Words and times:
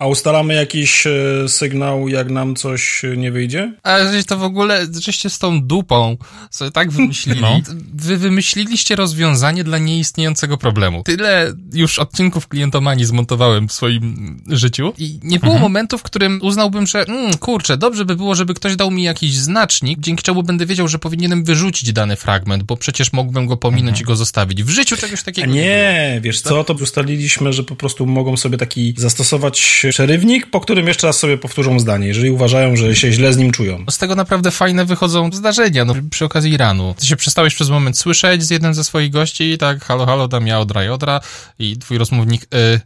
A 0.00 0.06
ustalamy 0.06 0.54
jakiś 0.54 1.06
e, 1.06 1.12
sygnał, 1.48 2.08
jak 2.08 2.30
nam 2.30 2.56
coś 2.56 3.02
nie 3.16 3.32
wyjdzie? 3.32 3.72
A 3.82 4.12
żeś 4.12 4.24
to 4.26 4.36
w 4.36 4.42
ogóle, 4.42 4.86
żeście 5.00 5.30
z 5.30 5.38
tą 5.38 5.62
dupą 5.62 6.16
sobie 6.50 6.70
tak 6.70 6.90
wymyślili. 6.90 7.40
No. 7.50 7.60
Wy 7.94 8.16
wymyśliliście 8.16 8.96
rozwiązanie 8.96 9.64
dla 9.64 9.78
nieistniejącego 9.78 10.58
problemu. 10.58 11.02
Tyle 11.02 11.52
już 11.72 11.98
odcinków 11.98 12.48
klientomanii 12.48 13.04
zmontowałem 13.04 13.68
w 13.68 13.72
swoim 13.72 14.42
życiu 14.46 14.92
i 14.98 15.18
nie 15.22 15.38
było 15.38 15.52
mhm. 15.52 15.62
momentu, 15.62 15.98
w 15.98 16.02
którym 16.02 16.40
uznałbym, 16.42 16.86
że 16.86 17.06
mm, 17.06 17.38
kurczę, 17.38 17.76
dobrze 17.76 18.04
by 18.04 18.16
było, 18.16 18.34
żeby 18.34 18.54
ktoś 18.54 18.76
dał 18.76 18.90
mi 18.90 19.02
jakiś 19.02 19.34
znacznik, 19.34 20.00
dzięki 20.00 20.22
czemu 20.22 20.42
będę 20.42 20.66
wiedział, 20.66 20.88
że 20.88 20.98
powinienem 20.98 21.44
wyrzucić 21.44 21.92
dany 21.92 22.16
fragment, 22.16 22.62
bo 22.62 22.76
przecież 22.76 23.12
mógłbym 23.12 23.46
go 23.46 23.56
pominąć 23.56 23.88
mhm. 23.88 24.02
i 24.02 24.06
go 24.06 24.16
zostawić. 24.16 24.62
W 24.62 24.70
życiu 24.70 24.96
czegoś 24.96 25.22
takiego 25.22 25.52
nie, 25.52 25.62
nie 25.62 26.20
wiesz 26.22 26.40
co, 26.40 26.64
to 26.64 26.74
ustaliliśmy, 26.74 27.52
że 27.52 27.62
po 27.62 27.76
prostu 27.76 28.06
mogą 28.06 28.36
sobie 28.36 28.58
taki 28.58 28.94
zastosować 28.96 29.86
przerywnik, 29.90 30.50
po 30.50 30.60
którym 30.60 30.86
jeszcze 30.86 31.06
raz 31.06 31.18
sobie 31.18 31.38
powtórzą 31.38 31.80
zdanie, 31.80 32.06
jeżeli 32.06 32.30
uważają, 32.30 32.76
że 32.76 32.96
się 32.96 33.12
źle 33.12 33.32
z 33.32 33.36
nim 33.36 33.52
czują. 33.52 33.84
Z 33.90 33.98
tego 33.98 34.14
naprawdę 34.14 34.50
fajne 34.50 34.84
wychodzą 34.84 35.32
zdarzenia, 35.32 35.84
no 35.84 35.94
przy 36.10 36.24
okazji 36.24 36.52
Iranu. 36.52 36.94
Ty 36.98 37.06
się 37.06 37.16
przestałeś 37.16 37.54
przez 37.54 37.70
moment 37.70 37.98
słyszeć 37.98 38.42
z 38.42 38.50
jednym 38.50 38.74
ze 38.74 38.84
swoich 38.84 39.10
gości 39.10 39.44
i 39.44 39.58
tak 39.58 39.84
halo, 39.84 40.06
halo, 40.06 40.28
dam 40.28 40.46
ja 40.46 40.60
odra, 40.60 40.92
odra 40.92 41.20
i 41.58 41.78
twój 41.78 41.98
rozmównik 41.98 42.42
y, 42.42 42.80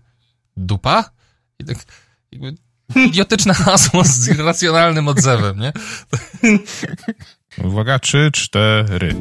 dupa? 0.57 1.11
I 1.59 1.65
tak 1.65 1.77
jakby 2.33 2.55
idiotyczne 2.97 3.55
hasło 3.65 4.05
z 4.05 4.29
irracjonalnym 4.29 5.09
odzewem, 5.09 5.59
nie? 5.59 5.73
Uwaga, 7.65 7.99
trzy, 7.99 8.31
cztery. 8.33 9.15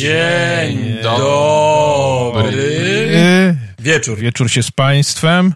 Dzień 0.00 0.96
dobry. 1.02 2.52
Wieczór. 3.78 4.18
Wieczór 4.18 4.50
się 4.50 4.62
z 4.62 4.70
Państwem. 4.70 5.54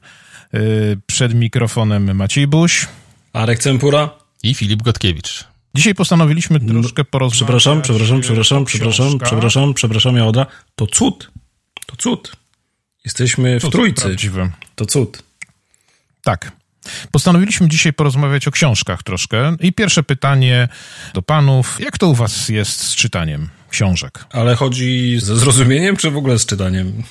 Y, 0.54 0.96
przed 1.06 1.34
mikrofonem 1.34 2.16
Maciej 2.16 2.46
Buś. 2.46 2.86
Arek 3.32 3.58
Cempura. 3.58 4.10
I 4.42 4.54
Filip 4.54 4.82
Gotkiewicz. 4.82 5.44
Dzisiaj 5.74 5.94
postanowiliśmy 5.94 6.58
no, 6.62 6.80
troszkę 6.80 7.04
porozmawiać. 7.04 7.38
Przepraszam, 7.38 7.82
przepraszam, 7.82 8.20
przepraszam, 8.20 8.64
przepraszam, 8.64 9.18
przepraszam, 9.18 9.74
przepraszam, 9.74 10.16
Jaodra. 10.16 10.46
To 10.74 10.86
cud. 10.86 11.30
To 11.86 11.96
cud. 11.96 12.32
Jesteśmy 13.04 13.60
w 13.60 13.70
trójcy. 13.70 14.16
To 14.74 14.86
cud. 14.86 15.22
Tak. 16.22 16.52
Postanowiliśmy 17.10 17.68
dzisiaj 17.68 17.92
porozmawiać 17.92 18.48
o 18.48 18.50
książkach 18.50 19.02
troszkę. 19.02 19.56
I 19.60 19.72
pierwsze 19.72 20.02
pytanie 20.02 20.68
do 21.14 21.22
panów. 21.22 21.80
Jak 21.80 21.98
to 21.98 22.08
u 22.08 22.14
was 22.14 22.48
jest 22.48 22.80
z 22.80 22.94
czytaniem 22.94 23.48
książek? 23.74 24.24
Ale 24.32 24.54
chodzi 24.54 25.18
ze 25.20 25.36
zrozumieniem, 25.36 25.96
czy 25.96 26.10
w 26.10 26.16
ogóle 26.16 26.38
z 26.38 26.46
czytaniem? 26.46 27.02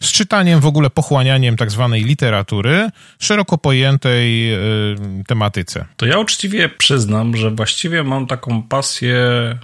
z 0.00 0.12
czytaniem, 0.12 0.60
w 0.60 0.66
ogóle 0.66 0.90
pochłanianiem 0.90 1.56
tak 1.56 1.70
zwanej 1.70 2.04
literatury, 2.04 2.90
szeroko 3.18 3.58
pojętej 3.58 4.54
y, 4.54 5.24
tematyce. 5.26 5.84
To 5.96 6.06
ja 6.06 6.18
uczciwie 6.18 6.68
przyznam, 6.68 7.36
że 7.36 7.50
właściwie 7.50 8.02
mam 8.02 8.26
taką 8.26 8.62
pasję 8.62 9.16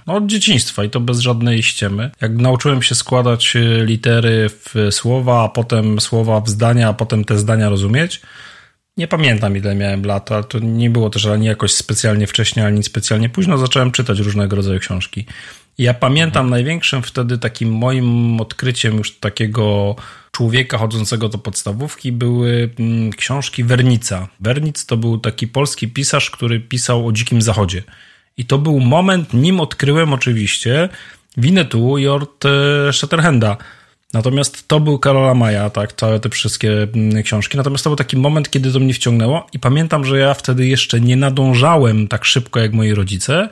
no, 0.07 0.13
od 0.13 0.25
dzieciństwa 0.25 0.83
i 0.83 0.89
to 0.89 0.99
bez 0.99 1.19
żadnej 1.19 1.63
ściemy. 1.63 2.11
Jak 2.21 2.31
nauczyłem 2.35 2.81
się 2.81 2.95
składać 2.95 3.55
y, 3.55 3.85
litery 3.85 4.49
w 4.49 4.75
słowa, 4.91 5.43
a 5.43 5.49
potem 5.49 5.99
słowa 5.99 6.41
w 6.41 6.49
zdania, 6.49 6.89
a 6.89 6.93
potem 6.93 7.25
te 7.25 7.37
zdania 7.37 7.69
rozumieć, 7.69 8.21
nie 8.97 9.07
pamiętam 9.07 9.57
ile 9.57 9.75
miałem 9.75 10.05
lat, 10.05 10.31
ale 10.31 10.43
to 10.43 10.59
nie 10.59 10.89
było 10.89 11.09
też 11.09 11.25
ani 11.25 11.45
jakoś 11.45 11.73
specjalnie 11.73 12.27
wcześnie, 12.27 12.65
ani 12.65 12.83
specjalnie 12.83 13.29
późno. 13.29 13.57
Zacząłem 13.57 13.91
czytać 13.91 14.19
różnego 14.19 14.55
rodzaju 14.55 14.79
książki. 14.79 15.25
Ja 15.77 15.93
pamiętam 15.93 16.49
największym 16.49 17.01
wtedy 17.01 17.37
takim 17.37 17.73
moim 17.73 18.41
odkryciem 18.41 18.97
już 18.97 19.19
takiego 19.19 19.95
człowieka 20.31 20.77
chodzącego 20.77 21.29
do 21.29 21.37
podstawówki 21.37 22.11
były 22.11 22.69
mm, 22.79 23.11
książki 23.11 23.63
Wernica. 23.63 24.27
Wernic 24.39 24.85
to 24.85 24.97
był 24.97 25.17
taki 25.17 25.47
polski 25.47 25.87
pisarz, 25.87 26.31
który 26.31 26.59
pisał 26.59 27.07
o 27.07 27.11
dzikim 27.11 27.41
zachodzie. 27.41 27.83
I 28.37 28.45
to 28.45 28.57
był 28.57 28.79
moment, 28.79 29.33
nim 29.33 29.59
odkryłem 29.59 30.13
oczywiście 30.13 30.89
Winnetu 31.37 31.97
i 31.97 32.07
Ort 32.07 32.43
Shatterhanda. 32.91 33.57
Natomiast 34.13 34.67
to 34.67 34.79
był 34.79 34.99
Karola 34.99 35.33
Maja, 35.33 35.69
tak, 35.69 35.93
całe 35.93 36.19
te 36.19 36.29
wszystkie 36.29 36.87
mm, 36.93 37.23
książki. 37.23 37.57
Natomiast 37.57 37.83
to 37.83 37.89
był 37.89 37.97
taki 37.97 38.17
moment, 38.17 38.49
kiedy 38.49 38.73
to 38.73 38.79
mnie 38.79 38.93
wciągnęło 38.93 39.47
i 39.53 39.59
pamiętam, 39.59 40.05
że 40.05 40.19
ja 40.19 40.33
wtedy 40.33 40.67
jeszcze 40.67 41.01
nie 41.01 41.15
nadążałem 41.15 42.07
tak 42.07 42.25
szybko 42.25 42.59
jak 42.59 42.73
moi 42.73 42.93
rodzice, 42.93 43.49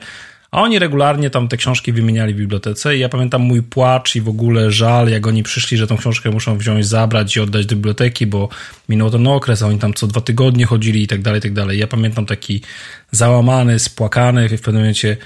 a 0.54 0.60
oni 0.62 0.78
regularnie 0.78 1.30
tam 1.30 1.48
te 1.48 1.56
książki 1.56 1.92
wymieniali 1.92 2.34
w 2.34 2.36
bibliotece 2.36 2.96
i 2.96 3.00
ja 3.00 3.08
pamiętam 3.08 3.42
mój 3.42 3.62
płacz 3.62 4.16
i 4.16 4.20
w 4.20 4.28
ogóle 4.28 4.70
żal, 4.70 5.08
jak 5.08 5.26
oni 5.26 5.42
przyszli, 5.42 5.76
że 5.76 5.86
tą 5.86 5.96
książkę 5.96 6.30
muszą 6.30 6.58
wziąć, 6.58 6.86
zabrać 6.86 7.36
i 7.36 7.40
oddać 7.40 7.66
do 7.66 7.76
biblioteki, 7.76 8.26
bo 8.26 8.48
minął 8.88 9.10
ten 9.10 9.26
okres, 9.26 9.62
a 9.62 9.66
oni 9.66 9.78
tam 9.78 9.94
co 9.94 10.06
dwa 10.06 10.20
tygodnie 10.20 10.66
chodzili 10.66 11.02
i 11.02 11.06
tak 11.06 11.22
dalej, 11.22 11.38
i 11.38 11.42
tak 11.42 11.52
dalej. 11.52 11.78
Ja 11.78 11.86
pamiętam 11.86 12.26
taki 12.26 12.62
załamany, 13.10 13.78
spłakany, 13.78 14.48
w 14.48 14.60
pewnym 14.60 14.82
momencie 14.82 15.16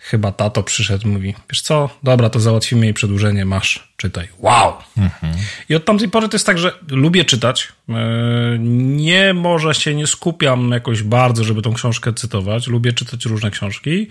chyba 0.00 0.32
tato 0.32 0.62
przyszedł, 0.62 1.08
mówi, 1.08 1.34
wiesz 1.50 1.60
co, 1.60 1.90
dobra, 2.02 2.30
to 2.30 2.40
załatwimy 2.40 2.86
jej 2.86 2.94
przedłużenie, 2.94 3.44
masz, 3.44 3.88
czytaj. 3.96 4.28
Wow! 4.38 4.72
Mhm. 4.98 5.34
I 5.68 5.74
od 5.74 5.84
tamtej 5.84 6.08
pory 6.08 6.28
to 6.28 6.34
jest 6.34 6.46
tak, 6.46 6.58
że 6.58 6.72
lubię 6.90 7.24
czytać. 7.24 7.68
E, 7.88 7.94
nie 8.58 9.34
może 9.34 9.74
się 9.74 9.94
nie 9.94 10.06
skupiam 10.06 10.70
jakoś 10.70 11.02
bardzo, 11.02 11.44
żeby 11.44 11.62
tą 11.62 11.74
książkę 11.74 12.12
cytować. 12.12 12.66
Lubię 12.66 12.92
czytać 12.92 13.24
różne 13.24 13.50
książki. 13.50 14.08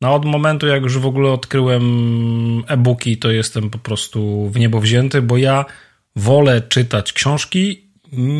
No 0.00 0.14
od 0.14 0.24
momentu, 0.24 0.66
jak 0.66 0.82
już 0.82 0.98
w 0.98 1.06
ogóle 1.06 1.30
odkryłem 1.30 1.84
e-booki, 2.68 3.16
to 3.16 3.30
jestem 3.30 3.70
po 3.70 3.78
prostu 3.78 4.50
w 4.50 4.58
niebo 4.58 4.80
wzięty, 4.80 5.22
bo 5.22 5.36
ja 5.36 5.64
wolę 6.16 6.62
czytać 6.62 7.12
książki, 7.12 7.86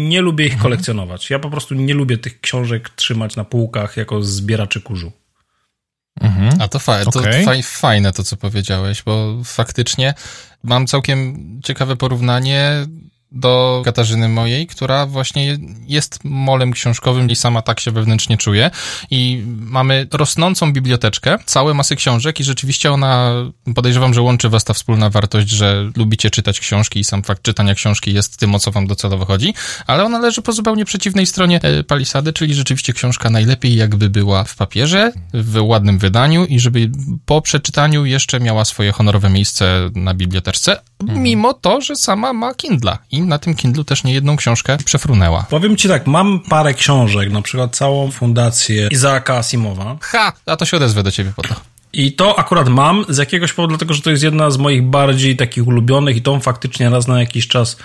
nie 0.08 0.20
lubię 0.20 0.46
ich 0.46 0.52
mhm. 0.52 0.62
kolekcjonować. 0.62 1.30
Ja 1.30 1.38
po 1.38 1.50
prostu 1.50 1.74
nie 1.74 1.94
lubię 1.94 2.18
tych 2.18 2.40
książek 2.40 2.90
trzymać 2.90 3.36
na 3.36 3.44
półkach 3.44 3.96
jako 3.96 4.22
zbieraczy 4.22 4.80
kurzu. 4.80 5.12
Mhm. 6.20 6.60
A 6.60 6.68
to, 6.68 6.78
fa 6.78 7.04
to 7.04 7.20
okay. 7.20 7.62
fajne 7.62 8.12
to, 8.12 8.22
co 8.22 8.36
powiedziałeś, 8.36 9.02
bo 9.02 9.36
faktycznie 9.44 10.14
mam 10.62 10.86
całkiem 10.86 11.36
ciekawe 11.64 11.96
porównanie 11.96 12.86
do 13.36 13.82
Katarzyny 13.84 14.28
mojej, 14.28 14.66
która 14.66 15.06
właśnie 15.06 15.58
jest 15.86 16.18
molem 16.24 16.72
książkowym 16.72 17.30
i 17.30 17.36
sama 17.36 17.62
tak 17.62 17.80
się 17.80 17.90
wewnętrznie 17.90 18.36
czuje. 18.36 18.70
I 19.10 19.42
mamy 19.46 20.06
rosnącą 20.12 20.72
biblioteczkę, 20.72 21.38
całe 21.46 21.74
masy 21.74 21.96
książek 21.96 22.40
i 22.40 22.44
rzeczywiście 22.44 22.92
ona, 22.92 23.32
podejrzewam, 23.74 24.14
że 24.14 24.22
łączy 24.22 24.48
was 24.48 24.64
ta 24.64 24.74
wspólna 24.74 25.10
wartość, 25.10 25.48
że 25.48 25.90
lubicie 25.96 26.30
czytać 26.30 26.60
książki 26.60 27.00
i 27.00 27.04
sam 27.04 27.22
fakt 27.22 27.42
czytania 27.42 27.74
książki 27.74 28.14
jest 28.14 28.36
tym, 28.36 28.54
o 28.54 28.58
co 28.58 28.70
wam 28.70 28.86
docelowo 28.86 29.24
chodzi, 29.24 29.54
ale 29.86 30.04
ona 30.04 30.18
leży 30.18 30.42
po 30.42 30.52
zupełnie 30.52 30.84
przeciwnej 30.84 31.26
stronie 31.26 31.60
e, 31.62 31.82
palisady, 31.82 32.32
czyli 32.32 32.54
rzeczywiście 32.54 32.92
książka 32.92 33.30
najlepiej 33.30 33.76
jakby 33.76 34.10
była 34.10 34.44
w 34.44 34.56
papierze, 34.56 35.12
w 35.34 35.62
ładnym 35.62 35.98
wydaniu 35.98 36.44
i 36.44 36.60
żeby 36.60 36.90
po 37.26 37.42
przeczytaniu 37.42 38.04
jeszcze 38.04 38.40
miała 38.40 38.64
swoje 38.64 38.92
honorowe 38.92 39.30
miejsce 39.30 39.90
na 39.94 40.14
biblioteczce. 40.14 40.80
Mimo 41.02 41.54
to, 41.54 41.80
że 41.80 41.96
sama 41.96 42.32
ma 42.32 42.54
Kindla 42.54 42.98
i 43.10 43.22
na 43.22 43.38
tym 43.38 43.54
Kindlu 43.54 43.84
też 43.84 44.04
nie 44.04 44.12
jedną 44.12 44.36
książkę 44.36 44.76
przefrunęła. 44.84 45.46
Powiem 45.50 45.76
ci 45.76 45.88
tak, 45.88 46.06
mam 46.06 46.40
parę 46.40 46.74
książek, 46.74 47.30
na 47.30 47.42
przykład 47.42 47.76
całą 47.76 48.10
fundację 48.10 48.88
Izaaka 48.90 49.36
Asimowa. 49.36 49.96
Ha! 50.00 50.32
A 50.46 50.56
to 50.56 50.64
się 50.64 50.76
odezwę 50.76 51.02
do 51.02 51.10
ciebie 51.10 51.32
po 51.36 51.42
to. 51.42 51.54
I 51.92 52.12
to 52.12 52.38
akurat 52.38 52.68
mam 52.68 53.04
z 53.08 53.18
jakiegoś 53.18 53.52
powodu, 53.52 53.68
dlatego 53.68 53.94
że 53.94 54.02
to 54.02 54.10
jest 54.10 54.22
jedna 54.22 54.50
z 54.50 54.58
moich 54.58 54.82
bardziej 54.82 55.36
takich 55.36 55.66
ulubionych 55.66 56.16
i 56.16 56.22
tą 56.22 56.40
faktycznie 56.40 56.90
raz 56.90 57.08
na 57.08 57.20
jakiś 57.20 57.48
czas 57.48 57.76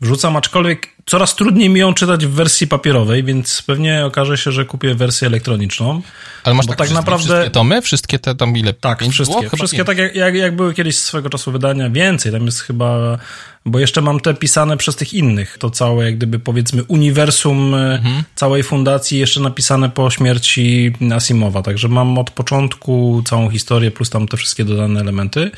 wrzucam, 0.00 0.36
aczkolwiek 0.36 0.95
coraz 1.06 1.34
trudniej 1.34 1.70
mi 1.70 1.80
ją 1.80 1.94
czytać 1.94 2.26
w 2.26 2.30
wersji 2.30 2.66
papierowej, 2.66 3.24
więc 3.24 3.62
pewnie 3.62 4.04
okaże 4.06 4.38
się, 4.38 4.52
że 4.52 4.64
kupię 4.64 4.94
wersję 4.94 5.28
elektroniczną. 5.28 6.02
Ale 6.44 6.54
masz 6.54 6.66
tak, 6.66 6.76
tak 6.76 6.90
naprawdę 6.90 7.24
wszystkie 7.24 7.50
tomy? 7.50 7.82
Wszystkie 7.82 8.18
te 8.18 8.34
tam 8.34 8.56
ile? 8.56 8.72
Tak, 8.72 9.04
wszystkie. 9.10 9.40
Było? 9.40 9.56
Wszystkie 9.56 9.84
tak 9.84 9.98
jak, 9.98 10.14
jak, 10.14 10.34
jak 10.34 10.56
były 10.56 10.74
kiedyś 10.74 10.98
swego 10.98 11.30
czasu 11.30 11.52
wydania, 11.52 11.90
więcej. 11.90 12.32
Tam 12.32 12.46
jest 12.46 12.60
chyba, 12.60 13.18
bo 13.66 13.78
jeszcze 13.78 14.02
mam 14.02 14.20
te 14.20 14.34
pisane 14.34 14.76
przez 14.76 14.96
tych 14.96 15.14
innych. 15.14 15.58
To 15.58 15.70
całe 15.70 16.04
jak 16.04 16.16
gdyby 16.16 16.38
powiedzmy 16.38 16.84
uniwersum 16.84 17.74
e, 17.74 17.94
mhm. 17.94 18.22
całej 18.34 18.62
fundacji 18.62 19.18
jeszcze 19.18 19.40
napisane 19.40 19.90
po 19.90 20.10
śmierci 20.10 20.92
Asimowa. 21.14 21.62
Także 21.62 21.88
mam 21.88 22.18
od 22.18 22.30
początku 22.30 23.22
całą 23.26 23.50
historię 23.50 23.90
plus 23.90 24.10
tam 24.10 24.28
te 24.28 24.36
wszystkie 24.36 24.64
dodane 24.64 25.00
elementy. 25.00 25.50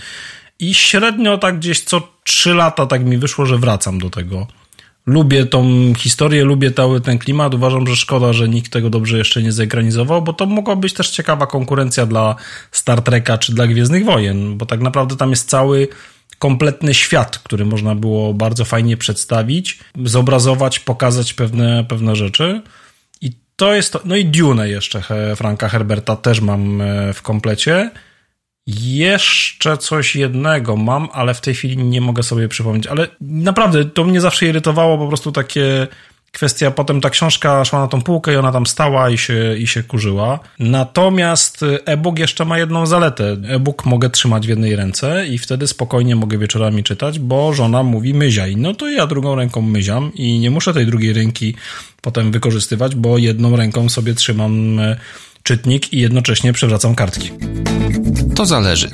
I 0.61 0.75
średnio 0.75 1.39
tak 1.39 1.59
gdzieś 1.59 1.81
co 1.81 2.09
trzy 2.25 2.55
lata 2.55 2.87
tak 2.87 3.05
mi 3.05 3.19
wyszło, 3.19 3.47
że 3.47 3.59
wracam 3.59 3.99
do 3.99 4.11
tego. 4.11 4.47
Lubię 5.09 5.47
tą 5.47 5.93
historię, 5.95 6.45
lubię 6.45 6.71
cały 6.71 7.01
ten 7.01 7.19
klimat. 7.19 7.55
Uważam, 7.55 7.87
że 7.87 7.97
szkoda, 7.97 8.33
że 8.33 8.49
nikt 8.49 8.73
tego 8.73 8.91
dobrze 8.91 9.19
jeszcze 9.19 9.43
nie 9.43 9.53
zekranizował, 9.53 10.23
bo 10.23 10.33
to 10.33 10.47
mogła 10.47 10.77
być 10.77 10.93
też 10.93 11.11
ciekawa 11.11 11.47
konkurencja 11.47 12.07
dla 12.07 12.37
Star 12.73 13.03
Treka 13.03 13.39
czy 13.39 13.55
dla 13.55 13.67
Gwiezdnych 13.67 14.05
Wojen, 14.05 14.59
bo 14.59 14.67
tak 14.67 14.81
naprawdę 14.81 15.17
tam 15.17 15.31
jest 15.31 15.49
cały 15.49 15.89
kompletny 16.39 16.95
świat, 16.95 17.39
który 17.39 17.65
można 17.65 17.95
było 17.95 18.35
bardzo 18.35 18.65
fajnie 18.65 18.97
przedstawić, 18.97 19.79
zobrazować, 20.05 20.79
pokazać 20.79 21.35
pewne, 21.35 21.85
pewne 21.85 22.17
rzeczy. 22.17 22.63
I 23.21 23.33
to 23.57 23.75
jest. 23.75 23.99
No 24.05 24.17
i 24.17 24.25
Dune 24.25 24.69
jeszcze 24.69 25.03
Franka 25.37 25.69
Herberta 25.69 26.17
też 26.17 26.41
mam 26.41 26.81
e, 26.81 27.13
w 27.13 27.23
komplecie. 27.23 27.91
Jeszcze 28.77 29.79
coś 29.79 30.17
jednego 30.17 30.77
mam, 30.77 31.09
ale 31.13 31.35
w 31.35 31.41
tej 31.41 31.55
chwili 31.55 31.77
nie 31.77 32.01
mogę 32.01 32.23
sobie 32.23 32.49
przypomnieć. 32.49 32.87
Ale 32.87 33.09
naprawdę 33.21 33.85
to 33.85 34.05
mnie 34.05 34.21
zawsze 34.21 34.47
irytowało 34.47 34.99
po 34.99 35.09
prostu 35.09 35.33
takie 35.33 35.87
kwestia, 36.33 36.71
potem 36.71 37.01
ta 37.01 37.11
książka 37.11 37.65
szła 37.65 37.81
na 37.81 37.89
tą 37.89 38.03
półkę 38.03 38.33
i 38.33 38.37
ona 38.37 38.53
tam 38.53 38.67
stała 38.67 39.11
i 39.11 39.19
się, 39.19 39.57
i 39.59 39.67
się 39.67 39.83
kurzyła. 39.83 40.39
Natomiast 40.59 41.65
e-book 41.87 42.19
jeszcze 42.19 42.45
ma 42.45 42.59
jedną 42.59 42.87
zaletę. 42.87 43.37
E-book 43.49 43.87
mogę 43.87 44.11
trzymać 44.11 44.47
w 44.47 44.51
jednej 44.51 44.77
ręce 44.77 45.27
i 45.27 45.39
wtedy 45.39 45.67
spokojnie 45.67 46.17
mogę 46.17 46.39
wieczorami 46.39 46.85
czytać, 46.85 47.19
bo 47.19 47.53
żona 47.53 47.83
mówi 47.83 48.15
myziaj. 48.15 48.57
No 48.57 48.75
to 48.75 48.89
ja 48.89 49.07
drugą 49.07 49.35
ręką 49.35 49.63
myziam 49.63 50.15
i 50.15 50.39
nie 50.39 50.51
muszę 50.51 50.75
tej 50.75 50.87
drugiej 50.87 51.13
ręki 51.13 51.55
potem 52.03 52.33
wykorzystywać, 52.33 52.95
bo 52.95 53.19
jedną 53.19 53.57
ręką 53.57 53.89
sobie 53.89 54.15
trzymam 54.15 54.79
e, 54.79 54.97
czytnik 55.43 55.93
i 55.93 55.99
jednocześnie 56.01 56.53
przewracam 56.53 56.95
kartki. 56.95 57.31
To 58.35 58.47
zależy. 58.47 58.91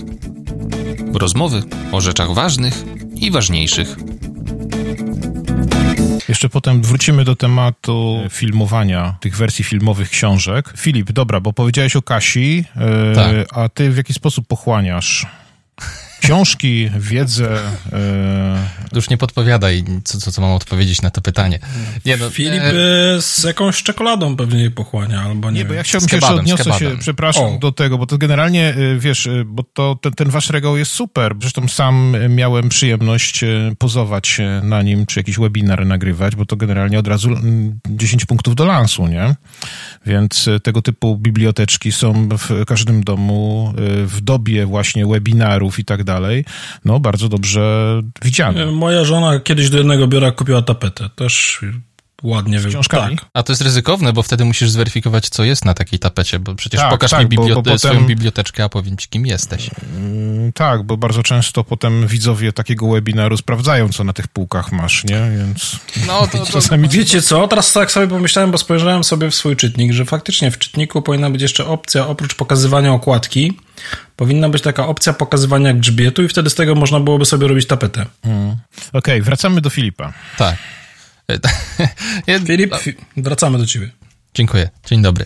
Rozmowy 1.14 1.62
o 1.92 2.00
rzeczach 2.00 2.34
ważnych 2.34 2.84
i 3.16 3.30
ważniejszych. 3.30 3.96
Jeszcze 6.28 6.48
potem 6.48 6.82
wrócimy 6.82 7.24
do 7.24 7.36
tematu 7.36 8.20
filmowania 8.30 9.16
tych 9.20 9.36
wersji 9.36 9.64
filmowych 9.64 10.10
książek. 10.10 10.72
Filip, 10.76 11.12
dobra, 11.12 11.40
bo 11.40 11.52
powiedziałeś 11.52 11.96
o 11.96 12.02
Kasi, 12.02 12.56
yy, 12.56 13.14
tak. 13.14 13.34
a 13.50 13.68
ty 13.68 13.90
w 13.90 13.96
jaki 13.96 14.14
sposób 14.14 14.46
pochłaniasz 14.46 15.26
książki, 16.24 16.90
wiedzę. 16.98 17.58
E... 17.92 18.84
Już 18.94 19.10
nie 19.10 19.16
podpowiadaj, 19.16 19.84
co, 20.04 20.18
co, 20.18 20.32
co 20.32 20.42
mam 20.42 20.52
odpowiedzieć 20.52 21.02
na 21.02 21.10
to 21.10 21.20
pytanie. 21.20 21.58
Nie, 22.04 22.16
no, 22.16 22.30
Filip 22.30 22.62
e... 22.62 22.72
z 23.22 23.44
jakąś 23.44 23.82
czekoladą 23.82 24.36
pewnie 24.36 24.62
je 24.62 24.70
pochłania, 24.70 25.22
albo 25.22 25.50
nie. 25.50 25.58
Nie, 25.58 25.64
bo 25.64 25.74
ja 25.74 25.82
chciałbym 25.82 26.08
się 26.08 26.16
jeszcze 26.16 26.34
odniosę 26.34 26.72
się, 26.72 26.96
przepraszam, 27.00 27.44
o. 27.44 27.58
do 27.58 27.72
tego, 27.72 27.98
bo 27.98 28.06
to 28.06 28.18
generalnie, 28.18 28.74
e, 28.74 28.98
wiesz, 28.98 29.26
e, 29.26 29.44
bo 29.46 29.62
to 29.62 29.98
ten, 30.00 30.12
ten 30.12 30.30
wasz 30.30 30.50
regał 30.50 30.76
jest 30.76 30.90
super. 30.90 31.34
Zresztą 31.40 31.68
sam 31.68 32.16
miałem 32.28 32.68
przyjemność 32.68 33.44
pozować 33.78 34.38
na 34.62 34.82
nim, 34.82 35.06
czy 35.06 35.20
jakiś 35.20 35.38
webinar 35.38 35.86
nagrywać, 35.86 36.36
bo 36.36 36.46
to 36.46 36.56
generalnie 36.56 36.98
od 36.98 37.08
razu 37.08 37.30
10 37.88 38.24
punktów 38.24 38.54
do 38.54 38.64
lansu, 38.64 39.06
nie? 39.06 39.34
Więc 40.06 40.48
tego 40.62 40.82
typu 40.82 41.16
biblioteczki 41.16 41.92
są 41.92 42.28
w 42.28 42.64
każdym 42.66 43.04
domu 43.04 43.72
w 44.06 44.20
dobie 44.20 44.66
właśnie 44.66 45.06
webinarów 45.06 45.78
i 45.78 45.84
tak 45.84 46.04
dalej 46.04 46.13
dalej, 46.14 46.44
no 46.84 47.00
bardzo 47.00 47.28
dobrze 47.28 47.62
widziane. 48.22 48.66
Moja 48.66 49.04
żona 49.04 49.40
kiedyś 49.40 49.70
do 49.70 49.78
jednego 49.78 50.06
biura 50.06 50.32
kupiła 50.32 50.62
tapetę, 50.62 51.10
też 51.16 51.60
ładnie 52.24 52.60
z 52.60 52.66
książkami. 52.66 53.16
Tak. 53.16 53.26
A 53.34 53.42
to 53.42 53.52
jest 53.52 53.62
ryzykowne, 53.62 54.12
bo 54.12 54.22
wtedy 54.22 54.44
musisz 54.44 54.70
zweryfikować, 54.70 55.28
co 55.28 55.44
jest 55.44 55.64
na 55.64 55.74
takiej 55.74 55.98
tapecie, 55.98 56.38
bo 56.38 56.54
przecież 56.54 56.80
tak, 56.80 56.90
pokaż 56.90 57.10
tak, 57.10 57.20
mi 57.20 57.38
bibliote- 57.38 57.54
bo, 57.54 57.62
bo 57.62 57.78
swoją 57.78 57.94
potem... 57.94 58.06
biblioteczkę, 58.06 58.64
a 58.64 58.68
powiem 58.68 58.96
ci, 58.96 59.08
kim 59.08 59.26
jesteś. 59.26 59.70
Mm, 59.96 60.52
tak, 60.52 60.82
bo 60.82 60.96
bardzo 60.96 61.22
często 61.22 61.64
potem 61.64 62.06
widzowie 62.06 62.52
takiego 62.52 62.88
webinaru 62.88 63.36
sprawdzają, 63.36 63.88
co 63.88 64.04
na 64.04 64.12
tych 64.12 64.28
półkach 64.28 64.72
masz, 64.72 65.04
nie? 65.04 65.30
Więc 65.38 65.76
no, 66.06 66.26
to, 66.26 66.38
to, 66.38 66.52
czasami... 66.52 66.88
Wiecie 66.88 67.22
co, 67.22 67.48
teraz 67.48 67.72
tak 67.72 67.92
sobie 67.92 68.08
pomyślałem, 68.08 68.50
bo 68.50 68.58
spojrzałem 68.58 69.04
sobie 69.04 69.30
w 69.30 69.34
swój 69.34 69.56
czytnik, 69.56 69.92
że 69.92 70.04
faktycznie 70.04 70.50
w 70.50 70.58
czytniku 70.58 71.02
powinna 71.02 71.30
być 71.30 71.42
jeszcze 71.42 71.66
opcja, 71.66 72.06
oprócz 72.06 72.34
pokazywania 72.34 72.92
okładki, 72.92 73.58
powinna 74.16 74.48
być 74.48 74.62
taka 74.62 74.86
opcja 74.86 75.12
pokazywania 75.12 75.74
grzbietu 75.74 76.22
i 76.22 76.28
wtedy 76.28 76.50
z 76.50 76.54
tego 76.54 76.74
można 76.74 77.00
byłoby 77.00 77.24
sobie 77.24 77.48
robić 77.48 77.66
tapetę. 77.66 78.06
Hmm. 78.24 78.50
Okej, 78.52 78.58
okay, 78.92 79.22
wracamy 79.22 79.60
do 79.60 79.70
Filipa. 79.70 80.12
Tak. 80.38 80.56
Filip, 82.46 82.74
wracamy 83.16 83.58
do 83.58 83.66
ciebie. 83.66 83.90
Dziękuję. 84.34 84.70
Dzień 84.86 85.02
dobry. 85.02 85.24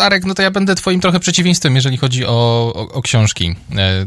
Arek, 0.00 0.24
no 0.24 0.34
to 0.34 0.42
ja 0.42 0.50
będę 0.50 0.74
twoim 0.74 1.00
trochę 1.00 1.20
przeciwieństwem, 1.20 1.74
jeżeli 1.74 1.96
chodzi 1.96 2.24
o, 2.26 2.72
o, 2.74 2.88
o, 2.92 3.02
książki. 3.02 3.56
E, 3.76 4.06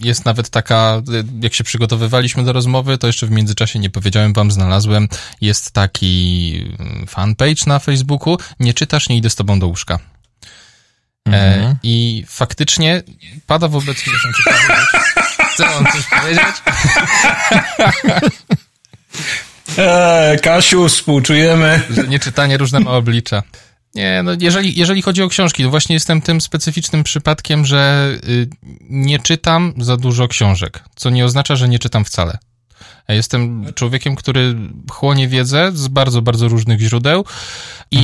jest 0.00 0.24
nawet 0.24 0.50
taka, 0.50 1.02
jak 1.42 1.54
się 1.54 1.64
przygotowywaliśmy 1.64 2.44
do 2.44 2.52
rozmowy, 2.52 2.98
to 2.98 3.06
jeszcze 3.06 3.26
w 3.26 3.30
międzyczasie 3.30 3.78
nie 3.78 3.90
powiedziałem 3.90 4.32
wam, 4.32 4.50
znalazłem, 4.50 5.08
jest 5.40 5.70
taki 5.70 6.54
mm, 6.78 7.06
fanpage 7.06 7.62
na 7.66 7.78
Facebooku, 7.78 8.38
nie 8.60 8.74
czytasz, 8.74 9.08
nie 9.08 9.16
idę 9.16 9.30
z 9.30 9.34
tobą 9.34 9.60
do 9.60 9.66
łóżka. 9.66 9.98
E, 11.28 11.54
mhm. 11.54 11.76
I 11.82 12.24
faktycznie 12.28 13.02
pada 13.46 13.68
wobec 13.68 14.06
mnie... 14.06 14.16
Chcę 15.54 15.64
wam 15.64 15.86
coś 15.92 16.06
powiedzieć? 16.20 16.54
Eee, 19.78 20.38
Kasiu, 20.38 20.88
współczujemy. 20.88 21.80
Nieczytanie 22.08 22.56
różne 22.56 22.80
ma 22.80 22.90
oblicza. 22.90 23.42
Nie, 23.94 24.22
no 24.22 24.30
jeżeli, 24.40 24.78
jeżeli 24.78 25.02
chodzi 25.02 25.22
o 25.22 25.28
książki, 25.28 25.62
to 25.62 25.70
właśnie 25.70 25.94
jestem 25.94 26.22
tym 26.22 26.40
specyficznym 26.40 27.04
przypadkiem, 27.04 27.66
że 27.66 28.10
y, 28.28 28.48
nie 28.90 29.18
czytam 29.18 29.74
za 29.78 29.96
dużo 29.96 30.28
książek, 30.28 30.84
co 30.96 31.10
nie 31.10 31.24
oznacza, 31.24 31.56
że 31.56 31.68
nie 31.68 31.78
czytam 31.78 32.04
wcale. 32.04 32.38
Jestem 33.08 33.66
człowiekiem, 33.74 34.16
który 34.16 34.54
chłonie 34.90 35.28
wiedzę 35.28 35.72
z 35.74 35.88
bardzo, 35.88 36.22
bardzo 36.22 36.48
różnych 36.48 36.80
źródeł 36.80 37.24
i 37.90 37.98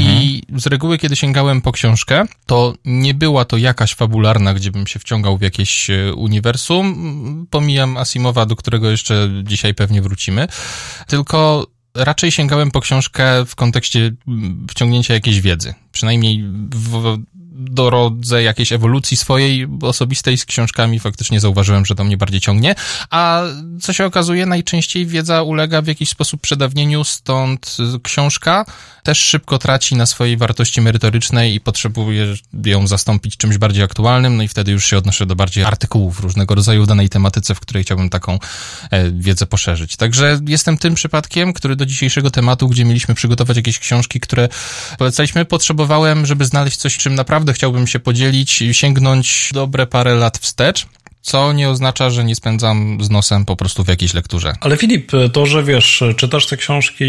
mhm. 0.45 0.61
z 0.61 0.67
reguły, 0.67 0.99
kiedy 0.99 1.17
sięgałem 1.17 1.63
po 1.63 1.73
książkę, 1.73 2.25
to 2.47 2.75
nie 2.85 3.15
była 3.15 3.45
to 3.45 3.57
jakaś 3.57 3.95
fabularna, 3.95 4.55
gdzie 4.55 4.71
bym 4.71 4.87
się 4.87 4.99
wciągał 4.99 5.39
w 5.39 5.43
jakieś 5.43 5.91
e, 5.91 6.15
uniwersum. 6.15 7.47
Pomijam 7.51 7.97
Asimowa, 7.97 8.47
do 8.47 8.57
którego 8.57 8.91
jeszcze 8.91 9.31
dzisiaj 9.43 9.75
pewnie 9.75 10.03
wrócimy. 10.03 10.49
Tylko 11.07 11.67
raczej 11.95 12.31
sięgałem 12.31 12.71
po 12.71 12.81
książkę 12.81 13.45
w 13.47 13.55
kontekście 13.55 14.13
wciągnięcia 14.71 15.15
jakiejś 15.15 15.41
wiedzy. 15.41 15.75
Przynajmniej 15.93 16.45
w 16.75 17.19
drodze 17.59 18.43
jakiejś 18.43 18.73
ewolucji 18.73 19.17
swojej 19.17 19.67
osobistej 19.83 20.39
z 20.39 20.45
książkami 20.45 21.01
faktycznie 21.01 21.41
zauważyłem, 21.41 21.87
że 21.87 21.95
to 21.95 22.05
mnie 22.05 22.17
bardziej 22.17 22.41
ciągnie, 22.41 22.75
a 23.11 23.43
co 23.81 23.93
się 23.93 24.05
okazuje, 24.05 24.47
najczęściej 24.47 25.07
wiedza 25.07 25.43
ulega 25.43 25.83
w 25.83 25.87
jakiś 25.87 26.09
sposób 26.09 26.41
przedawnieniu, 26.41 27.05
stąd 27.05 27.77
książka 28.03 28.65
też 29.07 29.19
szybko 29.19 29.59
traci 29.59 29.97
na 29.97 30.07
swojej 30.07 30.37
wartości 30.37 30.81
merytorycznej 30.81 31.55
i 31.55 31.61
potrzebuje 31.61 32.35
ją 32.65 32.87
zastąpić 32.87 33.37
czymś 33.37 33.59
bardziej 33.59 33.85
aktualnym, 33.85 34.37
no 34.37 34.43
i 34.43 34.49
wtedy 34.49 34.73
już 34.73 34.87
się 34.87 34.99
odnoszę 34.99 35.27
do 35.27 35.37
bardziej 35.37 35.65
artykułów 35.65 36.21
różnego 36.21 36.55
rodzaju 36.55 36.85
w 36.85 36.87
danej 36.87 37.09
tematyce, 37.09 37.55
w 37.55 37.61
której 37.61 37.85
chciałbym 37.85 38.11
taką 38.11 38.39
e, 38.91 39.11
wiedzę 39.11 39.47
poszerzyć. 39.47 39.97
Także 39.97 40.41
jestem 40.49 40.79
tym 40.79 40.95
przypadkiem, 40.95 41.53
który 41.53 41.77
do 41.77 41.87
dzisiejszego 41.87 42.31
tematu, 42.31 42.69
gdzie 42.69 42.85
mieliśmy 42.85 43.15
przygotować 43.15 43.57
jakieś 43.57 43.79
książki, 43.79 44.21
które 44.21 44.49
polecaliśmy, 44.99 45.45
potrzebowałem, 45.45 46.27
żeby 46.27 46.45
znaleźć 46.45 46.77
coś, 46.77 46.97
czym 46.97 47.15
naprawdę 47.15 47.46
chciałbym 47.53 47.87
się 47.87 47.99
podzielić, 47.99 48.63
sięgnąć 48.73 49.51
dobre 49.53 49.87
parę 49.87 50.15
lat 50.15 50.39
wstecz 50.39 50.87
co 51.27 51.53
nie 51.53 51.69
oznacza, 51.69 52.11
że 52.11 52.25
nie 52.25 52.35
spędzam 52.35 52.99
z 53.01 53.11
nosem 53.11 53.45
po 53.45 53.57
prostu 53.57 53.85
w 53.85 53.89
jakiejś 53.89 54.15
lekturze. 54.15 54.53
Ale 54.61 54.77
Filip, 54.77 55.13
to, 55.33 55.47
że 55.47 55.65
wiesz, 55.65 56.05
czytasz 56.17 56.47
te 56.47 56.57
książki, 56.57 57.05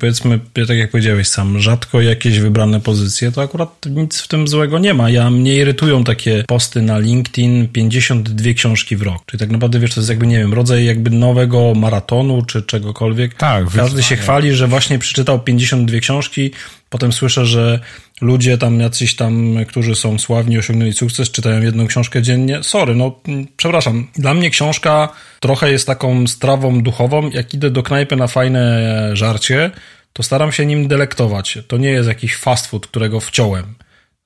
powiedzmy, 0.00 0.40
tak 0.68 0.76
jak 0.76 0.90
powiedziałeś 0.90 1.28
sam, 1.28 1.60
rzadko 1.60 2.00
jakieś 2.00 2.38
wybrane 2.38 2.80
pozycje, 2.80 3.32
to 3.32 3.42
akurat 3.42 3.86
nic 3.90 4.20
w 4.20 4.28
tym 4.28 4.48
złego 4.48 4.78
nie 4.78 4.94
ma. 4.94 5.10
Ja 5.10 5.30
mnie 5.30 5.56
irytują 5.56 6.04
takie 6.04 6.44
posty 6.46 6.82
na 6.82 6.98
LinkedIn 6.98 7.68
52 7.68 8.52
książki 8.52 8.96
w 8.96 9.02
rok. 9.02 9.22
Czyli 9.26 9.40
tak 9.40 9.50
naprawdę, 9.50 9.80
wiesz, 9.80 9.94
to 9.94 10.00
jest 10.00 10.10
jakby, 10.10 10.26
nie 10.26 10.38
wiem, 10.38 10.54
rodzaj 10.54 10.84
jakby 10.84 11.10
nowego 11.10 11.74
maratonu 11.74 12.42
czy 12.42 12.62
czegokolwiek. 12.62 13.34
Tak, 13.34 13.64
Każdy 13.76 14.02
się 14.02 14.16
chwali, 14.16 14.52
że 14.52 14.66
właśnie 14.66 14.98
przeczytał 14.98 15.40
52 15.40 15.98
książki, 15.98 16.50
Potem 16.90 17.12
słyszę, 17.12 17.46
że 17.46 17.80
ludzie 18.20 18.58
tam 18.58 18.80
jacyś 18.80 19.16
tam, 19.16 19.56
którzy 19.68 19.94
są 19.94 20.18
sławni, 20.18 20.58
osiągnęli 20.58 20.92
sukces, 20.92 21.30
czytają 21.30 21.62
jedną 21.62 21.86
książkę 21.86 22.22
dziennie. 22.22 22.62
Sorry, 22.62 22.94
no 22.94 23.20
przepraszam. 23.56 24.06
Dla 24.14 24.34
mnie 24.34 24.50
książka 24.50 25.08
trochę 25.40 25.70
jest 25.70 25.86
taką 25.86 26.26
strawą 26.26 26.82
duchową. 26.82 27.30
Jak 27.30 27.54
idę 27.54 27.70
do 27.70 27.82
knajpy 27.82 28.16
na 28.16 28.26
fajne 28.26 28.80
żarcie, 29.12 29.70
to 30.12 30.22
staram 30.22 30.52
się 30.52 30.66
nim 30.66 30.88
delektować. 30.88 31.58
To 31.68 31.76
nie 31.76 31.90
jest 31.90 32.08
jakiś 32.08 32.36
fast 32.36 32.66
food, 32.66 32.86
którego 32.86 33.20
wciąłem. 33.20 33.74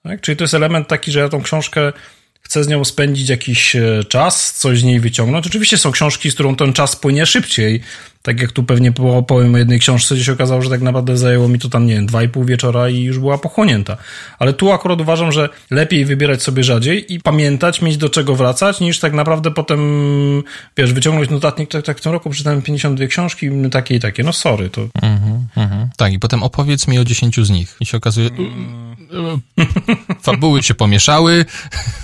Tak? 0.03 0.21
Czyli 0.21 0.37
to 0.37 0.45
jest 0.45 0.55
element 0.55 0.89
taki, 0.89 1.13
że 1.13 1.21
ja 1.21 1.29
tą 1.29 1.43
książkę 1.43 1.93
chcę 2.43 2.65
z 2.65 2.69
nią 2.69 2.85
spędzić 2.85 3.29
jakiś 3.29 3.77
e, 3.77 4.05
czas, 4.09 4.53
coś 4.53 4.81
z 4.81 4.85
niej 4.85 5.01
wyciągnąć. 5.01 5.47
Oczywiście 5.47 5.79
są 5.79 5.93
książki, 5.93 6.31
z 6.31 6.35
którą 6.35 6.57
ten 6.57 6.73
czas 6.73 6.97
płynie 6.97 7.27
szybciej. 7.27 7.81
Tak 8.23 8.41
jak 8.41 8.53
tu 8.53 8.63
pewnie 8.63 8.93
powiem 9.27 9.55
o 9.55 9.59
jednej 9.59 9.79
książce, 9.79 10.15
gdzie 10.15 10.25
się 10.25 10.33
okazało, 10.33 10.63
że 10.63 10.71
tak 10.71 10.81
naprawdę 10.81 11.17
zajęło 11.17 11.49
mi 11.49 11.59
to 11.59 11.69
tam, 11.69 11.87
nie 11.87 11.95
wiem, 11.95 12.07
dwa 12.07 12.23
i 12.23 12.29
pół 12.29 12.45
wieczora 12.45 12.89
i 12.89 13.03
już 13.03 13.19
była 13.19 13.39
pochłonięta. 13.39 13.97
Ale 14.39 14.53
tu 14.53 14.73
akurat 14.73 15.01
uważam, 15.01 15.33
że 15.33 15.49
lepiej 15.71 16.05
wybierać 16.05 16.43
sobie 16.43 16.65
rzadziej 16.65 17.15
i 17.15 17.21
pamiętać, 17.21 17.83
mieć 17.83 17.97
do 17.97 18.09
czego 18.09 18.37
wracać, 18.37 18.81
niż 18.81 18.99
tak 18.99 19.13
naprawdę 19.13 19.51
potem, 19.51 19.81
wiesz, 20.77 20.93
wyciągnąć 20.93 21.31
notatnik, 21.31 21.71
tak, 21.71 21.85
tak 21.85 21.99
w 21.99 22.01
tym 22.01 22.13
roku 22.13 22.31
przeczytałem 22.31 22.63
52 22.63 23.07
książki, 23.07 23.51
takie 23.71 23.95
i 23.95 24.01
takie. 24.01 24.23
No 24.23 24.33
sorry, 24.33 24.71
to... 24.71 24.89
Mhm, 25.03 25.47
mhm. 25.57 25.89
Tak, 25.97 26.13
i 26.13 26.19
potem 26.19 26.43
opowiedz 26.43 26.89
mi 26.89 26.99
o 26.99 27.05
10 27.05 27.37
z 27.37 27.51
nich. 27.51 27.77
I 27.81 27.87
się 27.87 27.97
okazuje... 27.97 28.31
Fabuły 30.23 30.63
się 30.63 30.75
pomieszały, 30.75 31.45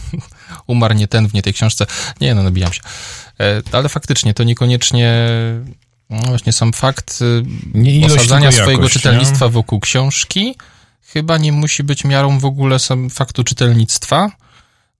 umarł 0.66 0.94
nie 0.94 1.08
ten 1.08 1.28
w 1.28 1.34
nie 1.34 1.42
tej 1.42 1.54
książce. 1.54 1.86
Nie, 2.20 2.34
no 2.34 2.42
nabijam 2.42 2.72
się. 2.72 2.80
E, 3.40 3.62
ale 3.72 3.88
faktycznie 3.88 4.34
to 4.34 4.44
niekoniecznie 4.44 5.28
no 6.10 6.18
właśnie 6.28 6.52
sam 6.52 6.72
fakt 6.72 7.18
y, 7.22 7.42
nie 7.74 8.06
osadzania 8.06 8.52
swojego 8.52 8.72
jakość, 8.72 8.92
czytelnictwa 8.92 9.44
nie? 9.44 9.50
wokół 9.50 9.80
książki 9.80 10.54
chyba 11.12 11.38
nie 11.38 11.52
musi 11.52 11.84
być 11.84 12.04
miarą 12.04 12.38
w 12.38 12.44
ogóle 12.44 12.78
sam 12.78 13.10
faktu 13.10 13.44
czytelnictwa, 13.44 14.30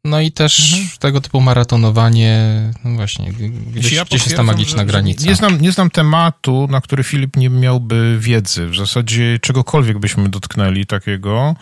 No 0.05 0.21
i 0.21 0.33
też 0.33 0.73
mhm. 0.73 0.91
tego 0.99 1.21
typu 1.21 1.41
maratonowanie, 1.41 2.53
no 2.85 2.91
właśnie, 2.97 3.33
gdzieś, 3.33 3.93
ja 3.93 4.05
gdzieś 4.05 4.25
jest 4.25 4.37
ta 4.37 4.43
magiczna 4.43 4.85
granica. 4.85 5.27
Nie 5.27 5.35
znam, 5.35 5.61
nie 5.61 5.73
znam 5.73 5.91
tematu, 5.91 6.69
na 6.71 6.81
który 6.81 7.05
Filip 7.05 7.37
nie 7.37 7.51
miałby 7.51 8.17
wiedzy. 8.21 8.67
W 8.67 8.77
zasadzie 8.77 9.39
czegokolwiek 9.43 9.99
byśmy 9.99 10.29
dotknęli 10.29 10.87
takiego, 10.87 11.57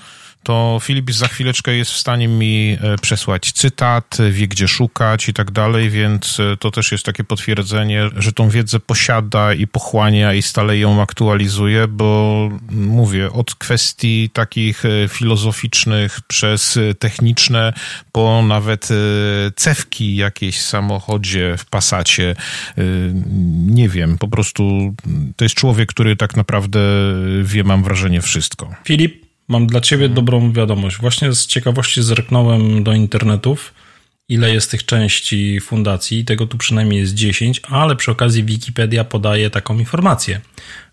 to 0.46 0.78
Filip 0.82 1.12
za 1.12 1.28
chwileczkę 1.28 1.74
jest 1.74 1.90
w 1.90 1.96
stanie 1.96 2.28
mi 2.28 2.78
e, 2.80 2.98
przesłać 2.98 3.52
cytat, 3.52 4.18
wie 4.30 4.48
gdzie 4.48 4.68
szukać 4.68 5.28
i 5.28 5.32
tak 5.32 5.50
dalej, 5.50 5.90
więc 5.90 6.40
e, 6.40 6.56
to 6.56 6.70
też 6.70 6.92
jest 6.92 7.04
takie 7.04 7.24
potwierdzenie, 7.24 8.10
że 8.16 8.32
tą 8.32 8.48
wiedzę 8.48 8.80
posiada 8.80 9.54
i 9.54 9.66
pochłania 9.66 10.34
i 10.34 10.42
stale 10.42 10.78
ją 10.78 11.02
aktualizuje, 11.02 11.88
bo 11.88 12.50
mówię, 12.70 13.32
od 13.32 13.54
kwestii 13.54 14.30
takich 14.32 14.84
e, 14.84 15.08
filozoficznych 15.08 16.20
przez 16.28 16.78
techniczne, 16.98 17.72
po 18.12 18.42
nawet 18.42 18.88
cewki 19.56 20.16
jakieś 20.16 20.58
w 20.58 20.62
samochodzie, 20.62 21.54
w 21.58 21.64
pasacie, 21.64 22.36
nie 23.66 23.88
wiem, 23.88 24.18
po 24.18 24.28
prostu 24.28 24.94
to 25.36 25.44
jest 25.44 25.54
człowiek, 25.54 25.88
który 25.88 26.16
tak 26.16 26.36
naprawdę 26.36 26.80
wie, 27.42 27.64
mam 27.64 27.82
wrażenie, 27.82 28.20
wszystko. 28.20 28.74
Filip, 28.84 29.25
Mam 29.48 29.66
dla 29.66 29.80
ciebie 29.80 30.08
dobrą 30.08 30.52
wiadomość. 30.52 30.96
Właśnie 30.96 31.32
z 31.32 31.46
ciekawości 31.46 32.02
zerknąłem 32.02 32.84
do 32.84 32.92
internetów, 32.92 33.74
ile 34.28 34.50
jest 34.50 34.70
tych 34.70 34.84
części 34.84 35.60
fundacji. 35.60 36.24
Tego 36.24 36.46
tu 36.46 36.58
przynajmniej 36.58 37.00
jest 37.00 37.14
10, 37.14 37.60
ale 37.68 37.96
przy 37.96 38.10
okazji 38.10 38.44
Wikipedia 38.44 39.04
podaje 39.04 39.50
taką 39.50 39.78
informację. 39.78 40.40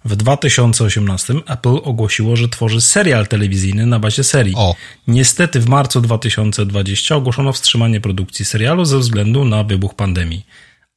W 0.05 0.15
2018 0.15 1.33
Apple 1.47 1.77
ogłosiło, 1.83 2.35
że 2.35 2.49
tworzy 2.49 2.81
serial 2.81 3.27
telewizyjny 3.27 3.85
na 3.85 3.99
bazie 3.99 4.23
serii. 4.23 4.53
O. 4.57 4.75
Niestety 5.07 5.59
w 5.59 5.67
marcu 5.67 6.01
2020 6.01 7.15
ogłoszono 7.15 7.53
wstrzymanie 7.53 8.01
produkcji 8.01 8.45
serialu 8.45 8.85
ze 8.85 8.99
względu 8.99 9.45
na 9.45 9.63
wybuch 9.63 9.95
pandemii. 9.95 10.45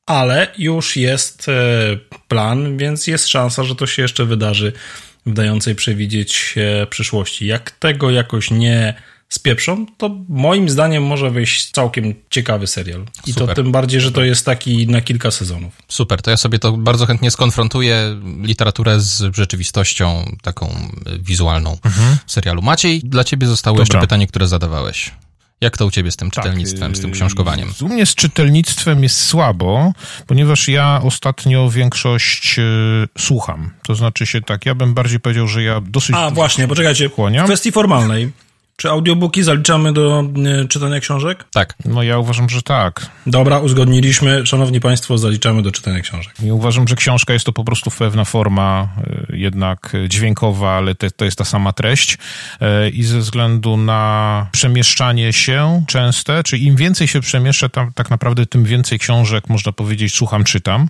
Ale 0.06 0.52
już 0.58 0.96
jest 0.96 1.48
e, 1.48 1.52
plan, 2.28 2.76
więc 2.76 3.06
jest 3.06 3.28
szansa, 3.28 3.64
że 3.64 3.74
to 3.74 3.86
się 3.86 4.02
jeszcze 4.02 4.24
wydarzy 4.24 4.72
dającej 5.26 5.74
przewidzieć 5.74 6.54
przyszłości. 6.90 7.46
Jak 7.46 7.70
tego 7.70 8.10
jakoś 8.10 8.50
nie 8.50 8.94
spieprzą, 9.28 9.86
to 9.98 10.10
moim 10.28 10.68
zdaniem 10.68 11.02
może 11.02 11.30
wyjść 11.30 11.70
całkiem 11.70 12.14
ciekawy 12.30 12.66
serial. 12.66 13.04
I 13.26 13.32
Super. 13.32 13.48
to 13.48 13.54
tym 13.54 13.72
bardziej, 13.72 14.00
że 14.00 14.12
to 14.12 14.24
jest 14.24 14.46
taki 14.46 14.86
na 14.86 15.00
kilka 15.00 15.30
sezonów. 15.30 15.72
Super, 15.88 16.22
to 16.22 16.30
ja 16.30 16.36
sobie 16.36 16.58
to 16.58 16.72
bardzo 16.72 17.06
chętnie 17.06 17.30
skonfrontuję 17.30 18.20
literaturę 18.42 19.00
z 19.00 19.36
rzeczywistością 19.36 20.36
taką 20.42 20.90
wizualną 21.20 21.78
mhm. 21.84 22.16
serialu. 22.26 22.62
Maciej, 22.62 23.00
dla 23.00 23.24
ciebie 23.24 23.46
zostało 23.46 23.76
Dobra. 23.76 23.82
jeszcze 23.82 24.00
pytanie, 24.00 24.26
które 24.26 24.48
zadawałeś. 24.48 25.10
Jak 25.60 25.76
to 25.76 25.86
u 25.86 25.90
ciebie 25.90 26.10
z 26.10 26.16
tym 26.16 26.30
tak, 26.30 26.44
czytelnictwem, 26.44 26.92
tak, 26.92 26.96
z 26.96 27.00
tym 27.00 27.10
książkowaniem? 27.10 27.72
U 27.80 27.88
mnie 27.88 28.06
z 28.06 28.14
czytelnictwem 28.14 29.02
jest 29.02 29.20
słabo, 29.20 29.92
ponieważ 30.26 30.68
ja 30.68 31.00
ostatnio 31.02 31.70
większość 31.70 32.58
y, 32.58 32.62
słucham. 33.18 33.70
To 33.86 33.94
znaczy 33.94 34.26
się 34.26 34.40
tak, 34.40 34.66
ja 34.66 34.74
bym 34.74 34.94
bardziej 34.94 35.20
powiedział, 35.20 35.48
że 35.48 35.62
ja 35.62 35.80
dosyć... 35.80 36.16
A, 36.16 36.30
właśnie, 36.30 36.68
poczekajcie. 36.68 37.08
Chłoniam. 37.08 37.46
W 37.46 37.48
kwestii 37.48 37.72
formalnej. 37.72 38.32
Czy 38.78 38.90
audiobooki 38.90 39.42
zaliczamy 39.42 39.92
do 39.92 40.24
e, 40.62 40.68
czytania 40.68 41.00
książek? 41.00 41.44
Tak. 41.52 41.74
No 41.84 42.02
ja 42.02 42.18
uważam, 42.18 42.48
że 42.48 42.62
tak. 42.62 43.10
Dobra, 43.26 43.58
uzgodniliśmy. 43.58 44.46
Szanowni 44.46 44.80
Państwo, 44.80 45.18
zaliczamy 45.18 45.62
do 45.62 45.72
czytania 45.72 46.00
książek. 46.00 46.34
Ja 46.42 46.54
uważam, 46.54 46.88
że 46.88 46.96
książka 46.96 47.32
jest 47.32 47.46
to 47.46 47.52
po 47.52 47.64
prostu 47.64 47.90
pewna 47.90 48.24
forma 48.24 48.88
e, 49.30 49.36
jednak 49.36 49.92
dźwiękowa, 50.08 50.70
ale 50.70 50.94
te, 50.94 51.10
to 51.10 51.24
jest 51.24 51.38
ta 51.38 51.44
sama 51.44 51.72
treść 51.72 52.18
e, 52.60 52.88
i 52.88 53.02
ze 53.02 53.18
względu 53.18 53.76
na 53.76 54.46
przemieszczanie 54.52 55.32
się 55.32 55.84
częste, 55.86 56.42
czy 56.42 56.58
im 56.58 56.76
więcej 56.76 57.08
się 57.08 57.20
przemieszczę, 57.20 57.68
tam, 57.68 57.92
tak 57.92 58.10
naprawdę 58.10 58.46
tym 58.46 58.64
więcej 58.64 58.98
książek, 58.98 59.48
można 59.48 59.72
powiedzieć, 59.72 60.14
słucham, 60.14 60.44
czytam. 60.44 60.88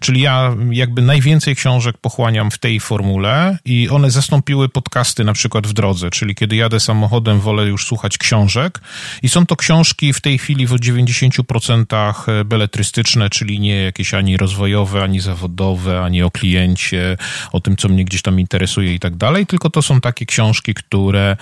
Czyli 0.00 0.20
ja 0.20 0.54
jakby 0.70 1.02
najwięcej 1.02 1.56
książek 1.56 1.98
pochłaniam 1.98 2.50
w 2.50 2.58
tej 2.58 2.80
formule 2.80 3.58
i 3.64 3.88
one 3.88 4.10
zastąpiły 4.10 4.68
podcasty 4.68 5.24
na 5.24 5.32
przykład 5.32 5.66
w 5.66 5.72
drodze, 5.72 6.10
czyli 6.10 6.34
kiedy 6.34 6.56
jadę 6.56 6.80
samochodem 6.80 7.27
wolę 7.34 7.64
już 7.64 7.86
słuchać 7.86 8.18
książek 8.18 8.80
i 9.22 9.28
są 9.28 9.46
to 9.46 9.56
książki 9.56 10.12
w 10.12 10.20
tej 10.20 10.38
chwili 10.38 10.66
w 10.66 10.70
90% 10.70 12.14
e, 12.28 12.44
beletrystyczne, 12.44 13.30
czyli 13.30 13.60
nie 13.60 13.82
jakieś 13.82 14.14
ani 14.14 14.36
rozwojowe, 14.36 15.02
ani 15.02 15.20
zawodowe, 15.20 16.02
ani 16.02 16.22
o 16.22 16.30
kliencie, 16.30 17.16
o 17.52 17.60
tym, 17.60 17.76
co 17.76 17.88
mnie 17.88 18.04
gdzieś 18.04 18.22
tam 18.22 18.40
interesuje 18.40 18.94
i 18.94 19.00
tak 19.00 19.16
dalej, 19.16 19.46
tylko 19.46 19.70
to 19.70 19.82
są 19.82 20.00
takie 20.00 20.26
książki, 20.26 20.74
które 20.74 21.36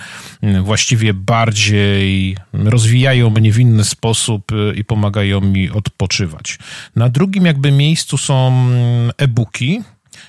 właściwie 0.61 1.13
bardziej 1.13 2.37
rozwijają 2.53 3.29
mnie 3.29 3.51
w 3.51 3.59
inny 3.59 3.83
sposób 3.83 4.51
e, 4.51 4.75
i 4.75 4.83
pomagają 4.83 5.41
mi 5.41 5.69
odpoczywać. 5.69 6.57
Na 6.95 7.09
drugim 7.09 7.45
jakby 7.45 7.71
miejscu 7.71 8.17
są 8.17 8.69
e-booki, 9.17 9.81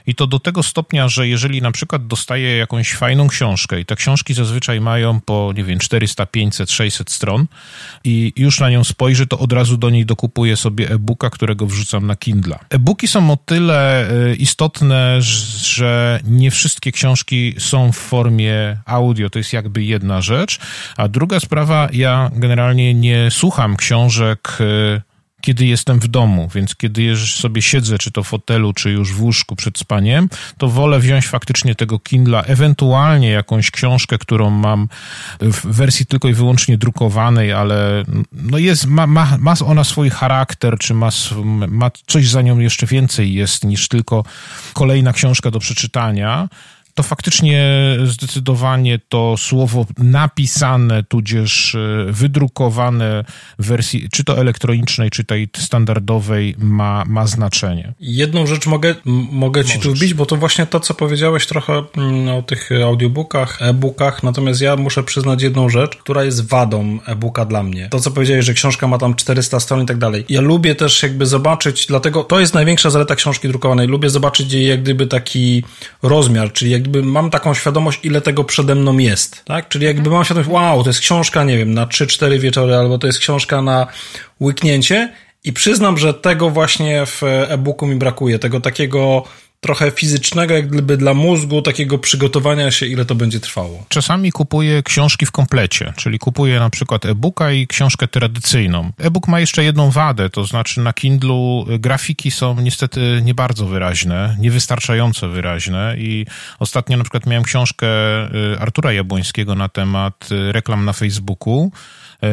i 0.07 0.15
to 0.15 0.27
do 0.27 0.41
tego 0.41 0.63
stopnia, 0.63 1.09
że 1.09 1.29
jeżeli 1.29 1.63
na 1.63 1.73
przykład 1.73 2.07
dostaję 2.07 2.57
jakąś 2.57 2.95
fajną 2.95 3.29
książkę 3.29 3.81
i 3.81 3.85
te 3.85 3.97
książki 3.97 4.35
zazwyczaj 4.35 4.81
mają 4.81 5.21
po, 5.21 5.53
nie 5.57 5.65
wiem, 5.65 5.79
400, 5.79 6.27
500, 6.27 6.71
600 6.71 7.11
stron 7.11 7.47
i 8.05 8.33
już 8.37 8.61
na 8.61 8.71
nią 8.71 8.85
spojrzę, 8.85 9.27
to 9.27 9.39
od 9.39 9.53
razu 9.53 9.77
do 9.77 9.91
niej 9.91 10.07
dokupuję 10.07 10.57
sobie 10.57 10.91
e-booka, 10.91 11.31
którego 11.31 11.67
wrzucam 11.67 12.07
na 12.07 12.17
Kindle. 12.17 12.59
E-booki 12.71 13.09
są 13.09 13.31
o 13.31 13.37
tyle 13.37 14.11
e, 14.11 14.35
istotne, 14.35 15.23
że 15.63 16.21
nie 16.25 16.51
wszystkie 16.51 16.93
książki 16.93 17.55
są 17.59 17.93
w 17.93 17.97
formie 17.97 18.79
audio, 18.87 19.31
to 19.31 19.39
jest 19.39 19.53
jakby 19.53 19.85
jedna 19.85 20.21
rzecz, 20.21 20.59
a 20.97 21.09
druga 21.09 21.41
sprawa, 21.41 21.89
ja 21.93 22.31
generalnie 22.35 22.95
nie 22.95 23.31
słucham 23.31 23.77
książek 23.77 24.59
e, 24.61 25.08
kiedy 25.41 25.67
jestem 25.67 26.01
w 26.01 26.09
domu, 26.09 26.49
więc 26.55 26.77
kiedy 26.77 27.03
już 27.03 27.37
sobie 27.37 27.63
siedzę, 27.63 27.99
czy 27.99 28.11
to 28.11 28.23
w 28.23 28.29
fotelu, 28.29 28.73
czy 28.73 28.91
już 28.91 29.13
w 29.13 29.23
łóżku 29.23 29.57
przed 29.57 29.79
spaniem, 29.79 30.29
to 30.59 30.69
wolę 30.69 31.01
wziąć 31.01 31.27
faktycznie 31.27 31.75
tego 31.75 31.99
Kindla, 31.99 32.43
ewentualnie 32.43 33.31
jakąś 33.31 33.71
książkę, 33.71 34.19
którą 34.19 34.51
mam 34.51 34.89
w 35.41 35.67
wersji 35.67 36.07
tylko 36.07 36.29
i 36.29 36.35
wyłącznie 36.35 36.79
drukowanej, 36.79 37.53
ale 37.53 38.05
no 38.33 38.59
jest, 38.59 38.87
ma, 38.87 39.07
ma, 39.07 39.37
ma 39.39 39.55
ona 39.67 39.85
swój 39.85 40.11
charakter, 40.11 40.79
czy 40.79 40.95
ma, 40.95 41.09
ma 41.69 41.91
coś 42.07 42.29
za 42.29 42.43
nią 42.43 42.59
jeszcze 42.59 42.87
więcej 42.87 43.35
jest 43.35 43.65
niż 43.65 43.89
tylko 43.89 44.25
kolejna 44.73 45.13
książka 45.13 45.51
do 45.51 45.59
przeczytania 45.59 46.49
to 46.99 47.03
faktycznie 47.03 47.73
zdecydowanie 48.05 49.01
to 49.09 49.37
słowo 49.37 49.87
napisane, 49.99 51.03
tudzież 51.03 51.75
e, 51.75 52.07
wydrukowane 52.09 53.25
w 53.59 53.67
wersji 53.67 54.09
czy 54.13 54.25
to 54.25 54.39
elektronicznej, 54.39 55.11
czy 55.11 55.25
tej 55.25 55.49
standardowej 55.57 56.55
ma, 56.59 57.05
ma 57.07 57.27
znaczenie. 57.27 57.95
Jedną 58.01 58.47
rzecz 58.47 58.67
mogę, 58.67 58.95
mogę 59.31 59.65
ci 59.65 59.79
tu 59.79 59.95
wbić, 59.95 60.15
bo 60.15 60.27
to 60.27 60.37
właśnie 60.37 60.67
to, 60.67 60.81
co 60.81 60.95
powiedziałeś 60.95 61.47
trochę 61.47 61.83
mm, 61.97 62.29
o 62.29 62.43
tych 62.43 62.71
audiobookach, 62.85 63.63
e-bookach, 63.63 64.23
natomiast 64.23 64.61
ja 64.61 64.77
muszę 64.77 65.03
przyznać 65.03 65.43
jedną 65.43 65.69
rzecz, 65.69 65.97
która 65.97 66.25
jest 66.25 66.49
wadą 66.49 66.99
e-booka 67.07 67.45
dla 67.45 67.63
mnie. 67.63 67.89
To, 67.89 68.01
co 68.01 68.11
powiedziałeś, 68.11 68.45
że 68.45 68.55
książka 68.55 68.89
ma 68.89 68.99
tam 68.99 69.15
400 69.15 69.61
stron 69.61 69.83
i 69.83 69.87
tak 69.87 69.99
dalej. 69.99 70.25
Ja 70.29 70.41
lubię 70.41 70.75
też 70.75 71.03
jakby 71.03 71.27
zobaczyć, 71.27 71.87
dlatego 71.87 72.25
to 72.25 72.41
jest 72.41 72.55
największa 72.55 72.91
zaleta 72.91 73.15
książki 73.15 73.49
drukowanej, 73.49 73.89
lubię 73.89 74.11
zobaczyć 74.11 74.53
jej 74.53 74.67
jak 74.67 74.83
gdyby 74.83 75.07
taki 75.07 75.65
rozmiar, 76.03 76.53
czyli 76.53 76.71
jak 76.71 76.88
jakby 76.89 77.03
mam 77.03 77.31
taką 77.31 77.55
świadomość, 77.55 78.01
ile 78.03 78.21
tego 78.21 78.45
przede 78.45 78.75
mną 78.75 78.99
jest, 78.99 79.45
tak? 79.45 79.69
Czyli 79.69 79.87
jakby 79.87 80.11
mam 80.11 80.25
świadomość, 80.25 80.51
wow, 80.51 80.83
to 80.83 80.91
jest 80.91 81.01
książka, 81.01 81.45
nie 81.45 81.59
wiem, 81.59 81.75
na 81.75 81.87
3-4 81.87 82.39
wieczory, 82.39 82.77
albo 82.77 82.99
to 82.99 83.07
jest 83.07 83.19
książka 83.19 83.63
na 83.63 83.87
łyknięcie 84.41 85.13
i 85.45 85.53
przyznam, 85.53 85.99
że 85.99 86.15
tego 86.15 86.51
właśnie 86.51 87.07
w 87.07 87.23
e-booku 87.23 87.87
mi 87.87 87.97
brakuje, 87.97 88.39
tego 88.39 88.61
takiego 88.61 89.23
trochę 89.61 89.91
fizycznego, 89.91 90.55
jak 90.55 90.69
gdyby 90.69 90.97
dla 90.97 91.15
mózgu, 91.15 91.63
takiego 91.63 91.99
przygotowania 91.99 92.71
się, 92.71 92.87
ile 92.87 93.05
to 93.05 93.15
będzie 93.15 93.41
trwało. 93.41 93.85
Czasami 93.89 94.33
kupuję 94.33 94.83
książki 94.83 95.27
w 95.27 95.33
komplecie, 95.33 95.93
czyli 95.97 96.19
kupuję 96.19 96.61
na 96.61 96.71
przykład 96.71 97.07
e-booka 97.07 97.53
i 97.53 97.67
książkę 97.67 98.09
tradycyjną. 98.09 98.91
E-book 98.99 99.29
ma 99.29 99.41
jeszcze 99.41 99.65
jedną 99.65 99.91
wadę, 99.91 100.31
to 100.31 100.45
znaczy 100.45 100.81
na 100.81 100.93
Kindlu 100.93 101.67
grafiki 101.79 102.31
są 102.31 102.61
niestety 102.61 103.21
nie 103.25 103.35
bardzo 103.35 103.67
wyraźne, 103.67 104.37
niewystarczająco 104.39 105.29
wyraźne 105.29 105.95
i 105.99 106.27
ostatnio 106.59 106.97
na 106.97 107.05
przykład 107.05 107.27
miałem 107.27 107.45
książkę 107.45 107.87
y, 108.55 108.59
Artura 108.61 108.93
Jabłońskiego 108.93 109.55
na 109.55 109.69
temat 109.69 110.29
y, 110.33 110.53
reklam 110.53 110.85
na 110.85 110.93
Facebooku, 110.93 111.71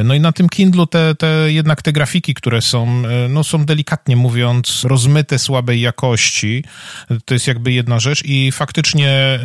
no 0.03 0.13
i 0.13 0.19
na 0.19 0.31
tym 0.31 0.49
Kindlu 0.49 0.87
te, 0.87 1.15
te 1.15 1.51
jednak 1.51 1.81
te 1.81 1.91
grafiki, 1.91 2.33
które 2.33 2.61
są, 2.61 2.87
e, 2.87 3.29
no 3.29 3.43
są 3.43 3.65
delikatnie 3.65 4.15
mówiąc 4.15 4.83
rozmyte, 4.83 5.39
słabej 5.39 5.81
jakości. 5.81 6.63
To 7.25 7.33
jest 7.33 7.47
jakby 7.47 7.71
jedna 7.71 7.99
rzecz 7.99 8.25
i 8.25 8.51
faktycznie 8.51 9.09
e, 9.09 9.39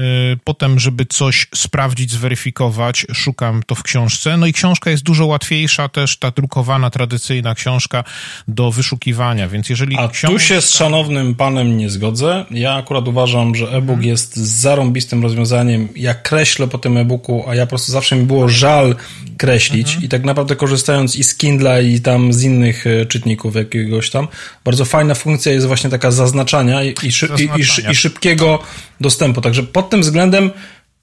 potem, 0.44 0.78
żeby 0.78 1.06
coś 1.06 1.46
sprawdzić, 1.54 2.10
zweryfikować, 2.10 3.06
szukam 3.12 3.62
to 3.66 3.74
w 3.74 3.82
książce. 3.82 4.36
No 4.36 4.46
i 4.46 4.52
książka 4.52 4.90
jest 4.90 5.02
dużo 5.02 5.26
łatwiejsza 5.26 5.88
też, 5.88 6.18
ta 6.18 6.30
drukowana, 6.30 6.90
tradycyjna 6.90 7.54
książka 7.54 8.04
do 8.48 8.70
wyszukiwania, 8.70 9.48
więc 9.48 9.68
jeżeli 9.68 9.96
A 9.96 10.08
książka... 10.08 10.38
tu 10.38 10.38
się 10.38 10.60
z 10.60 10.74
szanownym 10.74 11.34
panem 11.34 11.76
nie 11.76 11.90
zgodzę. 11.90 12.44
Ja 12.50 12.74
akurat 12.74 13.08
uważam, 13.08 13.54
że 13.54 13.66
e-book 13.66 13.96
hmm. 13.96 14.08
jest 14.08 14.36
zarąbistym 14.36 15.22
rozwiązaniem. 15.22 15.88
Ja 15.96 16.14
kreślę 16.14 16.68
po 16.68 16.78
tym 16.78 16.96
e-booku, 16.96 17.44
a 17.48 17.54
ja 17.54 17.66
po 17.66 17.68
prostu 17.68 17.92
zawsze 17.92 18.16
mi 18.16 18.26
było 18.26 18.48
żal 18.48 18.96
kreślić 19.36 19.86
hmm. 19.86 20.04
i 20.04 20.08
tak 20.08 20.24
naprawdę 20.30 20.56
korzystając 20.56 21.16
i 21.16 21.24
z 21.24 21.34
Kindle 21.34 21.84
i 21.84 22.00
tam 22.00 22.32
z 22.32 22.42
innych 22.42 22.86
e, 22.86 23.06
czytników 23.06 23.56
jakiegoś 23.56 24.10
tam, 24.10 24.28
bardzo 24.64 24.84
fajna 24.84 25.14
funkcja 25.14 25.52
jest 25.52 25.66
właśnie 25.66 25.90
taka 25.90 26.10
zaznaczania 26.10 26.84
i, 26.84 26.88
i, 26.88 27.10
i, 27.42 27.90
i 27.90 27.94
szybkiego 27.94 28.58
dostępu. 29.00 29.40
Także 29.40 29.62
pod 29.62 29.90
tym 29.90 30.00
względem 30.00 30.50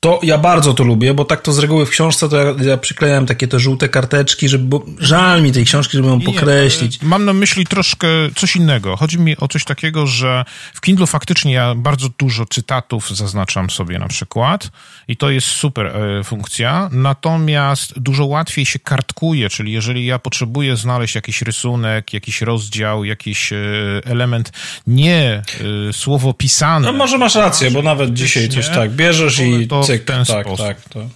to 0.08 0.20
ja 0.24 0.38
bardzo 0.38 0.74
to 0.74 0.84
lubię, 0.84 1.14
bo 1.14 1.26
tak 1.26 1.42
to 1.42 1.54
z 1.54 1.60
reguły 1.60 1.86
w 1.86 1.90
książce 1.90 2.30
to 2.30 2.38
ja, 2.38 2.56
ja 2.62 2.78
przyklejam 2.78 3.26
takie 3.26 3.48
te 3.48 3.60
żółte 3.60 3.90
karteczki, 3.90 4.50
żeby, 4.50 4.64
bo 4.64 4.86
żal 5.00 5.42
mi 5.42 5.52
tej 5.52 5.66
książki, 5.66 5.98
żeby 5.98 6.10
ją 6.10 6.22
pokreślić. 6.22 7.02
mam 7.02 7.26
na 7.26 7.34
myśli 7.34 7.66
troszkę 7.66 8.08
coś 8.36 8.56
innego. 8.56 8.98
Chodzi 8.98 9.20
mi 9.20 9.38
o 9.38 9.48
coś 9.48 9.66
takiego, 9.66 10.08
że 10.08 10.46
w 10.74 10.82
Kindle 10.82 11.08
faktycznie 11.08 11.54
ja 11.54 11.76
bardzo 11.76 12.08
dużo 12.18 12.46
cytatów 12.46 13.10
zaznaczam 13.10 13.70
sobie 13.70 14.00
na 14.00 14.08
przykład 14.08 14.70
i 15.08 15.18
to 15.18 15.30
jest 15.30 15.48
super 15.48 15.86
e, 15.86 16.24
funkcja, 16.24 16.90
natomiast 16.92 18.00
dużo 18.00 18.26
łatwiej 18.26 18.66
się 18.66 18.80
kartkuje, 18.80 19.50
czyli 19.50 19.72
jeżeli 19.72 20.06
ja 20.06 20.20
potrzebuję 20.20 20.76
znaleźć 20.78 21.16
jakiś 21.16 21.42
rysunek, 21.42 22.14
jakiś 22.14 22.42
rozdział, 22.42 23.04
jakiś 23.04 23.54
e, 23.54 23.58
element, 24.06 24.52
nie 24.88 25.42
e, 25.90 25.94
słowo 25.94 26.34
pisane. 26.34 26.88
No 26.88 26.94
może 26.94 27.18
masz 27.18 27.36
rację, 27.36 27.72
bo 27.72 27.82
nawet 27.82 28.14
dzisiaj 28.14 28.50
coś 28.50 28.70
tak, 28.70 28.92
bierzesz 28.92 29.40
i 29.40 29.68
cyk, 29.84 29.97
w 30.00 30.06
ten 30.06 30.26
tak, 30.26 30.46
sposób. 30.46 30.68
Tak, 30.68 30.82
to. 30.90 31.10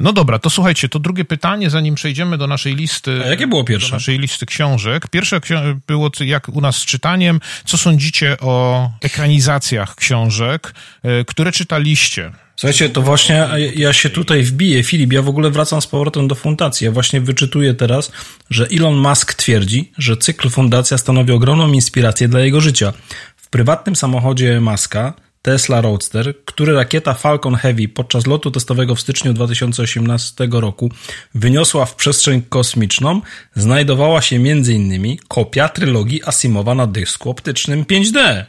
No 0.00 0.12
dobra, 0.12 0.38
to 0.38 0.50
słuchajcie, 0.50 0.88
to 0.88 0.98
drugie 0.98 1.24
pytanie, 1.24 1.70
zanim 1.70 1.94
przejdziemy 1.94 2.38
do 2.38 2.46
naszej 2.46 2.76
listy. 2.76 3.22
A 3.24 3.28
jakie 3.28 3.46
było 3.46 3.64
pierwsze? 3.64 3.90
Do 3.90 3.96
naszej 3.96 4.18
listy 4.18 4.46
książek. 4.46 5.08
Pierwsze 5.08 5.40
było 5.86 6.10
jak 6.20 6.48
u 6.48 6.60
nas 6.60 6.76
z 6.76 6.84
czytaniem. 6.84 7.40
Co 7.64 7.78
sądzicie 7.78 8.36
o 8.40 8.90
ekranizacjach 9.02 9.94
książek, 9.94 10.74
e, 11.02 11.24
które 11.24 11.52
czytaliście? 11.52 12.32
Słuchajcie, 12.56 12.88
to 12.88 13.02
właśnie 13.02 13.48
ja 13.76 13.92
się 13.92 14.10
tutaj 14.10 14.42
wbiję, 14.42 14.82
Filip, 14.82 15.12
ja 15.12 15.22
w 15.22 15.28
ogóle 15.28 15.50
wracam 15.50 15.80
z 15.80 15.86
powrotem 15.86 16.28
do 16.28 16.34
fundacji. 16.34 16.84
Ja 16.84 16.90
właśnie 16.90 17.20
wyczytuję 17.20 17.74
teraz, 17.74 18.12
że 18.50 18.66
Elon 18.72 18.96
Musk 18.96 19.34
twierdzi, 19.34 19.92
że 19.98 20.16
cykl 20.16 20.50
fundacja 20.50 20.98
stanowi 20.98 21.32
ogromną 21.32 21.72
inspirację 21.72 22.28
dla 22.28 22.40
jego 22.40 22.60
życia. 22.60 22.92
W 23.36 23.48
prywatnym 23.48 23.96
samochodzie 23.96 24.60
Muska 24.60 25.14
Tesla 25.42 25.80
Roadster, 25.80 26.34
który 26.44 26.74
rakieta 26.74 27.14
Falcon 27.14 27.54
Heavy 27.54 27.88
podczas 27.88 28.26
lotu 28.26 28.50
testowego 28.50 28.94
w 28.94 29.00
styczniu 29.00 29.32
2018 29.32 30.48
roku 30.52 30.90
wyniosła 31.34 31.86
w 31.86 31.94
przestrzeń 31.94 32.42
kosmiczną, 32.48 33.20
znajdowała 33.56 34.22
się 34.22 34.36
m.in. 34.36 35.16
kopia 35.28 35.68
trylogii 35.68 36.24
Asimowa 36.24 36.74
na 36.74 36.86
dysku 36.86 37.30
optycznym 37.30 37.84
5D. 37.84 38.44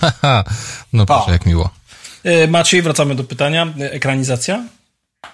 Haha, 0.00 0.44
no 0.92 1.06
proszę, 1.06 1.30
jak 1.32 1.46
miło. 1.46 1.70
E, 2.24 2.46
Maciej, 2.46 2.82
wracamy 2.82 3.14
do 3.14 3.24
pytania. 3.24 3.74
E, 3.80 3.92
ekranizacja? 3.92 4.64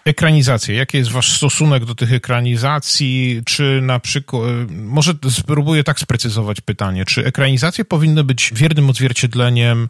Ekranizacje. 0.04 0.74
Jaki 0.74 0.96
jest 0.96 1.10
wasz 1.10 1.36
stosunek 1.36 1.84
do 1.84 1.94
tych 1.94 2.12
ekranizacji? 2.12 3.42
Czy 3.46 3.80
na 3.82 4.00
przykład, 4.00 4.42
może 4.70 5.14
spróbuję 5.30 5.84
tak 5.84 6.00
sprecyzować 6.00 6.60
pytanie, 6.60 7.04
czy 7.04 7.24
ekranizacje 7.24 7.84
powinny 7.84 8.24
być 8.24 8.50
wiernym 8.54 8.90
odzwierciedleniem 8.90 9.88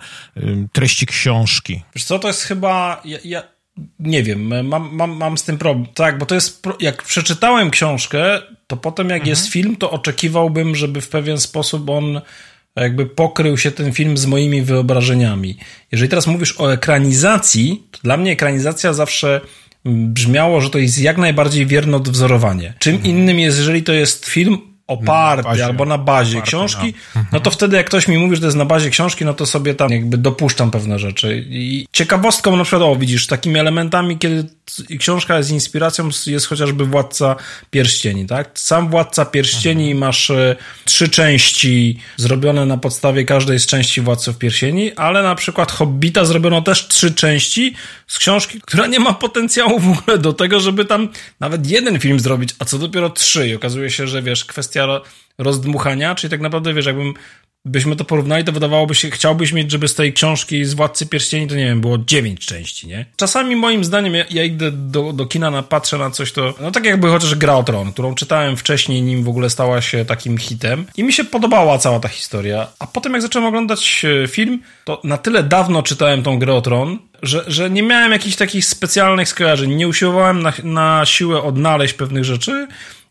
treści 0.72 1.06
książki? 1.06 1.82
Wiesz 1.94 2.04
co, 2.04 2.18
to 2.18 2.28
jest 2.28 2.42
chyba, 2.42 3.02
ja, 3.04 3.18
ja 3.24 3.42
nie 3.98 4.22
wiem, 4.22 4.66
mam, 4.68 4.88
mam, 4.92 5.16
mam 5.16 5.38
z 5.38 5.42
tym 5.42 5.58
problem. 5.58 5.86
Tak, 5.94 6.18
bo 6.18 6.26
to 6.26 6.34
jest, 6.34 6.62
jak 6.80 7.02
przeczytałem 7.02 7.70
książkę, 7.70 8.42
to 8.66 8.76
potem 8.76 9.08
jak 9.08 9.20
mhm. 9.20 9.28
jest 9.28 9.48
film, 9.48 9.76
to 9.76 9.90
oczekiwałbym, 9.90 10.76
żeby 10.76 11.00
w 11.00 11.08
pewien 11.08 11.38
sposób 11.38 11.90
on 11.90 12.20
jakby 12.76 13.06
pokrył 13.06 13.58
się 13.58 13.70
ten 13.70 13.92
film 13.92 14.16
z 14.16 14.26
moimi 14.26 14.62
wyobrażeniami. 14.62 15.58
Jeżeli 15.92 16.08
teraz 16.08 16.26
mówisz 16.26 16.60
o 16.60 16.72
ekranizacji, 16.72 17.82
to 17.90 17.98
dla 18.02 18.16
mnie 18.16 18.32
ekranizacja 18.32 18.92
zawsze 18.92 19.40
brzmiało, 19.84 20.60
że 20.60 20.70
to 20.70 20.78
jest 20.78 20.98
jak 20.98 21.18
najbardziej 21.18 21.66
wierne 21.66 21.96
odwzorowanie. 21.96 22.74
Czym 22.78 22.94
mhm. 22.94 23.16
innym 23.16 23.38
jest, 23.38 23.58
jeżeli 23.58 23.82
to 23.82 23.92
jest 23.92 24.26
film 24.26 24.71
oparty 24.92 25.42
na 25.42 25.50
bazie, 25.50 25.64
albo 25.64 25.84
na 25.84 25.98
bazie 25.98 26.38
oparty, 26.38 26.48
książki, 26.48 26.94
no. 27.16 27.24
no 27.32 27.40
to 27.40 27.50
wtedy 27.50 27.76
jak 27.76 27.86
ktoś 27.86 28.08
mi 28.08 28.18
mówi, 28.18 28.36
że 28.36 28.40
to 28.40 28.46
jest 28.46 28.56
na 28.56 28.64
bazie 28.64 28.90
książki, 28.90 29.24
no 29.24 29.34
to 29.34 29.46
sobie 29.46 29.74
tam 29.74 29.90
jakby 29.90 30.18
dopuszczam 30.18 30.70
pewne 30.70 30.98
rzeczy. 30.98 31.44
I 31.48 31.86
ciekawostką 31.92 32.56
na 32.56 32.64
przykład, 32.64 32.82
o 32.82 32.96
widzisz, 32.96 33.26
takimi 33.26 33.58
elementami, 33.58 34.18
kiedy 34.18 34.44
książka 34.98 35.38
jest 35.38 35.50
inspiracją, 35.50 36.08
jest 36.26 36.46
chociażby 36.46 36.84
Władca 36.86 37.36
Pierścieni, 37.70 38.26
tak? 38.26 38.50
Sam 38.54 38.90
Władca 38.90 39.24
Pierścieni 39.24 39.84
mhm. 39.84 39.98
masz 39.98 40.30
e, 40.30 40.56
trzy 40.84 41.08
części 41.08 41.98
zrobione 42.16 42.66
na 42.66 42.76
podstawie 42.76 43.24
każdej 43.24 43.60
z 43.60 43.66
części 43.66 44.00
Władców 44.00 44.38
Pierścieni, 44.38 44.92
ale 44.92 45.22
na 45.22 45.34
przykład 45.34 45.72
Hobbita 45.72 46.24
zrobiono 46.24 46.62
też 46.62 46.88
trzy 46.88 47.14
części 47.14 47.74
z 48.06 48.18
książki, 48.18 48.60
która 48.60 48.86
nie 48.86 49.00
ma 49.00 49.12
potencjału 49.12 49.78
w 49.78 49.98
ogóle 49.98 50.18
do 50.18 50.32
tego, 50.32 50.60
żeby 50.60 50.84
tam 50.84 51.08
nawet 51.40 51.70
jeden 51.70 52.00
film 52.00 52.20
zrobić, 52.20 52.54
a 52.58 52.64
co 52.64 52.78
dopiero 52.78 53.10
trzy. 53.10 53.48
I 53.48 53.54
okazuje 53.54 53.90
się, 53.90 54.06
że 54.06 54.22
wiesz, 54.22 54.44
kwestia 54.44 54.81
rozdmuchania, 55.38 56.14
czyli 56.14 56.30
tak 56.30 56.40
naprawdę, 56.40 56.74
wiesz, 56.74 56.86
jakbym 56.86 57.14
byśmy 57.64 57.96
to 57.96 58.04
porównali, 58.04 58.44
to 58.44 58.52
wydawałoby 58.52 58.94
się, 58.94 59.10
chciałbyś 59.10 59.52
mieć, 59.52 59.70
żeby 59.70 59.88
z 59.88 59.94
tej 59.94 60.12
książki 60.12 60.64
z 60.64 60.74
Władcy 60.74 61.06
Pierścieni, 61.06 61.46
to 61.46 61.54
nie 61.54 61.64
wiem, 61.64 61.80
było 61.80 61.98
dziewięć 61.98 62.46
części, 62.46 62.86
nie? 62.86 63.06
Czasami 63.16 63.56
moim 63.56 63.84
zdaniem, 63.84 64.14
ja, 64.14 64.24
ja 64.30 64.44
idę 64.44 64.70
do, 64.70 65.12
do 65.12 65.26
kina, 65.26 65.50
na, 65.50 65.62
patrzę 65.62 65.98
na 65.98 66.10
coś, 66.10 66.32
to, 66.32 66.54
no 66.60 66.70
tak 66.70 66.84
jakby 66.84 67.08
chociaż 67.08 67.34
Gra 67.34 67.54
o 67.54 67.62
Tron, 67.62 67.92
którą 67.92 68.14
czytałem 68.14 68.56
wcześniej, 68.56 69.02
nim 69.02 69.24
w 69.24 69.28
ogóle 69.28 69.50
stała 69.50 69.80
się 69.80 70.04
takim 70.04 70.38
hitem. 70.38 70.86
I 70.96 71.04
mi 71.04 71.12
się 71.12 71.24
podobała 71.24 71.78
cała 71.78 72.00
ta 72.00 72.08
historia, 72.08 72.68
a 72.78 72.86
potem 72.86 73.12
jak 73.12 73.22
zacząłem 73.22 73.48
oglądać 73.48 74.04
e, 74.24 74.28
film, 74.28 74.62
to 74.84 75.00
na 75.04 75.18
tyle 75.18 75.42
dawno 75.42 75.82
czytałem 75.82 76.22
tą 76.22 76.38
Grę 76.38 76.54
o 76.54 76.62
Tron, 76.62 76.98
że, 77.22 77.44
że 77.46 77.70
nie 77.70 77.82
miałem 77.82 78.12
jakichś 78.12 78.36
takich 78.36 78.64
specjalnych 78.64 79.28
skojarzeń, 79.28 79.74
nie 79.74 79.88
usiłowałem 79.88 80.42
na, 80.42 80.52
na 80.64 81.06
siłę 81.06 81.42
odnaleźć 81.42 81.94
pewnych 81.94 82.24
rzeczy, 82.24 82.66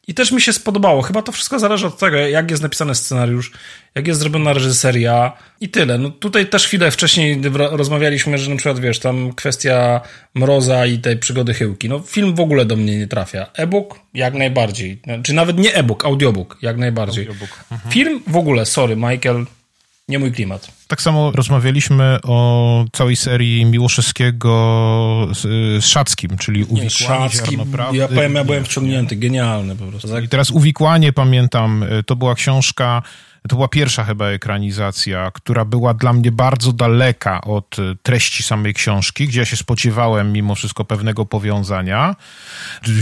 i 0.07 0.13
też 0.13 0.31
mi 0.31 0.41
się 0.41 0.53
spodobało. 0.53 1.01
Chyba 1.01 1.21
to 1.21 1.31
wszystko 1.31 1.59
zależy 1.59 1.87
od 1.87 1.97
tego, 1.97 2.17
jak 2.17 2.51
jest 2.51 2.63
napisany 2.63 2.95
scenariusz, 2.95 3.51
jak 3.95 4.07
jest 4.07 4.19
zrobiona 4.19 4.53
reżyseria 4.53 5.37
i 5.61 5.69
tyle. 5.69 5.97
No 5.97 6.09
tutaj 6.09 6.45
też 6.45 6.67
chwilę 6.67 6.91
wcześniej 6.91 7.41
rozmawialiśmy, 7.53 8.37
że 8.37 8.49
na 8.49 8.55
przykład, 8.55 8.79
wiesz, 8.79 8.99
tam 8.99 9.33
kwestia 9.33 10.01
Mroza 10.35 10.85
i 10.85 10.99
tej 10.99 11.17
przygody 11.17 11.53
Chyłki. 11.53 11.89
No 11.89 11.99
film 11.99 12.35
w 12.35 12.39
ogóle 12.39 12.65
do 12.65 12.75
mnie 12.75 12.99
nie 12.99 13.07
trafia. 13.07 13.45
E-book 13.53 13.99
jak 14.13 14.33
najbardziej. 14.33 14.97
Czy 14.97 15.13
znaczy, 15.13 15.33
nawet 15.33 15.57
nie 15.57 15.73
e-book, 15.73 16.05
audiobook 16.05 16.57
jak 16.61 16.77
najbardziej. 16.77 17.27
Audiobook. 17.27 17.59
Mhm. 17.71 17.91
Film 17.91 18.23
w 18.27 18.37
ogóle, 18.37 18.65
sorry 18.65 18.95
Michael, 18.95 19.45
nie 20.11 20.19
mój 20.19 20.31
klimat. 20.31 20.71
Tak 20.87 21.01
samo 21.01 21.31
rozmawialiśmy 21.31 22.19
o 22.23 22.85
całej 22.91 23.15
serii 23.15 23.65
Miłoszewskiego 23.65 25.27
z, 25.33 25.41
z 25.83 25.85
Szackim, 25.85 26.37
czyli 26.37 26.63
Uwikłanie 26.63 26.89
Szacki, 26.89 27.57
Ja 27.93 28.07
powiem, 28.07 28.35
ja 28.35 28.43
byłem 28.43 28.63
wciągnięty, 28.63 29.15
genialny 29.15 29.75
po 29.75 29.85
prostu. 29.85 30.19
I 30.19 30.27
teraz 30.27 30.51
Uwikłanie, 30.51 31.13
pamiętam, 31.13 31.85
to 32.05 32.15
była 32.15 32.35
książka 32.35 33.01
to 33.49 33.55
była 33.55 33.67
pierwsza 33.67 34.03
chyba 34.03 34.27
ekranizacja, 34.27 35.31
która 35.33 35.65
była 35.65 35.93
dla 35.93 36.13
mnie 36.13 36.31
bardzo 36.31 36.73
daleka 36.73 37.41
od 37.41 37.79
e, 37.79 37.95
treści 38.03 38.43
samej 38.43 38.73
książki, 38.73 39.27
gdzie 39.27 39.39
ja 39.39 39.45
się 39.45 39.57
spodziewałem 39.57 40.33
mimo 40.33 40.55
wszystko 40.55 40.85
pewnego 40.85 41.25
powiązania. 41.25 42.15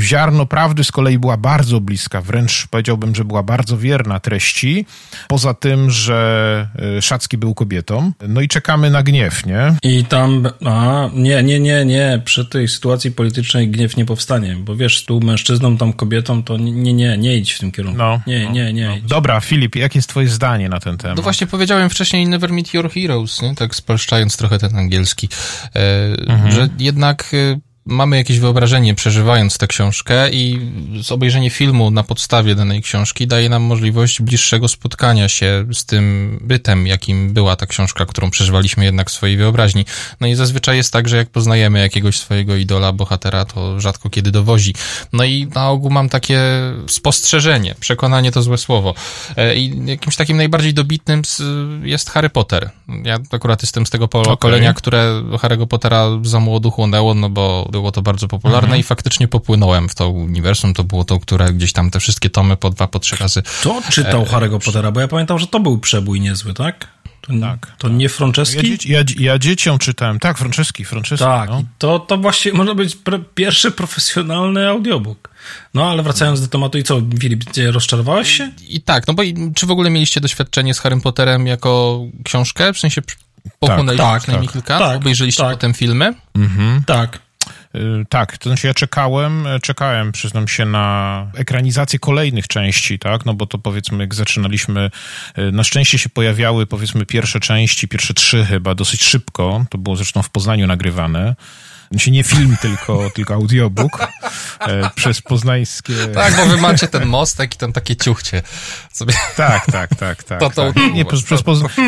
Ziarno 0.01 0.45
Prawdy 0.45 0.83
z 0.83 0.91
kolei 0.91 1.19
była 1.19 1.37
bardzo 1.37 1.81
bliska, 1.81 2.21
wręcz 2.21 2.67
powiedziałbym, 2.67 3.15
że 3.15 3.25
była 3.25 3.43
bardzo 3.43 3.77
wierna 3.77 4.19
treści. 4.19 4.85
Poza 5.27 5.53
tym, 5.53 5.91
że 5.91 6.67
e, 6.97 7.01
Szacki 7.01 7.37
był 7.37 7.53
kobietą. 7.53 8.11
No 8.27 8.41
i 8.41 8.47
czekamy 8.47 8.89
na 8.89 9.03
gniew, 9.03 9.45
nie? 9.45 9.75
I 9.83 10.05
tam, 10.05 10.47
a 10.65 11.09
nie, 11.13 11.43
nie, 11.43 11.59
nie, 11.59 11.85
nie, 11.85 12.21
przy 12.25 12.45
tej 12.45 12.67
sytuacji 12.67 13.11
politycznej 13.11 13.69
gniew 13.69 13.97
nie 13.97 14.05
powstanie, 14.05 14.55
bo 14.55 14.75
wiesz, 14.75 15.05
tu 15.05 15.19
mężczyzną, 15.19 15.77
tam 15.77 15.93
kobietą, 15.93 16.43
to 16.43 16.57
nie, 16.57 16.93
nie, 16.93 17.17
nie 17.17 17.37
idź 17.37 17.53
w 17.53 17.59
tym 17.59 17.71
kierunku. 17.71 17.97
No, 17.97 18.21
nie, 18.27 18.45
no, 18.45 18.51
nie, 18.51 18.73
nie. 18.73 18.87
No. 18.87 19.07
Dobra, 19.07 19.39
Filip, 19.39 19.75
jak 19.75 19.95
jest 19.95 20.09
twoje 20.09 20.28
zdanie 20.29 20.69
na 20.69 20.79
ten 20.79 20.97
temat. 20.97 21.17
No 21.17 21.23
właśnie 21.23 21.47
powiedziałem 21.47 21.89
wcześniej 21.89 22.27
Never 22.27 22.53
Meet 22.53 22.73
Your 22.73 22.91
Heroes, 22.91 23.41
nie? 23.41 23.55
tak 23.55 23.75
spolszczając 23.75 24.37
trochę 24.37 24.59
ten 24.59 24.77
angielski, 24.77 25.29
e, 25.75 25.79
mhm. 26.27 26.51
że 26.51 26.69
jednak 26.79 27.31
e, 27.33 27.59
mamy 27.85 28.17
jakieś 28.17 28.39
wyobrażenie 28.39 28.95
przeżywając 28.95 29.57
tę 29.57 29.67
książkę 29.67 30.31
i 30.31 30.59
obejrzenie 31.09 31.49
filmu 31.49 31.91
na 31.91 32.03
podstawie 32.03 32.55
danej 32.55 32.81
książki 32.81 33.27
daje 33.27 33.49
nam 33.49 33.61
możliwość 33.61 34.21
bliższego 34.21 34.67
spotkania 34.67 35.29
się 35.29 35.65
z 35.73 35.85
tym 35.85 36.37
bytem, 36.41 36.87
jakim 36.87 37.33
była 37.33 37.55
ta 37.55 37.65
książka, 37.65 38.05
którą 38.05 38.31
przeżywaliśmy 38.31 38.85
jednak 38.85 39.09
w 39.09 39.13
swojej 39.13 39.37
wyobraźni. 39.37 39.85
No 40.19 40.27
i 40.27 40.35
zazwyczaj 40.35 40.77
jest 40.77 40.93
tak, 40.93 41.09
że 41.09 41.17
jak 41.17 41.29
poznajemy 41.29 41.79
jakiegoś 41.79 42.17
swojego 42.17 42.55
idola, 42.55 42.93
bohatera, 42.93 43.45
to 43.45 43.79
rzadko 43.79 44.09
kiedy 44.09 44.31
dowozi. 44.31 44.73
No 45.13 45.23
i 45.23 45.47
na 45.55 45.69
ogół 45.69 45.91
mam 45.91 46.09
takie 46.09 46.41
spostrzeżenie, 46.87 47.75
przekonanie 47.79 48.31
to 48.31 48.41
złe 48.41 48.57
słowo. 48.57 48.93
E, 49.37 49.55
I 49.55 49.85
jakimś 49.85 50.15
takim 50.15 50.37
najbardziej 50.37 50.73
dobitnym 50.73 51.21
jest 51.83 52.09
Harry 52.09 52.29
Potter. 52.29 52.69
Ja 53.03 53.17
akurat 53.31 53.61
jestem 53.61 53.85
z 53.85 53.89
tego 53.89 54.07
pokolenia, 54.07 54.69
okay. 54.69 54.81
które 54.81 55.21
Harry'ego 55.31 55.67
Pottera 55.67 56.07
za 56.23 56.39
młodu 56.39 56.71
chłonęło, 56.71 57.13
no 57.13 57.29
bo 57.29 57.69
było 57.79 57.91
to 57.91 58.01
bardzo 58.01 58.27
popularne 58.27 58.67
mhm. 58.67 58.79
i 58.79 58.83
faktycznie 58.83 59.27
popłynąłem 59.27 59.89
w 59.89 59.95
to 59.95 60.09
uniwersum. 60.09 60.73
To 60.73 60.83
było 60.83 61.03
to, 61.03 61.19
które 61.19 61.53
gdzieś 61.53 61.73
tam 61.73 61.91
te 61.91 61.99
wszystkie 61.99 62.29
tomy 62.29 62.57
po 62.57 62.69
dwa, 62.69 62.87
po 62.87 62.99
trzy 62.99 63.15
razy. 63.15 63.41
Kto 63.41 63.81
czytał 63.89 64.21
e, 64.21 64.25
Harry'ego 64.25 64.65
Pottera? 64.65 64.91
Bo 64.91 64.99
ja 64.99 65.07
pamiętam, 65.07 65.39
że 65.39 65.47
to 65.47 65.59
był 65.59 65.77
przebój 65.77 66.21
niezły, 66.21 66.53
tak? 66.53 66.87
To, 67.21 67.33
tak, 67.41 67.75
to 67.77 67.87
tak. 67.87 67.97
nie 67.97 68.09
Franceski? 68.09 68.77
Ja, 68.85 68.97
ja, 68.99 69.03
ja, 69.17 69.39
dzieciom 69.39 69.79
czytałem, 69.79 70.19
tak, 70.19 70.37
Franceski, 70.37 70.85
Franceski. 70.85 71.25
Tak, 71.25 71.49
no. 71.49 71.63
to, 71.77 71.99
to 71.99 72.17
właśnie 72.17 72.53
może 72.53 72.75
być 72.75 72.97
pierwszy 73.35 73.71
profesjonalny 73.71 74.67
audiobook. 74.67 75.29
No, 75.73 75.89
ale 75.91 76.03
wracając 76.03 76.41
do 76.41 76.47
tematu 76.47 76.77
i 76.77 76.83
co, 76.83 77.01
Filip, 77.19 77.43
rozczarowałeś 77.71 78.37
się? 78.37 78.51
I, 78.61 78.75
I, 78.75 78.81
tak, 78.81 79.07
no 79.07 79.13
bo 79.13 79.23
i, 79.23 79.51
czy 79.55 79.65
w 79.65 79.71
ogóle 79.71 79.89
mieliście 79.89 80.21
doświadczenie 80.21 80.73
z 80.73 80.79
Harrym 80.79 81.01
Potterem 81.01 81.47
jako 81.47 82.01
książkę? 82.23 82.73
W 82.73 82.79
sensie 82.79 83.01
pochłonęliście 83.59 84.03
tak, 84.03 84.21
przynajmniej 84.21 84.47
tak, 84.47 84.53
kilka? 84.53 84.79
Tak, 84.79 84.97
Obejrzeliście 84.97 85.43
tak. 85.43 85.51
potem 85.51 85.73
filmy? 85.73 86.13
Mhm. 86.35 86.83
Tak. 86.85 87.19
Y, 87.75 87.79
tak, 88.09 88.37
to 88.37 88.49
znaczy 88.49 88.67
ja 88.67 88.73
czekałem, 88.73 89.47
czekałem, 89.61 90.11
przyznam 90.11 90.47
się, 90.47 90.65
na 90.65 91.27
ekranizację 91.35 91.99
kolejnych 91.99 92.47
części, 92.47 92.99
tak, 92.99 93.25
no 93.25 93.33
bo 93.33 93.45
to 93.45 93.57
powiedzmy, 93.57 94.03
jak 94.03 94.15
zaczynaliśmy, 94.15 94.91
y, 95.37 95.51
na 95.51 95.63
szczęście 95.63 95.97
się 95.97 96.09
pojawiały, 96.09 96.67
powiedzmy, 96.67 97.05
pierwsze 97.05 97.39
części, 97.39 97.87
pierwsze 97.87 98.13
trzy 98.13 98.45
chyba, 98.45 98.75
dosyć 98.75 99.03
szybko, 99.03 99.65
to 99.69 99.77
było 99.77 99.95
zresztą 99.95 100.21
w 100.21 100.29
Poznaniu 100.29 100.67
nagrywane, 100.67 101.35
znaczy 101.91 102.11
nie 102.11 102.23
film, 102.23 102.57
tylko, 102.61 103.09
tylko 103.13 103.33
audiobook 103.33 104.07
e, 104.59 104.89
przez 104.95 105.21
poznańskie... 105.21 105.93
Tak, 106.13 106.35
bo 106.35 106.45
wy 106.45 106.57
macie 106.57 106.87
ten 106.87 107.05
mostek 107.05 107.55
i 107.55 107.57
tam 107.57 107.73
takie 107.73 107.95
ciuchcie. 107.95 108.41
Sobie... 108.93 109.13
Tak, 109.37 109.65
tak, 109.71 109.95
tak, 109.95 110.23
tak. 110.23 110.39
To, 110.39 110.49
to, 110.49 110.73
tak. 110.73 110.93
Nie, 110.93 111.05
przez, 111.05 111.23
przez 111.23 111.43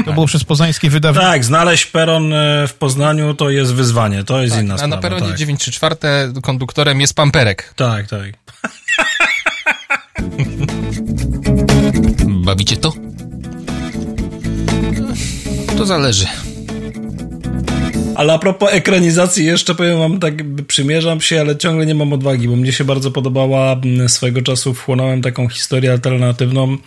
to 0.05 0.13
było 0.13 0.25
przez 0.25 0.43
poznańskie 0.43 0.89
wydawnictwo. 0.89 1.31
Tak, 1.31 1.45
znaleźć 1.45 1.85
peron 1.85 2.33
e, 2.33 2.67
w 2.67 2.73
Poznaniu 2.73 3.33
to 3.33 3.49
jest 3.49 3.73
wyzwanie, 3.73 4.23
to 4.23 4.41
jest 4.41 4.55
tak, 4.55 4.63
inna 4.63 4.77
sprawa. 4.77 4.93
A 4.93 4.95
na 4.95 5.01
peronie 5.01 5.27
tak. 5.27 5.37
9 5.37 5.59
3 5.59 5.71
czwarte 5.71 6.33
konduktorem 6.41 7.01
jest 7.01 7.13
pamperek. 7.13 7.73
Tak, 7.75 8.07
tak. 8.07 8.31
Bawicie 12.45 12.77
to? 12.77 12.93
To 15.77 15.85
zależy. 15.85 16.27
Ale 18.21 18.33
a 18.33 18.39
propos 18.39 18.73
ekranizacji, 18.73 19.45
jeszcze 19.45 19.75
powiem 19.75 19.99
wam 19.99 20.19
tak, 20.19 20.33
przymierzam 20.67 21.21
się, 21.21 21.41
ale 21.41 21.57
ciągle 21.57 21.85
nie 21.85 21.95
mam 21.95 22.13
odwagi, 22.13 22.47
bo 22.47 22.55
mnie 22.55 22.71
się 22.71 22.83
bardzo 22.83 23.11
podobała, 23.11 23.81
swojego 24.07 24.41
czasu 24.41 24.73
wchłonąłem 24.73 25.21
taką 25.21 25.47
historię 25.47 25.91
alternatywną 25.91 26.77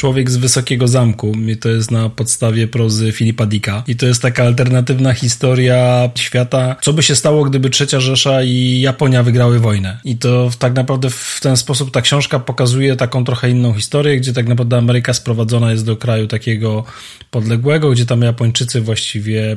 Człowiek 0.00 0.30
z 0.30 0.36
Wysokiego 0.36 0.88
Zamku. 0.88 1.32
I 1.46 1.56
to 1.56 1.68
jest 1.68 1.90
na 1.90 2.08
podstawie 2.08 2.68
prozy 2.68 3.12
Filipa 3.12 3.46
Dicka. 3.46 3.82
I 3.86 3.96
to 3.96 4.06
jest 4.06 4.22
taka 4.22 4.44
alternatywna 4.44 5.14
historia 5.14 6.10
świata, 6.14 6.76
co 6.82 6.92
by 6.92 7.02
się 7.02 7.14
stało, 7.14 7.44
gdyby 7.44 7.70
Trzecia 7.70 8.00
Rzesza 8.00 8.42
i 8.42 8.80
Japonia 8.80 9.22
wygrały 9.22 9.58
wojnę. 9.58 10.00
I 10.04 10.16
to 10.16 10.50
tak 10.58 10.74
naprawdę 10.74 11.10
w 11.10 11.38
ten 11.42 11.56
sposób 11.56 11.90
ta 11.90 12.02
książka 12.02 12.38
pokazuje 12.38 12.96
taką 12.96 13.24
trochę 13.24 13.50
inną 13.50 13.74
historię, 13.74 14.16
gdzie 14.16 14.32
tak 14.32 14.48
naprawdę 14.48 14.76
Ameryka 14.76 15.14
sprowadzona 15.14 15.70
jest 15.70 15.86
do 15.86 15.96
kraju 15.96 16.26
takiego 16.26 16.84
podległego, 17.30 17.90
gdzie 17.90 18.06
tam 18.06 18.22
Japończycy 18.22 18.80
właściwie 18.80 19.56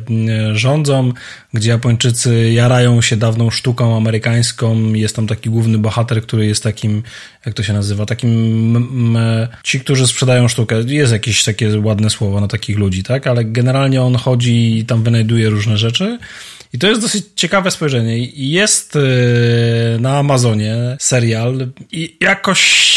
rządzą, 0.54 1.12
gdzie 1.54 1.70
Japończycy 1.70 2.52
jarają 2.52 3.02
się 3.02 3.18
dawną 3.18 3.50
sztuką 3.50 3.98
amerykańską. 3.98 4.94
Jest 4.94 5.16
tam 5.16 5.28
taki 5.28 5.50
główny 5.50 5.78
bohater, 5.78 6.22
który 6.22 6.46
jest 6.46 6.64
takim, 6.64 7.04
jak 7.46 7.56
to 7.56 7.64
się 7.64 7.74
nazywa, 7.74 8.06
takim 8.06 9.18
ci, 9.64 9.80
którzy 9.80 10.08
sprzedają 10.08 10.33
sztukę. 10.50 10.82
Jest 10.88 11.14
jakieś 11.14 11.44
takie 11.44 11.80
ładne 11.80 12.10
słowo 12.10 12.42
na 12.42 12.48
takich 12.48 12.78
ludzi, 12.78 13.04
tak? 13.04 13.28
Ale 13.28 13.46
generalnie 13.46 14.02
on 14.02 14.16
chodzi 14.16 14.78
i 14.78 14.86
tam 14.86 15.04
wynajduje 15.04 15.50
różne 15.50 15.78
rzeczy. 15.78 16.20
I 16.74 16.80
to 16.80 16.88
jest 16.88 17.02
dosyć 17.02 17.26
ciekawe 17.36 17.72
spojrzenie. 17.72 18.28
Jest 18.36 18.96
y, 18.96 19.00
na 20.00 20.18
Amazonie 20.18 20.76
serial 21.00 21.68
i 21.92 22.18
jakoś 22.20 22.94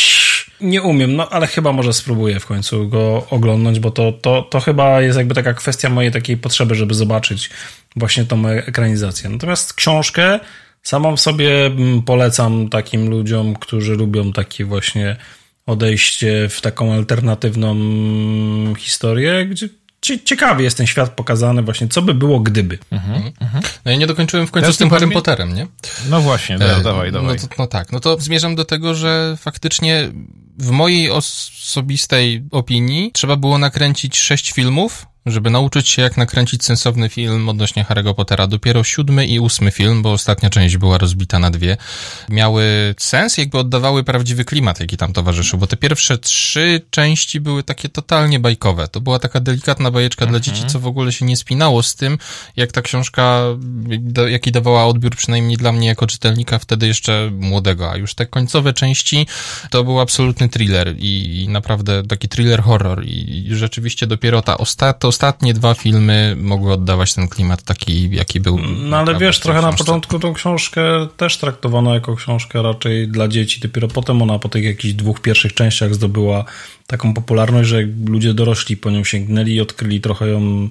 nie 0.60 0.82
umiem, 0.82 1.16
no 1.16 1.28
ale 1.28 1.46
chyba 1.46 1.72
może 1.72 1.92
spróbuję 1.92 2.40
w 2.40 2.46
końcu 2.46 2.88
go 2.88 3.26
oglądnąć, 3.30 3.80
bo 3.80 3.90
to, 3.90 4.12
to, 4.12 4.42
to 4.42 4.60
chyba 4.60 5.02
jest 5.02 5.18
jakby 5.18 5.34
taka 5.34 5.54
kwestia 5.54 5.88
mojej 5.88 6.12
takiej 6.12 6.36
potrzeby, 6.36 6.74
żeby 6.74 6.94
zobaczyć 6.94 7.50
właśnie 7.96 8.24
tą 8.24 8.48
ekranizację. 8.48 9.30
Natomiast 9.30 9.74
książkę 9.74 10.40
samą 10.82 11.16
sobie 11.16 11.66
mm, 11.66 12.02
polecam 12.02 12.68
takim 12.68 13.10
ludziom, 13.10 13.54
którzy 13.54 13.94
lubią 13.94 14.32
takie 14.32 14.64
właśnie 14.64 15.16
odejście 15.66 16.48
w 16.48 16.60
taką 16.60 16.92
alternatywną 16.92 17.74
historię, 18.74 19.46
gdzie 19.46 19.68
ciekawie 20.24 20.64
jest 20.64 20.76
ten 20.76 20.86
świat 20.86 21.10
pokazany 21.10 21.62
właśnie, 21.62 21.88
co 21.88 22.02
by 22.02 22.14
było 22.14 22.40
gdyby. 22.40 22.78
Mhm, 22.90 23.32
mhm. 23.40 23.64
No 23.84 23.90
ja 23.90 23.96
nie 23.96 24.06
dokończyłem 24.06 24.46
w 24.46 24.50
końcu 24.50 24.72
z 24.72 24.78
tym 24.78 24.90
Harrym 24.90 25.10
Potterem, 25.10 25.54
nie? 25.54 25.66
No 26.10 26.20
właśnie, 26.20 26.58
da, 26.58 26.64
e, 26.64 26.82
dawaj, 26.82 27.12
dawaj. 27.12 27.36
No, 27.36 27.48
to, 27.48 27.54
no 27.58 27.66
tak, 27.66 27.92
no 27.92 28.00
to 28.00 28.20
zmierzam 28.20 28.54
do 28.54 28.64
tego, 28.64 28.94
że 28.94 29.36
faktycznie 29.40 30.08
w 30.58 30.70
mojej 30.70 31.10
osobistej 31.10 32.44
opinii 32.50 33.10
trzeba 33.12 33.36
było 33.36 33.58
nakręcić 33.58 34.18
sześć 34.18 34.52
filmów, 34.52 35.06
żeby 35.26 35.50
nauczyć 35.50 35.88
się, 35.88 36.02
jak 36.02 36.16
nakręcić 36.16 36.64
sensowny 36.64 37.08
film 37.08 37.48
odnośnie 37.48 37.84
Harry'ego 37.84 38.14
Pottera. 38.14 38.46
Dopiero 38.46 38.84
siódmy 38.84 39.26
i 39.26 39.40
ósmy 39.40 39.70
film, 39.70 40.02
bo 40.02 40.12
ostatnia 40.12 40.50
część 40.50 40.76
była 40.76 40.98
rozbita 40.98 41.38
na 41.38 41.50
dwie, 41.50 41.76
miały 42.28 42.94
sens, 42.98 43.38
jakby 43.38 43.58
oddawały 43.58 44.04
prawdziwy 44.04 44.44
klimat, 44.44 44.80
jaki 44.80 44.96
tam 44.96 45.12
towarzyszył, 45.12 45.58
bo 45.58 45.66
te 45.66 45.76
pierwsze 45.76 46.18
trzy 46.18 46.80
części 46.90 47.40
były 47.40 47.62
takie 47.62 47.88
totalnie 47.88 48.40
bajkowe. 48.40 48.88
To 48.88 49.00
była 49.00 49.18
taka 49.18 49.40
delikatna 49.40 49.90
bajeczka 49.90 50.24
mhm. 50.24 50.32
dla 50.32 50.40
dzieci, 50.40 50.66
co 50.66 50.80
w 50.80 50.86
ogóle 50.86 51.12
się 51.12 51.24
nie 51.24 51.36
spinało 51.36 51.82
z 51.82 51.94
tym, 51.94 52.18
jak 52.56 52.72
ta 52.72 52.82
książka, 52.82 53.42
jaki 54.28 54.52
dawała 54.52 54.86
odbiór, 54.86 55.16
przynajmniej 55.16 55.56
dla 55.56 55.72
mnie 55.72 55.88
jako 55.88 56.06
czytelnika 56.06 56.58
wtedy 56.58 56.86
jeszcze 56.86 57.30
młodego, 57.32 57.90
a 57.90 57.96
już 57.96 58.14
te 58.14 58.26
końcowe 58.26 58.72
części 58.72 59.26
to 59.70 59.84
był 59.84 60.00
absolutny 60.00 60.48
thriller 60.48 60.94
i, 60.98 61.42
i 61.42 61.48
naprawdę 61.48 62.02
taki 62.02 62.28
thriller 62.28 62.62
horror 62.62 63.04
i, 63.04 63.46
i 63.48 63.54
rzeczywiście 63.54 64.06
dopiero 64.06 64.42
ta 64.42 64.58
ostatnia 64.58 65.15
ostatnie 65.16 65.54
dwa 65.54 65.74
filmy 65.74 66.36
mogły 66.38 66.72
oddawać 66.72 67.14
ten 67.14 67.28
klimat 67.28 67.62
taki, 67.62 68.10
jaki 68.10 68.40
był. 68.40 68.58
No 68.58 68.96
ale 68.96 69.18
wiesz, 69.18 69.40
trochę 69.40 69.62
na 69.62 69.72
początku 69.72 70.18
tą 70.18 70.34
książkę 70.34 70.82
też 71.16 71.36
traktowano 71.36 71.94
jako 71.94 72.16
książkę 72.16 72.62
raczej 72.62 73.08
dla 73.08 73.28
dzieci. 73.28 73.60
Dopiero 73.60 73.88
potem 73.88 74.22
ona 74.22 74.38
po 74.38 74.48
tych 74.48 74.64
jakichś 74.64 74.94
dwóch 74.94 75.20
pierwszych 75.20 75.54
częściach 75.54 75.94
zdobyła 75.94 76.44
taką 76.86 77.14
popularność, 77.14 77.68
że 77.68 77.82
ludzie 78.06 78.34
dorośli 78.34 78.76
po 78.76 78.90
nią 78.90 79.04
sięgnęli 79.04 79.54
i 79.54 79.60
odkryli 79.60 80.00
trochę 80.00 80.28
ją 80.28 80.68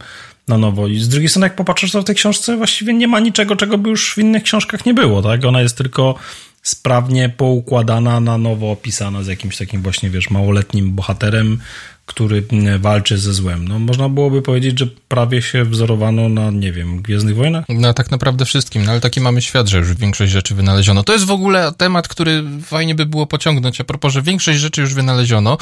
na 0.48 0.58
nowo. 0.58 0.88
I 0.88 1.00
z 1.00 1.10
drugiej 1.10 1.30
strony, 1.30 1.46
jak 1.46 1.56
popatrzysz, 1.56 1.92
to 1.92 2.02
w 2.02 2.06
tej 2.06 2.16
książce 2.16 2.58
właściwie 2.58 2.94
nie 2.94 3.08
ma 3.08 3.20
niczego, 3.20 3.56
czego 3.56 3.78
by 3.78 3.90
już 3.90 4.14
w 4.14 4.18
innych 4.18 4.44
książkach 4.44 4.86
nie 4.86 4.94
było, 4.94 5.22
tak? 5.22 5.46
Ona 5.46 5.62
jest 5.62 5.78
tylko 5.78 6.16
sprawnie 6.62 7.30
poukładana, 7.30 8.20
na 8.20 8.38
nowo 8.38 8.72
opisana 8.72 9.24
z 9.24 9.28
jakimś 9.28 9.58
takim 9.58 9.82
właśnie, 9.82 10.10
wiesz, 10.10 10.30
małoletnim 10.30 10.92
bohaterem, 10.92 11.60
który 12.06 12.44
mm, 12.52 12.82
walczy 12.82 13.18
ze 13.18 13.34
złem. 13.34 13.68
No, 13.68 13.80
można 13.80 14.10
byłoby 14.10 14.42
powiedzieć, 14.42 14.80
że 14.80 14.88
prawie 15.08 15.42
się 15.42 15.66
wzorowano 15.66 16.30
na, 16.30 16.52
nie 16.52 16.72
wiem, 16.72 17.02
Gwiezdnych 17.02 17.36
Wojnach? 17.36 17.66
No, 17.70 17.94
tak 17.94 18.12
naprawdę 18.12 18.46
wszystkim, 18.46 18.86
no 18.86 18.92
ale 18.92 19.02
taki 19.02 19.22
mamy 19.22 19.42
świat, 19.42 19.68
że 19.68 19.78
już 19.78 19.94
większość 19.94 20.32
rzeczy 20.32 20.56
wynaleziono. 20.56 21.04
To 21.04 21.14
jest 21.14 21.26
w 21.26 21.32
ogóle 21.32 21.72
temat, 21.78 22.08
który 22.08 22.44
fajnie 22.64 22.96
by 22.96 23.06
było 23.06 23.28
pociągnąć, 23.28 23.82
a 23.82 23.84
propos, 23.84 24.14
że 24.14 24.22
większość 24.22 24.60
rzeczy 24.60 24.82
już 24.82 24.94
wynaleziono 24.94 25.58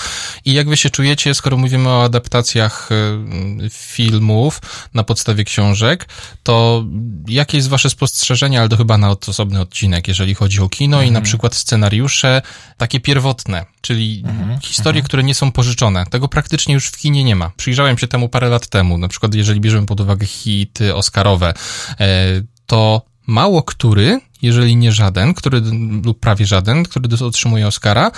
i 0.46 0.54
jak 0.54 0.70
wy 0.70 0.78
się 0.78 0.90
czujecie, 0.90 1.34
skoro 1.34 1.58
mówimy 1.58 1.90
o 1.90 2.04
adaptacjach 2.04 2.90
y, 2.92 3.70
filmów 3.70 4.62
na 4.94 5.04
podstawie 5.04 5.44
książek, 5.44 6.08
to 6.44 6.86
jakie 7.28 7.58
jest 7.58 7.70
wasze 7.70 7.90
spostrzeżenie, 7.90 8.60
ale 8.60 8.70
to 8.70 8.78
chyba 8.78 8.98
na 8.98 9.16
osobny 9.28 9.62
odcinek, 9.62 10.08
jeżeli 10.08 10.36
chodzi 10.36 10.62
o 10.62 10.70
kino 10.70 10.98
mhm. 10.98 11.08
i 11.08 11.12
na 11.12 11.20
mhm. 11.20 11.24
przykład 11.26 11.56
scenariusze 11.56 12.42
takie 12.78 13.00
pierwotne, 13.00 13.66
czyli 13.82 14.24
mhm. 14.26 14.60
historie, 14.60 15.00
mhm. 15.00 15.06
które 15.06 15.24
nie 15.24 15.36
są 15.36 15.52
pożyczone. 15.52 16.06
Tego 16.06 16.28
praktycznie 16.34 16.74
już 16.74 16.88
w 16.88 16.98
kinie 16.98 17.24
nie 17.24 17.36
ma. 17.36 17.52
Przyjrzałem 17.58 17.98
się 17.98 18.08
temu 18.08 18.30
parę 18.30 18.50
lat 18.50 18.68
temu, 18.68 18.98
na 18.98 19.08
przykład 19.08 19.36
jeżeli 19.36 19.62
bierzemy 19.62 19.88
pod 19.88 20.00
uwagę 20.00 20.26
hity 20.26 20.96
oscarowe, 20.96 21.54
e, 22.00 22.26
to 22.66 23.02
mało 23.28 23.64
który, 23.64 24.20
jeżeli 24.44 24.76
nie 24.76 24.92
żaden, 24.92 25.34
który, 25.34 25.62
lub 26.06 26.20
prawie 26.20 26.46
żaden, 26.46 26.84
który 26.84 27.26
otrzymuje 27.26 27.68
Oscara, 27.68 28.12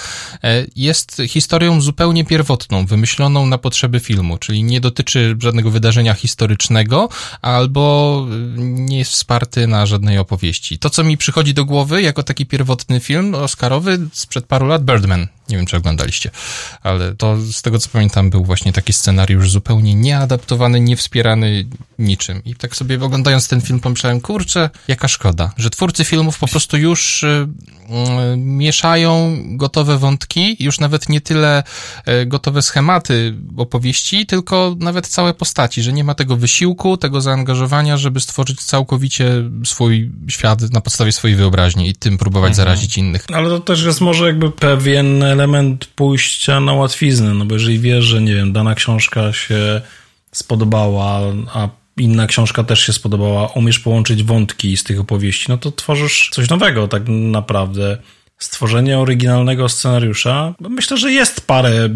e, 0.43 0.65
jest 0.75 1.21
historią 1.27 1.81
zupełnie 1.81 2.25
pierwotną, 2.25 2.85
wymyśloną 2.85 3.45
na 3.45 3.57
potrzeby 3.57 3.99
filmu, 3.99 4.37
czyli 4.37 4.63
nie 4.63 4.81
dotyczy 4.81 5.35
żadnego 5.39 5.71
wydarzenia 5.71 6.13
historycznego, 6.13 7.09
albo 7.41 8.25
nie 8.57 8.97
jest 8.97 9.11
wsparty 9.11 9.67
na 9.67 9.85
żadnej 9.85 10.17
opowieści. 10.17 10.79
To, 10.79 10.89
co 10.89 11.03
mi 11.03 11.17
przychodzi 11.17 11.53
do 11.53 11.65
głowy 11.65 12.01
jako 12.01 12.23
taki 12.23 12.45
pierwotny 12.45 12.99
film 12.99 13.35
oscarowy 13.35 13.99
sprzed 14.13 14.45
paru 14.45 14.67
lat, 14.67 14.85
Birdman. 14.85 15.27
Nie 15.49 15.57
wiem, 15.57 15.65
czy 15.65 15.77
oglądaliście, 15.77 16.31
ale 16.83 17.15
to 17.15 17.37
z 17.37 17.61
tego, 17.61 17.79
co 17.79 17.89
pamiętam, 17.89 18.29
był 18.29 18.43
właśnie 18.43 18.73
taki 18.73 18.93
scenariusz 18.93 19.51
zupełnie 19.51 19.95
nieadaptowany, 19.95 20.79
niewspierany 20.79 21.65
niczym. 21.99 22.43
I 22.45 22.55
tak 22.55 22.75
sobie 22.75 23.03
oglądając 23.03 23.47
ten 23.47 23.61
film 23.61 23.79
pomyślałem, 23.79 24.21
kurczę, 24.21 24.69
jaka 24.87 25.07
szkoda, 25.07 25.51
że 25.57 25.69
twórcy 25.69 26.03
filmów 26.15 26.39
po 26.39 26.47
prostu 26.47 26.77
już 26.77 27.23
y, 27.23 27.27
y, 27.27 28.37
mieszają 28.37 29.37
gotowe 29.49 29.97
wątki, 29.97 30.57
już 30.59 30.79
nawet 30.79 31.09
nie 31.09 31.21
tyle 31.21 31.63
y, 32.07 32.25
gotowe 32.25 32.61
schematy 32.61 33.33
opowieści, 33.57 34.25
tylko 34.25 34.75
nawet 34.79 35.07
całe 35.07 35.33
postaci, 35.33 35.81
że 35.81 35.93
nie 35.93 36.03
ma 36.03 36.15
tego 36.15 36.37
wysiłku, 36.37 36.97
tego 36.97 37.21
zaangażowania, 37.21 37.97
żeby 37.97 38.19
stworzyć 38.19 38.61
całkowicie 38.61 39.43
swój 39.65 40.11
świat 40.29 40.61
na 40.71 40.81
podstawie 40.81 41.11
swojej 41.11 41.37
wyobraźni 41.37 41.89
i 41.89 41.95
tym 41.95 42.17
próbować 42.17 42.49
mhm. 42.49 42.55
zarazić 42.55 42.97
innych. 42.97 43.25
Ale 43.33 43.49
to 43.49 43.59
też 43.59 43.83
jest 43.83 44.01
może 44.01 44.27
jakby 44.27 44.51
pewien 44.51 45.23
element 45.23 45.85
pójścia 45.85 46.59
na 46.59 46.73
łatwiznę, 46.73 47.33
no 47.33 47.45
bo 47.45 47.53
jeżeli 47.53 47.79
wiesz, 47.79 48.05
że 48.05 48.21
nie 48.21 48.35
wiem, 48.35 48.53
dana 48.53 48.75
książka 48.75 49.33
się 49.33 49.81
spodobała, 50.31 51.21
a 51.53 51.84
inna 51.97 52.27
książka 52.27 52.63
też 52.63 52.85
się 52.85 52.93
spodobała, 52.93 53.47
umiesz 53.47 53.79
połączyć 53.79 54.23
wątki 54.23 54.77
z 54.77 54.83
tych 54.83 54.99
opowieści, 54.99 55.45
no 55.49 55.57
to 55.57 55.71
tworzysz 55.71 56.29
coś 56.33 56.49
nowego 56.49 56.87
tak 56.87 57.03
naprawdę 57.07 57.97
stworzenie 58.37 58.99
oryginalnego 58.99 59.69
scenariusza. 59.69 60.53
Myślę, 60.69 60.97
że 60.97 61.11
jest 61.11 61.47
parę 61.47 61.89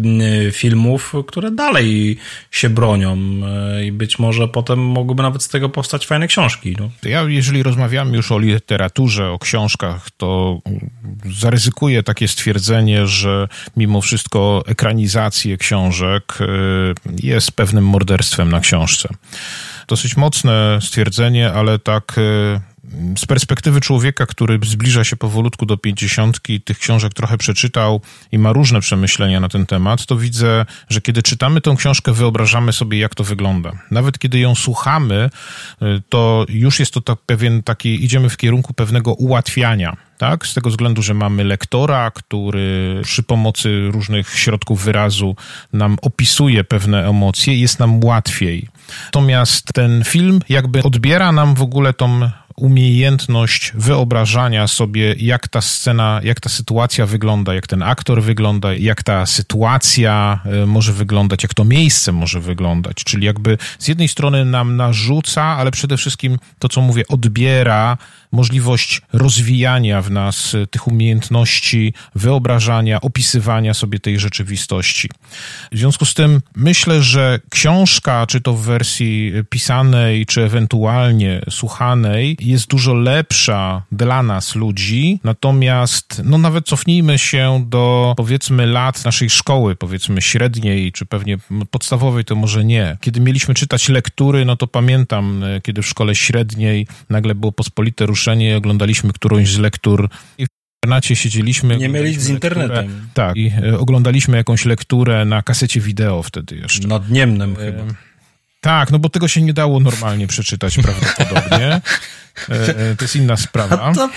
filmów, 0.52 1.14
które 1.26 1.50
dalej 1.50 2.18
się 2.50 2.70
bronią 2.70 3.18
e, 3.46 3.84
i 3.84 3.92
być 3.92 4.18
może 4.18 4.48
potem 4.48 4.78
mogłyby 4.78 5.22
nawet 5.22 5.42
z 5.42 5.48
tego 5.48 5.68
powstać 5.68 6.06
fajne 6.06 6.26
książki. 6.26 6.76
No. 6.78 6.90
Ja, 7.02 7.22
jeżeli 7.22 7.62
rozmawiamy 7.62 8.16
już 8.16 8.32
o 8.32 8.38
literaturze, 8.38 9.30
o 9.30 9.38
książkach, 9.38 10.10
to 10.16 10.60
zaryzykuję 11.38 12.02
takie 12.02 12.28
stwierdzenie, 12.28 13.06
że 13.06 13.48
mimo 13.76 14.00
wszystko 14.00 14.62
ekranizacje 14.66 15.56
książek 15.56 16.38
e, 16.40 16.46
jest 17.22 17.52
pewnym 17.52 17.84
morderstwem 17.84 18.50
na 18.50 18.60
książce. 18.60 19.08
Dosyć 19.90 20.16
mocne 20.16 20.78
stwierdzenie, 20.82 21.52
ale 21.52 21.78
tak 21.78 22.16
e, 22.18 22.60
z 23.18 23.26
perspektywy 23.26 23.80
człowieka, 23.80 24.26
który 24.26 24.58
zbliża 24.62 25.04
się 25.04 25.16
powolutku 25.16 25.66
do 25.66 25.76
pięćdziesiątki, 25.76 26.60
tych 26.60 26.78
książek 26.78 27.14
trochę 27.14 27.38
przeczytał 27.38 28.00
i 28.32 28.38
ma 28.38 28.52
różne 28.52 28.80
przemyślenia 28.80 29.40
na 29.40 29.48
ten 29.48 29.66
temat, 29.66 30.06
to 30.06 30.16
widzę, 30.16 30.66
że 30.88 31.00
kiedy 31.00 31.22
czytamy 31.22 31.60
tą 31.60 31.76
książkę, 31.76 32.12
wyobrażamy 32.12 32.72
sobie, 32.72 32.98
jak 32.98 33.14
to 33.14 33.24
wygląda. 33.24 33.72
Nawet 33.90 34.18
kiedy 34.18 34.38
ją 34.38 34.54
słuchamy, 34.54 35.30
y, 35.82 36.02
to 36.08 36.46
już 36.48 36.80
jest 36.80 36.94
to 36.94 37.00
tak 37.00 37.18
pewien 37.26 37.62
taki, 37.62 38.04
idziemy 38.04 38.28
w 38.28 38.36
kierunku 38.36 38.74
pewnego 38.74 39.12
ułatwiania 39.14 39.96
tak? 40.20 40.46
Z 40.46 40.54
tego 40.54 40.70
względu, 40.70 41.02
że 41.02 41.14
mamy 41.14 41.44
lektora, 41.44 42.10
który 42.10 43.00
przy 43.04 43.22
pomocy 43.22 43.88
różnych 43.90 44.38
środków 44.38 44.84
wyrazu 44.84 45.36
nam 45.72 45.96
opisuje 46.02 46.64
pewne 46.64 47.08
emocje, 47.08 47.58
jest 47.58 47.78
nam 47.78 48.04
łatwiej. 48.04 48.68
Natomiast 49.04 49.72
ten 49.74 50.04
film 50.04 50.40
jakby 50.48 50.82
odbiera 50.82 51.32
nam 51.32 51.54
w 51.54 51.62
ogóle 51.62 51.92
tą 51.92 52.30
umiejętność 52.56 53.72
wyobrażania 53.74 54.66
sobie, 54.66 55.14
jak 55.18 55.48
ta 55.48 55.60
scena, 55.60 56.20
jak 56.24 56.40
ta 56.40 56.48
sytuacja 56.48 57.06
wygląda, 57.06 57.54
jak 57.54 57.66
ten 57.66 57.82
aktor 57.82 58.22
wygląda, 58.22 58.74
jak 58.74 59.02
ta 59.02 59.26
sytuacja 59.26 60.40
e, 60.44 60.66
może 60.66 60.92
wyglądać, 60.92 61.42
jak 61.42 61.54
to 61.54 61.64
miejsce 61.64 62.12
może 62.12 62.40
wyglądać. 62.40 62.96
Czyli 63.04 63.26
jakby 63.26 63.58
z 63.78 63.88
jednej 63.88 64.08
strony 64.08 64.44
nam 64.44 64.76
narzuca, 64.76 65.42
ale 65.42 65.70
przede 65.70 65.96
wszystkim 65.96 66.38
to, 66.58 66.68
co 66.68 66.80
mówię, 66.80 67.04
odbiera 67.08 67.98
możliwość 68.32 69.02
rozwijania 69.12 70.02
w 70.02 70.10
nas 70.10 70.56
tych 70.70 70.86
umiejętności 70.86 71.94
wyobrażania, 72.14 73.00
opisywania 73.00 73.74
sobie 73.74 74.00
tej 74.00 74.18
rzeczywistości. 74.18 75.08
W 75.72 75.78
związku 75.78 76.04
z 76.04 76.14
tym 76.14 76.40
myślę, 76.56 77.02
że 77.02 77.40
książka, 77.50 78.26
czy 78.26 78.40
to 78.40 78.52
w 78.52 78.62
wersji 78.62 79.32
pisanej, 79.50 80.26
czy 80.26 80.42
ewentualnie 80.42 81.40
słuchanej, 81.50 82.36
jest 82.40 82.66
dużo 82.66 82.94
lepsza 82.94 83.82
dla 83.92 84.22
nas 84.22 84.54
ludzi, 84.54 85.20
natomiast 85.24 86.22
no 86.24 86.38
nawet 86.38 86.66
cofnijmy 86.66 87.18
się 87.18 87.64
do 87.66 88.14
powiedzmy 88.16 88.66
lat 88.66 89.04
naszej 89.04 89.30
szkoły, 89.30 89.76
powiedzmy 89.76 90.22
średniej, 90.22 90.92
czy 90.92 91.06
pewnie 91.06 91.38
podstawowej, 91.70 92.24
to 92.24 92.34
może 92.34 92.64
nie. 92.64 92.96
Kiedy 93.00 93.20
mieliśmy 93.20 93.54
czytać 93.54 93.88
lektury, 93.88 94.44
no 94.44 94.56
to 94.56 94.66
pamiętam, 94.66 95.44
e, 95.44 95.60
kiedy 95.60 95.82
w 95.82 95.86
szkole 95.86 96.14
średniej 96.14 96.86
nagle 97.10 97.34
było 97.34 97.52
pospolite 97.52 98.06
ruszenie, 98.20 98.56
oglądaliśmy 98.56 99.12
którąś 99.12 99.48
z 99.48 99.58
lektur 99.58 100.08
i 100.38 100.46
w 100.46 100.48
internacie 100.84 101.16
siedzieliśmy. 101.16 101.76
Nie 101.76 101.88
mieli 101.88 102.20
z 102.20 102.28
internetem. 102.28 102.76
Lekturę, 102.76 103.00
tak, 103.14 103.36
i 103.36 103.52
e, 103.62 103.78
oglądaliśmy 103.78 104.36
jakąś 104.36 104.64
lekturę 104.64 105.24
na 105.24 105.42
kasecie 105.42 105.80
wideo 105.80 106.22
wtedy 106.22 106.56
jeszcze. 106.56 106.88
Nad 106.88 107.10
Niemnem 107.10 107.52
e, 107.52 107.56
chyba. 107.56 107.84
Tak, 108.60 108.90
no 108.90 108.98
bo 108.98 109.08
tego 109.08 109.28
się 109.28 109.42
nie 109.42 109.52
dało 109.52 109.80
normalnie 109.80 110.26
przeczytać 110.26 110.78
prawdopodobnie. 110.82 111.66
E, 111.66 111.80
e, 112.48 112.96
to 112.96 113.04
jest 113.04 113.16
inna 113.16 113.36
sprawa. 113.36 113.82
A 113.82 113.94
to 113.94 114.10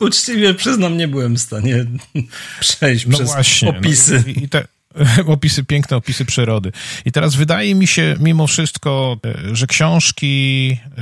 uczciwie 0.00 0.54
przyznam, 0.54 0.96
nie 0.96 1.08
byłem 1.08 1.36
w 1.36 1.40
stanie 1.40 1.84
przejść 2.60 3.06
no 3.06 3.18
przez 3.18 3.32
właśnie, 3.32 3.72
no 3.72 3.78
opisy. 3.78 4.24
No 4.26 4.32
i, 4.32 4.48
te, 4.48 4.64
opisy, 5.26 5.64
piękne 5.64 5.96
opisy 5.96 6.24
przyrody. 6.24 6.72
I 7.04 7.12
teraz 7.12 7.34
wydaje 7.34 7.74
mi 7.74 7.86
się 7.86 8.16
mimo 8.20 8.46
wszystko, 8.46 9.16
e, 9.50 9.56
że 9.56 9.66
książki 9.66 10.70
e, 10.72 10.96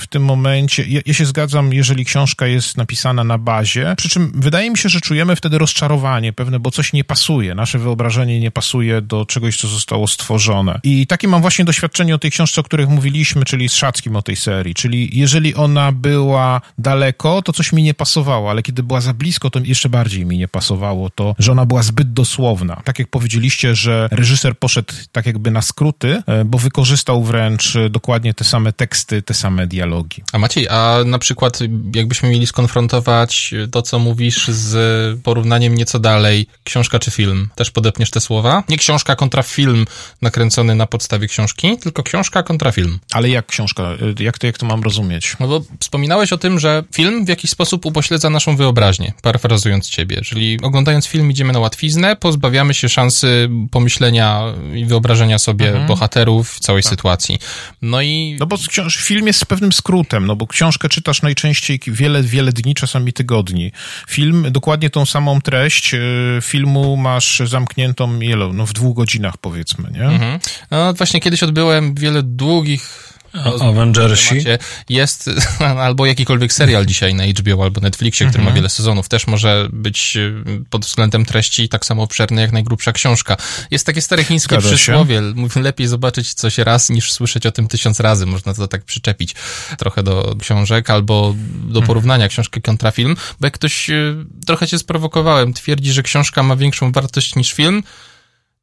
w 0.00 0.06
tym 0.10 0.24
momencie, 0.24 0.84
ja, 0.88 1.00
ja, 1.06 1.14
się 1.14 1.26
zgadzam, 1.26 1.72
jeżeli 1.72 2.04
książka 2.04 2.46
jest 2.46 2.76
napisana 2.76 3.24
na 3.24 3.38
bazie, 3.38 3.94
przy 3.96 4.08
czym 4.08 4.32
wydaje 4.34 4.70
mi 4.70 4.78
się, 4.78 4.88
że 4.88 5.00
czujemy 5.00 5.36
wtedy 5.36 5.58
rozczarowanie 5.58 6.32
pewne, 6.32 6.58
bo 6.60 6.70
coś 6.70 6.92
nie 6.92 7.04
pasuje, 7.04 7.54
nasze 7.54 7.78
wyobrażenie 7.78 8.40
nie 8.40 8.50
pasuje 8.50 9.02
do 9.02 9.26
czegoś, 9.26 9.56
co 9.56 9.68
zostało 9.68 10.08
stworzone. 10.08 10.80
I 10.82 11.06
takie 11.06 11.28
mam 11.28 11.40
właśnie 11.40 11.64
doświadczenie 11.64 12.14
o 12.14 12.18
tej 12.18 12.30
książce, 12.30 12.60
o 12.60 12.64
których 12.64 12.88
mówiliśmy, 12.88 13.44
czyli 13.44 13.68
z 13.68 13.72
Szackim 13.72 14.16
o 14.16 14.22
tej 14.22 14.36
serii, 14.36 14.74
czyli 14.74 15.18
jeżeli 15.18 15.54
ona 15.54 15.92
była 15.92 16.60
daleko, 16.78 17.42
to 17.42 17.52
coś 17.52 17.72
mi 17.72 17.82
nie 17.82 17.94
pasowało, 17.94 18.50
ale 18.50 18.62
kiedy 18.62 18.82
była 18.82 19.00
za 19.00 19.14
blisko, 19.14 19.50
to 19.50 19.60
jeszcze 19.64 19.88
bardziej 19.88 20.26
mi 20.26 20.38
nie 20.38 20.48
pasowało 20.48 21.10
to, 21.10 21.34
że 21.38 21.52
ona 21.52 21.66
była 21.66 21.82
zbyt 21.82 22.12
dosłowna. 22.12 22.82
Tak 22.84 22.98
jak 22.98 23.08
powiedzieliśmy, 23.08 23.35
powiedzieliście, 23.36 23.74
że 23.74 24.08
reżyser 24.10 24.58
poszedł 24.58 24.94
tak 25.12 25.26
jakby 25.26 25.50
na 25.50 25.62
skróty, 25.62 26.22
e, 26.26 26.44
bo 26.44 26.58
wykorzystał 26.58 27.24
wręcz 27.24 27.76
e, 27.76 27.90
dokładnie 27.90 28.34
te 28.34 28.44
same 28.44 28.72
teksty, 28.72 29.22
te 29.22 29.34
same 29.34 29.66
dialogi. 29.66 30.22
A 30.32 30.38
Maciej, 30.38 30.68
a 30.68 30.98
na 31.06 31.18
przykład 31.18 31.58
jakbyśmy 31.94 32.28
mieli 32.28 32.46
skonfrontować 32.46 33.54
to, 33.72 33.82
co 33.82 33.98
mówisz 33.98 34.48
z 34.48 35.20
porównaniem 35.20 35.74
nieco 35.74 35.98
dalej, 35.98 36.46
książka 36.64 36.98
czy 36.98 37.10
film, 37.10 37.48
też 37.54 37.70
podepniesz 37.70 38.10
te 38.10 38.20
słowa? 38.20 38.62
Nie 38.68 38.78
książka 38.78 39.16
kontra 39.16 39.42
film 39.42 39.86
nakręcony 40.22 40.74
na 40.74 40.86
podstawie 40.86 41.28
książki, 41.28 41.78
tylko 41.78 42.02
książka 42.02 42.42
kontra 42.42 42.72
film. 42.72 42.98
Ale 43.12 43.28
jak 43.28 43.46
książka? 43.46 43.82
E, 43.82 44.22
jak 44.24 44.38
to, 44.38 44.46
jak 44.46 44.58
to 44.58 44.66
mam 44.66 44.82
rozumieć? 44.82 45.36
No 45.40 45.48
bo 45.48 45.62
wspominałeś 45.80 46.32
o 46.32 46.38
tym, 46.38 46.58
że 46.58 46.84
film 46.94 47.24
w 47.24 47.28
jakiś 47.28 47.50
sposób 47.50 47.86
upośledza 47.86 48.30
naszą 48.30 48.56
wyobraźnię, 48.56 49.12
parafrazując 49.22 49.88
ciebie. 49.88 50.20
Czyli 50.20 50.58
oglądając 50.62 51.06
film 51.06 51.30
idziemy 51.30 51.52
na 51.52 51.58
łatwiznę, 51.58 52.16
pozbawiamy 52.16 52.74
się 52.74 52.88
szansy 52.88 53.25
pomyślenia 53.70 54.42
i 54.74 54.84
wyobrażenia 54.84 55.38
sobie 55.38 55.68
mhm. 55.68 55.86
bohaterów 55.86 56.60
całej 56.60 56.82
tak. 56.82 56.90
sytuacji. 56.90 57.38
No 57.82 58.02
i... 58.02 58.36
No 58.40 58.46
bo 58.46 58.56
książ- 58.56 58.96
film 58.96 59.26
jest 59.26 59.46
pewnym 59.46 59.72
skrótem, 59.72 60.26
no 60.26 60.36
bo 60.36 60.46
książkę 60.46 60.88
czytasz 60.88 61.22
najczęściej 61.22 61.80
wiele, 61.86 62.22
wiele 62.22 62.52
dni, 62.52 62.74
czasami 62.74 63.12
tygodni. 63.12 63.72
Film, 64.08 64.46
dokładnie 64.50 64.90
tą 64.90 65.06
samą 65.06 65.40
treść 65.40 65.94
y, 65.94 65.98
filmu 66.42 66.96
masz 66.96 67.42
zamkniętą, 67.44 68.18
no 68.52 68.66
w 68.66 68.72
dwóch 68.72 68.96
godzinach 68.96 69.38
powiedzmy, 69.38 69.90
nie? 69.90 70.04
Mhm. 70.04 70.40
No 70.70 70.94
właśnie 70.94 71.20
kiedyś 71.20 71.42
odbyłem 71.42 71.94
wiele 71.94 72.22
długich 72.22 73.15
Avengersi. 73.44 74.44
Jest 74.88 75.30
albo 75.60 76.06
jakikolwiek 76.06 76.52
serial 76.52 76.86
dzisiaj 76.86 77.14
na 77.14 77.24
HBO 77.26 77.62
albo 77.62 77.80
Netflixie, 77.80 78.26
który 78.26 78.38
ma 78.38 78.48
mhm. 78.48 78.56
wiele 78.56 78.68
sezonów, 78.68 79.08
też 79.08 79.26
może 79.26 79.68
być 79.72 80.16
y, 80.16 80.44
pod 80.70 80.84
względem 80.84 81.24
treści 81.24 81.68
tak 81.68 81.86
samo 81.86 82.02
obszerny 82.02 82.40
jak 82.40 82.52
najgrubsza 82.52 82.92
książka. 82.92 83.36
Jest 83.70 83.86
takie 83.86 84.02
stare 84.02 84.24
chińskie 84.24 84.54
Zgadza 84.54 84.68
przysłowie, 84.68 85.20
mówię, 85.20 85.62
lepiej 85.62 85.86
zobaczyć 85.86 86.34
coś 86.34 86.58
raz 86.58 86.90
niż 86.90 87.12
słyszeć 87.12 87.46
o 87.46 87.52
tym 87.52 87.68
tysiąc 87.68 88.00
razy. 88.00 88.26
Można 88.26 88.54
to 88.54 88.68
tak 88.68 88.84
przyczepić 88.84 89.34
trochę 89.78 90.02
do 90.02 90.36
książek 90.40 90.90
albo 90.90 91.34
do 91.62 91.66
mhm. 91.66 91.86
porównania 91.86 92.28
książki 92.28 92.62
kontra 92.62 92.90
film, 92.90 93.16
bo 93.40 93.46
jak 93.46 93.54
ktoś, 93.54 93.90
y, 93.90 94.16
trochę 94.46 94.66
cię 94.66 94.78
sprowokowałem, 94.78 95.52
twierdzi, 95.52 95.92
że 95.92 96.02
książka 96.02 96.42
ma 96.42 96.56
większą 96.56 96.92
wartość 96.92 97.36
niż 97.36 97.52
film, 97.52 97.82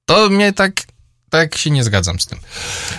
to 0.06 0.30
mnie 0.30 0.54
tak 0.54 0.93
tak 1.34 1.58
się 1.58 1.70
nie 1.70 1.84
zgadzam 1.84 2.20
z 2.20 2.26
tym. 2.26 2.40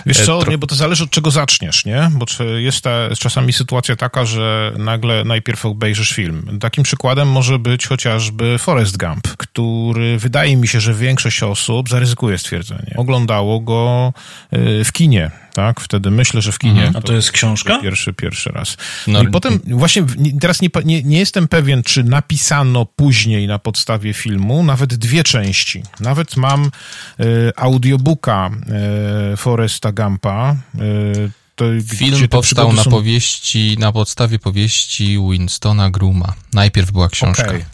Wiesz 0.05 0.19
e, 0.19 0.25
co, 0.25 0.39
Tro... 0.39 0.51
nie, 0.51 0.57
bo 0.57 0.67
to 0.67 0.75
zależy 0.75 1.03
od 1.03 1.09
czego 1.09 1.31
zaczniesz, 1.31 1.85
nie? 1.85 2.11
Bo 2.13 2.25
jest 2.57 2.81
ta 2.81 3.15
czasami 3.19 3.53
sytuacja 3.53 3.95
taka, 3.95 4.25
że 4.25 4.73
nagle 4.77 5.23
najpierw 5.23 5.65
obejrzysz 5.65 6.13
film. 6.13 6.57
Takim 6.61 6.83
przykładem 6.83 7.27
może 7.27 7.59
być 7.59 7.87
chociażby 7.87 8.57
Forrest 8.57 8.97
Gump, 8.97 9.27
który 9.27 10.17
wydaje 10.17 10.57
mi 10.57 10.67
się, 10.67 10.81
że 10.81 10.93
większość 10.93 11.43
osób, 11.43 11.89
zaryzykuje 11.89 12.37
stwierdzenie, 12.37 12.93
oglądało 12.97 13.59
go 13.59 14.13
e, 14.51 14.83
w 14.83 14.91
kinie 14.91 15.31
tak? 15.55 15.79
Wtedy 15.81 16.11
myślę, 16.11 16.41
że 16.41 16.51
w 16.51 16.59
kinie. 16.59 16.85
Mhm. 16.85 16.95
A 16.95 17.01
to, 17.01 17.07
to 17.07 17.13
jest 17.13 17.31
książka? 17.31 17.79
Pierwszy, 17.81 18.13
pierwszy 18.13 18.49
raz. 18.49 18.77
No, 19.07 19.23
I 19.23 19.27
potem 19.27 19.59
właśnie 19.67 20.03
teraz 20.41 20.61
nie, 20.61 20.69
nie, 20.85 21.03
nie 21.03 21.19
jestem 21.19 21.47
pewien, 21.47 21.83
czy 21.83 22.03
napisano 22.03 22.85
później 22.85 23.47
na 23.47 23.59
podstawie 23.59 24.13
filmu 24.13 24.63
nawet 24.63 24.95
dwie 24.95 25.23
części. 25.23 25.83
Nawet 25.99 26.37
mam 26.37 26.71
e, 27.19 27.23
audiobooka 27.55 28.49
e, 29.33 29.37
Foresta 29.37 29.91
Gampa. 29.91 30.55
E, 30.75 30.85
to, 31.55 31.65
Film 31.95 32.27
powstał 32.27 32.73
na 32.73 32.83
powieści, 32.83 33.75
na 33.79 33.91
podstawie 33.91 34.39
powieści 34.39 35.17
Winstona 35.31 35.89
Gruma. 35.89 36.33
Najpierw 36.53 36.91
była 36.91 37.09
książka. 37.09 37.45
Okay. 37.45 37.65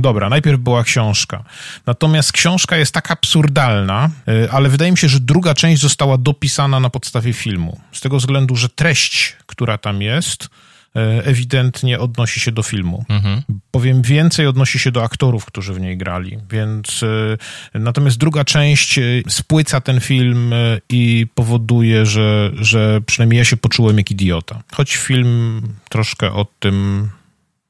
Dobra, 0.00 0.28
najpierw 0.28 0.60
była 0.60 0.84
książka. 0.84 1.44
Natomiast 1.86 2.32
książka 2.32 2.76
jest 2.76 2.94
tak 2.94 3.10
absurdalna, 3.10 4.10
y, 4.28 4.50
ale 4.50 4.68
wydaje 4.68 4.90
mi 4.90 4.98
się, 4.98 5.08
że 5.08 5.20
druga 5.20 5.54
część 5.54 5.82
została 5.82 6.18
dopisana 6.18 6.80
na 6.80 6.90
podstawie 6.90 7.32
filmu. 7.32 7.80
Z 7.92 8.00
tego 8.00 8.16
względu, 8.16 8.56
że 8.56 8.68
treść, 8.68 9.36
która 9.46 9.78
tam 9.78 10.02
jest, 10.02 10.48
e, 10.96 11.24
ewidentnie 11.24 11.98
odnosi 11.98 12.40
się 12.40 12.52
do 12.52 12.62
filmu. 12.62 13.04
Mhm. 13.08 13.42
Powiem 13.70 14.02
więcej, 14.02 14.46
odnosi 14.46 14.78
się 14.78 14.92
do 14.92 15.04
aktorów, 15.04 15.44
którzy 15.44 15.74
w 15.74 15.80
niej 15.80 15.96
grali. 15.96 16.38
Więc 16.50 17.02
e, 17.02 17.78
natomiast 17.78 18.18
druga 18.18 18.44
część 18.44 19.00
spłyca 19.28 19.80
ten 19.80 20.00
film 20.00 20.54
i 20.88 21.26
powoduje, 21.34 22.06
że, 22.06 22.50
że 22.60 23.00
przynajmniej 23.06 23.38
ja 23.38 23.44
się 23.44 23.56
poczułem 23.56 23.98
jak 23.98 24.10
idiota. 24.10 24.62
Choć 24.72 24.96
film 24.96 25.62
troszkę 25.88 26.32
o 26.32 26.46
tym 26.60 27.08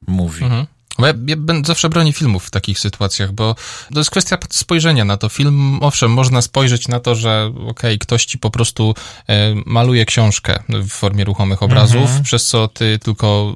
mówi. 0.06 0.44
Mhm. 0.44 0.66
Bo 0.98 1.06
ja, 1.06 1.12
ja 1.26 1.36
zawsze 1.64 1.88
bronię 1.88 2.12
filmów 2.12 2.44
w 2.44 2.50
takich 2.50 2.78
sytuacjach, 2.78 3.32
bo 3.32 3.54
to 3.94 4.00
jest 4.00 4.10
kwestia 4.10 4.38
spojrzenia 4.50 5.04
na 5.04 5.16
to. 5.16 5.28
Film, 5.28 5.78
owszem, 5.82 6.10
można 6.10 6.42
spojrzeć 6.42 6.88
na 6.88 7.00
to, 7.00 7.14
że 7.14 7.46
okej, 7.46 7.68
okay, 7.68 7.98
ktoś 7.98 8.24
ci 8.24 8.38
po 8.38 8.50
prostu 8.50 8.94
e, 9.28 9.54
maluje 9.66 10.04
książkę 10.04 10.62
w 10.68 10.88
formie 10.88 11.24
ruchomych 11.24 11.62
obrazów, 11.62 12.02
mhm. 12.02 12.22
przez 12.22 12.46
co 12.46 12.68
ty 12.68 12.98
tylko 12.98 13.54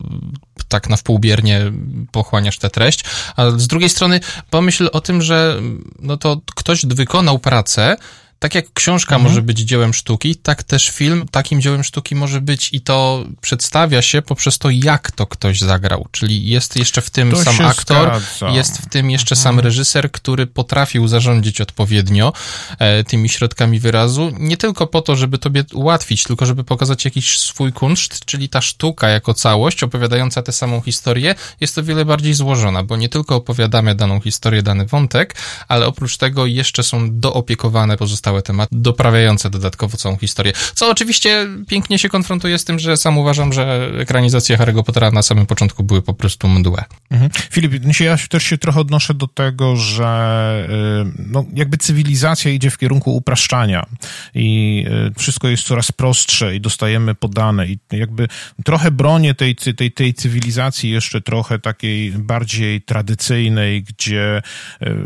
tak 0.68 0.88
na 0.88 0.96
wpółbiernie 0.96 1.72
pochłaniasz 2.12 2.58
tę 2.58 2.70
treść, 2.70 3.04
a 3.36 3.50
z 3.50 3.66
drugiej 3.66 3.90
strony 3.90 4.20
pomyśl 4.50 4.88
o 4.92 5.00
tym, 5.00 5.22
że 5.22 5.60
no 5.98 6.16
to 6.16 6.40
ktoś 6.54 6.86
wykonał 6.86 7.38
pracę, 7.38 7.96
tak 8.44 8.54
jak 8.54 8.72
książka 8.74 9.14
mhm. 9.14 9.30
może 9.30 9.42
być 9.42 9.58
dziełem 9.58 9.94
sztuki, 9.94 10.36
tak 10.36 10.62
też 10.62 10.90
film 10.90 11.26
takim 11.30 11.60
dziełem 11.60 11.84
sztuki 11.84 12.14
może 12.14 12.40
być 12.40 12.68
i 12.72 12.80
to 12.80 13.24
przedstawia 13.40 14.02
się 14.02 14.22
poprzez 14.22 14.58
to, 14.58 14.70
jak 14.70 15.10
to 15.10 15.26
ktoś 15.26 15.60
zagrał. 15.60 16.06
Czyli 16.10 16.48
jest 16.48 16.76
jeszcze 16.76 17.00
w 17.00 17.10
tym 17.10 17.30
to 17.30 17.44
sam 17.44 17.66
aktor, 17.66 18.20
zgadza. 18.36 18.56
jest 18.56 18.78
w 18.78 18.88
tym 18.88 19.10
jeszcze 19.10 19.34
mhm. 19.34 19.42
sam 19.42 19.60
reżyser, 19.64 20.12
który 20.12 20.46
potrafił 20.46 21.08
zarządzić 21.08 21.60
odpowiednio 21.60 22.32
e, 22.78 23.04
tymi 23.04 23.28
środkami 23.28 23.80
wyrazu, 23.80 24.32
nie 24.38 24.56
tylko 24.56 24.86
po 24.86 25.02
to, 25.02 25.16
żeby 25.16 25.38
tobie 25.38 25.64
ułatwić, 25.72 26.24
tylko 26.24 26.46
żeby 26.46 26.64
pokazać 26.64 27.04
jakiś 27.04 27.38
swój 27.38 27.72
kunszt, 27.72 28.24
czyli 28.24 28.48
ta 28.48 28.60
sztuka 28.60 29.08
jako 29.08 29.34
całość 29.34 29.82
opowiadająca 29.82 30.42
tę 30.42 30.52
samą 30.52 30.80
historię 30.80 31.34
jest 31.60 31.78
o 31.78 31.82
wiele 31.82 32.04
bardziej 32.04 32.34
złożona, 32.34 32.82
bo 32.82 32.96
nie 32.96 33.08
tylko 33.08 33.36
opowiadamy 33.36 33.94
daną 33.94 34.20
historię, 34.20 34.62
dany 34.62 34.86
wątek, 34.86 35.34
ale 35.68 35.86
oprócz 35.86 36.16
tego 36.16 36.46
jeszcze 36.46 36.82
są 36.82 37.20
doopiekowane 37.20 37.96
pozostałe 37.96 38.33
cały 38.34 38.42
temat, 38.42 38.68
doprawiające 38.72 39.50
dodatkowo 39.50 39.96
całą 39.96 40.16
historię. 40.16 40.52
Co 40.74 40.90
oczywiście 40.90 41.46
pięknie 41.68 41.98
się 41.98 42.08
konfrontuje 42.08 42.58
z 42.58 42.64
tym, 42.64 42.78
że 42.78 42.96
sam 42.96 43.18
uważam, 43.18 43.52
że 43.52 43.90
ekranizacje 43.98 44.58
Harry'ego 44.58 44.82
Pottera 44.82 45.10
na 45.10 45.22
samym 45.22 45.46
początku 45.46 45.84
były 45.84 46.02
po 46.02 46.14
prostu 46.14 46.48
mdłe. 46.48 46.84
Mhm. 47.10 47.30
Filip, 47.50 47.72
ja 48.00 48.16
też 48.28 48.44
się 48.44 48.58
trochę 48.58 48.80
odnoszę 48.80 49.14
do 49.14 49.26
tego, 49.26 49.76
że 49.76 50.68
y, 51.08 51.24
no, 51.26 51.44
jakby 51.54 51.76
cywilizacja 51.76 52.50
idzie 52.50 52.70
w 52.70 52.78
kierunku 52.78 53.16
upraszczania 53.16 53.86
i 54.34 54.84
y, 55.10 55.18
wszystko 55.18 55.48
jest 55.48 55.62
coraz 55.62 55.92
prostsze 55.92 56.56
i 56.56 56.60
dostajemy 56.60 57.14
podane 57.14 57.66
i 57.66 57.78
jakby 57.92 58.28
trochę 58.64 58.90
bronię 58.90 59.34
tej, 59.34 59.56
tej, 59.56 59.92
tej 59.92 60.14
cywilizacji 60.14 60.90
jeszcze 60.90 61.20
trochę 61.20 61.58
takiej 61.58 62.12
bardziej 62.12 62.82
tradycyjnej, 62.82 63.82
gdzie 63.82 64.42
y, 64.82 64.96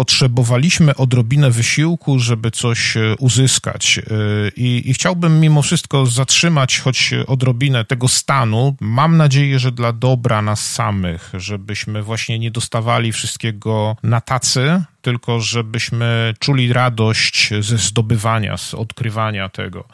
potrzebowaliśmy 0.00 0.96
odrobinę 0.96 1.50
wysiłku, 1.50 2.18
żeby 2.18 2.50
coś 2.50 2.96
e, 2.96 3.16
uzyskać. 3.18 3.98
E, 3.98 4.02
I, 4.56 4.90
I, 4.90 4.94
chciałbym 4.94 5.40
mimo 5.40 5.62
wszystko 5.62 6.06
zatrzymać 6.06 6.78
choć 6.78 7.14
odrobinę 7.26 7.84
tego 7.84 8.08
stanu. 8.08 8.76
Mam 8.80 9.16
nadzieję, 9.16 9.58
że 9.58 9.72
dla 9.72 9.92
dobra 9.92 10.42
nas 10.42 10.72
samych, 10.72 11.32
żebyśmy 11.34 12.02
właśnie 12.02 12.38
nie 12.38 12.50
dostawali 12.50 13.12
wszystkiego 13.12 13.96
na 14.02 14.20
tacy, 14.20 14.82
tylko 15.02 15.40
żebyśmy 15.40 16.34
czuli 16.38 16.72
radość 16.72 17.50
ze 17.60 17.78
zdobywania, 17.78 18.56
z 18.56 18.74
odkrywania 18.74 19.48
tego. 19.48 19.84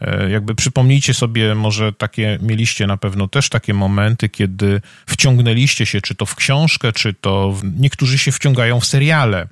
E, 0.00 0.30
jakby 0.30 0.54
przypomnijcie 0.54 1.14
sobie, 1.14 1.54
może 1.54 1.92
takie 1.92 2.38
mieliście 2.42 2.86
na 2.86 2.96
pewno 2.96 3.28
też 3.28 3.48
takie 3.48 3.74
momenty, 3.74 4.28
kiedy 4.28 4.80
wciągnęliście 5.06 5.86
się, 5.86 6.00
czy 6.00 6.14
to 6.14 6.26
w 6.26 6.34
książkę, 6.34 6.92
czy 6.92 7.14
to 7.14 7.52
w... 7.52 7.80
niektórzy 7.80 8.18
się 8.18 8.32
wciągają 8.32 8.80
w 8.80 8.86
seriale 8.86 9.48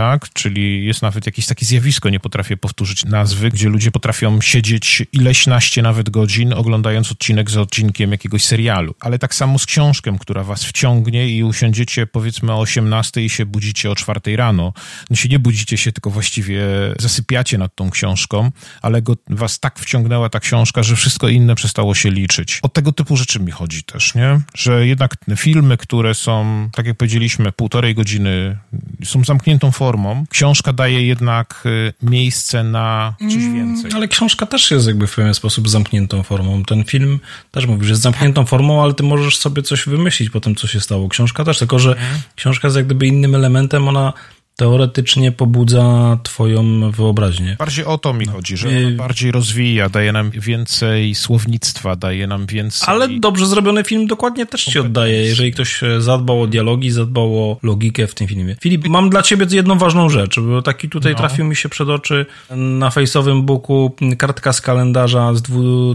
tak? 0.00 0.32
Czyli 0.32 0.86
jest 0.86 1.02
nawet 1.02 1.26
jakieś 1.26 1.46
takie 1.46 1.66
zjawisko, 1.66 2.10
nie 2.10 2.20
potrafię 2.20 2.56
powtórzyć 2.56 3.04
nazwy, 3.04 3.50
gdzie 3.50 3.68
ludzie 3.68 3.90
potrafią 3.90 4.40
siedzieć 4.40 5.02
ileś 5.12 5.46
naście 5.46 5.82
nawet 5.82 6.10
godzin, 6.10 6.52
oglądając 6.52 7.12
odcinek 7.12 7.50
za 7.50 7.60
odcinkiem 7.60 8.12
jakiegoś 8.12 8.44
serialu. 8.44 8.94
Ale 9.00 9.18
tak 9.18 9.34
samo 9.34 9.58
z 9.58 9.66
książką, 9.66 10.18
która 10.18 10.44
was 10.44 10.64
wciągnie 10.64 11.28
i 11.28 11.44
usiądziecie 11.44 12.06
powiedzmy 12.06 12.52
o 12.52 12.58
18 12.60 13.24
i 13.24 13.30
się 13.30 13.46
budzicie 13.46 13.90
o 13.90 13.94
4 13.94 14.36
rano. 14.36 14.72
No 15.10 15.16
się 15.16 15.28
nie 15.28 15.38
budzicie 15.38 15.76
się, 15.76 15.92
tylko 15.92 16.10
właściwie 16.10 16.62
zasypiacie 16.98 17.58
nad 17.58 17.74
tą 17.74 17.90
książką, 17.90 18.50
ale 18.82 19.02
go, 19.02 19.16
was 19.30 19.60
tak 19.60 19.78
wciągnęła 19.78 20.28
ta 20.28 20.40
książka, 20.40 20.82
że 20.82 20.96
wszystko 20.96 21.28
inne 21.28 21.54
przestało 21.54 21.94
się 21.94 22.10
liczyć. 22.10 22.58
O 22.62 22.68
tego 22.68 22.92
typu 22.92 23.16
rzeczy 23.16 23.40
mi 23.40 23.52
chodzi 23.52 23.82
też, 23.82 24.14
nie? 24.14 24.40
Że 24.54 24.86
jednak 24.86 25.16
filmy, 25.36 25.76
które 25.76 26.14
są, 26.14 26.68
tak 26.72 26.86
jak 26.86 26.96
powiedzieliśmy, 26.96 27.52
półtorej 27.52 27.94
godziny, 27.94 28.58
są 29.04 29.24
zamkniętą 29.24 29.70
formą. 29.70 29.89
Książka 30.30 30.72
daje 30.72 31.06
jednak 31.06 31.62
y, 31.66 31.92
miejsce 32.02 32.64
na 32.64 33.14
coś 33.20 33.34
mm, 33.34 33.54
więcej. 33.54 33.90
ale 33.94 34.08
książka 34.08 34.46
też 34.46 34.70
jest 34.70 34.86
jakby 34.86 35.06
w 35.06 35.14
pewien 35.14 35.34
sposób 35.34 35.68
zamkniętą 35.68 36.22
formą. 36.22 36.62
Ten 36.64 36.84
film 36.84 37.20
też 37.50 37.66
mówisz, 37.66 37.88
jest 37.88 38.02
zamkniętą 38.02 38.46
formą, 38.46 38.82
ale 38.82 38.94
ty 38.94 39.02
możesz 39.02 39.38
sobie 39.38 39.62
coś 39.62 39.86
wymyślić 39.86 40.30
po 40.30 40.40
tym, 40.40 40.54
co 40.54 40.66
się 40.66 40.80
stało. 40.80 41.08
Książka 41.08 41.44
też, 41.44 41.58
tylko 41.58 41.78
że 41.78 41.90
mhm. 41.90 42.20
książka 42.36 42.68
jest 42.68 42.76
jak 42.76 42.86
gdyby 42.86 43.06
innym 43.06 43.34
elementem, 43.34 43.88
ona 43.88 44.12
teoretycznie 44.60 45.32
pobudza 45.32 46.18
twoją 46.22 46.90
wyobraźnię. 46.90 47.56
Bardziej 47.58 47.84
o 47.84 47.98
to 47.98 48.12
mi 48.12 48.26
no. 48.26 48.32
chodzi, 48.32 48.56
że 48.56 48.68
bardziej 48.96 49.32
rozwija, 49.32 49.88
daje 49.88 50.12
nam 50.12 50.30
więcej 50.30 51.14
słownictwa, 51.14 51.96
daje 51.96 52.26
nam 52.26 52.46
więcej... 52.46 52.88
Ale 52.88 53.08
dobrze 53.08 53.46
zrobiony 53.46 53.84
film 53.84 54.06
dokładnie 54.06 54.46
też 54.46 54.64
ci 54.64 54.78
oddaje, 54.78 55.22
jeżeli 55.24 55.52
ktoś 55.52 55.80
zadbał 55.98 56.42
o 56.42 56.46
dialogi, 56.46 56.90
zadbał 56.90 57.38
o 57.38 57.56
logikę 57.62 58.06
w 58.06 58.14
tym 58.14 58.28
filmie. 58.28 58.56
Filip, 58.60 58.88
mam 58.88 59.10
dla 59.10 59.22
ciebie 59.22 59.46
jedną 59.50 59.78
ważną 59.78 60.08
rzecz, 60.08 60.40
bo 60.40 60.62
taki 60.62 60.88
tutaj 60.88 61.12
no. 61.12 61.18
trafił 61.18 61.44
mi 61.44 61.56
się 61.56 61.68
przed 61.68 61.88
oczy 61.88 62.26
na 62.50 62.90
fejsowym 62.90 63.42
booku 63.42 63.96
kartka 64.18 64.52
z 64.52 64.60
kalendarza 64.60 65.34
z 65.34 65.42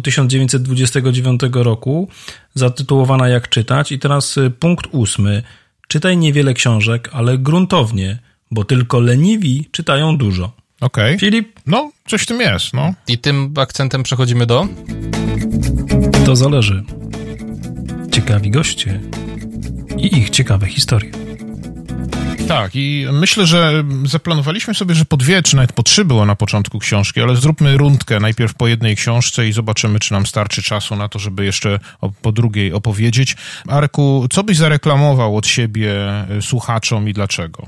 1929 0.04 1.42
roku, 1.54 2.10
zatytułowana 2.54 3.30
Jak 3.30 3.50
czytać 3.50 3.92
i 3.92 4.00
teraz 4.00 4.38
y, 4.38 4.50
punkt 4.50 4.88
ósmy. 4.92 5.44
Czytaj 5.88 6.18
niewiele 6.18 6.54
książek, 6.54 7.10
ale 7.14 7.38
gruntownie 7.38 8.20
bo 8.52 8.64
tylko 8.64 9.00
leniwi 9.00 9.70
czytają 9.72 10.18
dużo. 10.18 10.52
Okej. 10.82 11.16
Okay. 11.16 11.20
Filip? 11.20 11.60
No, 11.66 11.92
coś 12.08 12.22
w 12.22 12.26
tym 12.26 12.42
jest, 12.42 12.74
no. 12.74 12.94
I 13.08 13.18
tym 13.18 13.54
akcentem 13.58 14.04
przechodzimy 14.04 14.46
do? 14.46 14.68
To 16.26 16.36
zależy. 16.36 16.84
Ciekawi 18.12 18.52
goście 18.52 19.00
i 19.98 20.18
ich 20.18 20.30
ciekawe 20.30 20.68
historie. 20.68 21.12
Tak, 22.48 22.72
i 22.76 23.08
myślę, 23.12 23.46
że 23.46 23.84
zaplanowaliśmy 24.06 24.74
sobie, 24.74 24.96
że 24.96 25.06
po 25.06 25.18
dwie, 25.18 25.44
czy 25.44 25.56
nawet 25.56 25.74
po 25.74 25.84
trzy 25.84 26.06
było 26.06 26.26
na 26.26 26.36
początku 26.36 26.80
książki, 26.80 27.22
ale 27.22 27.36
zróbmy 27.36 27.78
rundkę 27.78 28.20
najpierw 28.20 28.54
po 28.54 28.68
jednej 28.68 28.96
książce 28.96 29.48
i 29.48 29.54
zobaczymy, 29.54 30.00
czy 30.00 30.14
nam 30.14 30.26
starczy 30.26 30.64
czasu 30.64 30.96
na 30.96 31.10
to, 31.10 31.20
żeby 31.20 31.46
jeszcze 31.46 31.80
po 32.22 32.32
drugiej 32.32 32.74
opowiedzieć. 32.74 33.36
Arku, 33.68 34.28
co 34.32 34.44
byś 34.44 34.58
zareklamował 34.58 35.38
od 35.38 35.48
siebie 35.48 35.94
y, 36.38 36.42
słuchaczom 36.42 37.10
i 37.10 37.14
dlaczego? 37.14 37.68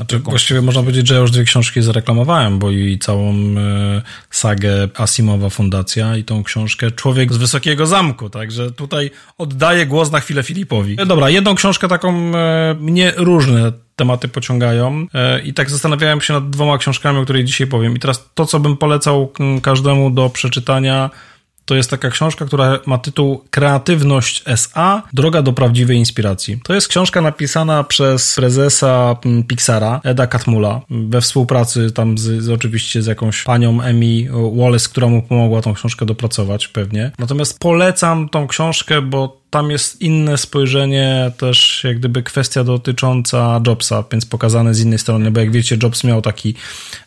Znaczy, 0.00 0.18
właściwie 0.18 0.62
można 0.62 0.82
powiedzieć, 0.82 1.08
że 1.08 1.14
ja 1.14 1.20
już 1.20 1.30
dwie 1.30 1.44
książki 1.44 1.82
zareklamowałem, 1.82 2.58
bo 2.58 2.70
i 2.70 2.98
całą 2.98 3.34
e, 3.34 4.02
sagę 4.30 4.88
Asimowa 4.94 5.50
Fundacja 5.50 6.16
i 6.16 6.24
tą 6.24 6.44
książkę 6.44 6.90
Człowiek 6.90 7.32
z 7.32 7.36
Wysokiego 7.36 7.86
Zamku, 7.86 8.30
także 8.30 8.70
tutaj 8.70 9.10
oddaję 9.38 9.86
głos 9.86 10.10
na 10.10 10.20
chwilę 10.20 10.42
Filipowi. 10.42 10.96
E, 11.00 11.06
dobra, 11.06 11.30
jedną 11.30 11.54
książkę 11.54 11.88
taką 11.88 12.36
e, 12.36 12.76
mnie 12.80 13.12
różne 13.16 13.72
tematy 13.96 14.28
pociągają 14.28 15.06
i 15.44 15.54
tak 15.54 15.70
zastanawiałem 15.70 16.20
się 16.20 16.32
nad 16.32 16.50
dwoma 16.50 16.78
książkami, 16.78 17.18
o 17.18 17.24
których 17.24 17.44
dzisiaj 17.44 17.66
powiem. 17.66 17.96
I 17.96 17.98
teraz 17.98 18.30
to, 18.34 18.46
co 18.46 18.60
bym 18.60 18.76
polecał 18.76 19.32
każdemu 19.62 20.10
do 20.10 20.30
przeczytania, 20.30 21.10
to 21.70 21.74
jest 21.76 21.90
taka 21.90 22.10
książka, 22.10 22.44
która 22.44 22.78
ma 22.86 22.98
tytuł 22.98 23.44
Kreatywność 23.50 24.42
SA 24.46 25.02
Droga 25.12 25.42
do 25.42 25.52
prawdziwej 25.52 25.96
inspiracji. 25.96 26.60
To 26.64 26.74
jest 26.74 26.88
książka 26.88 27.20
napisana 27.20 27.84
przez 27.84 28.34
prezesa 28.34 29.16
mm, 29.24 29.44
Pixara, 29.44 30.00
Eda 30.04 30.26
Catmula, 30.26 30.80
we 30.90 31.20
współpracy 31.20 31.90
tam 31.90 32.18
z, 32.18 32.42
z 32.42 32.48
oczywiście 32.48 33.02
z 33.02 33.06
jakąś 33.06 33.42
panią 33.42 33.82
Emi 33.82 34.28
Wallace, 34.56 34.88
która 34.88 35.08
mu 35.08 35.22
pomogła 35.22 35.62
tą 35.62 35.74
książkę 35.74 36.06
dopracować 36.06 36.68
pewnie. 36.68 37.10
Natomiast 37.18 37.58
polecam 37.58 38.28
tą 38.28 38.46
książkę, 38.46 39.02
bo 39.02 39.39
tam 39.50 39.70
jest 39.70 40.00
inne 40.00 40.38
spojrzenie, 40.38 41.32
też 41.36 41.84
jak 41.84 41.98
gdyby 41.98 42.22
kwestia 42.22 42.64
dotycząca 42.64 43.60
Jobsa, 43.66 44.04
więc 44.12 44.26
pokazane 44.26 44.74
z 44.74 44.80
innej 44.80 44.98
strony, 44.98 45.30
bo 45.30 45.40
jak 45.40 45.50
wiecie, 45.50 45.76
Jobs 45.82 46.04
miał 46.04 46.22
taki 46.22 46.54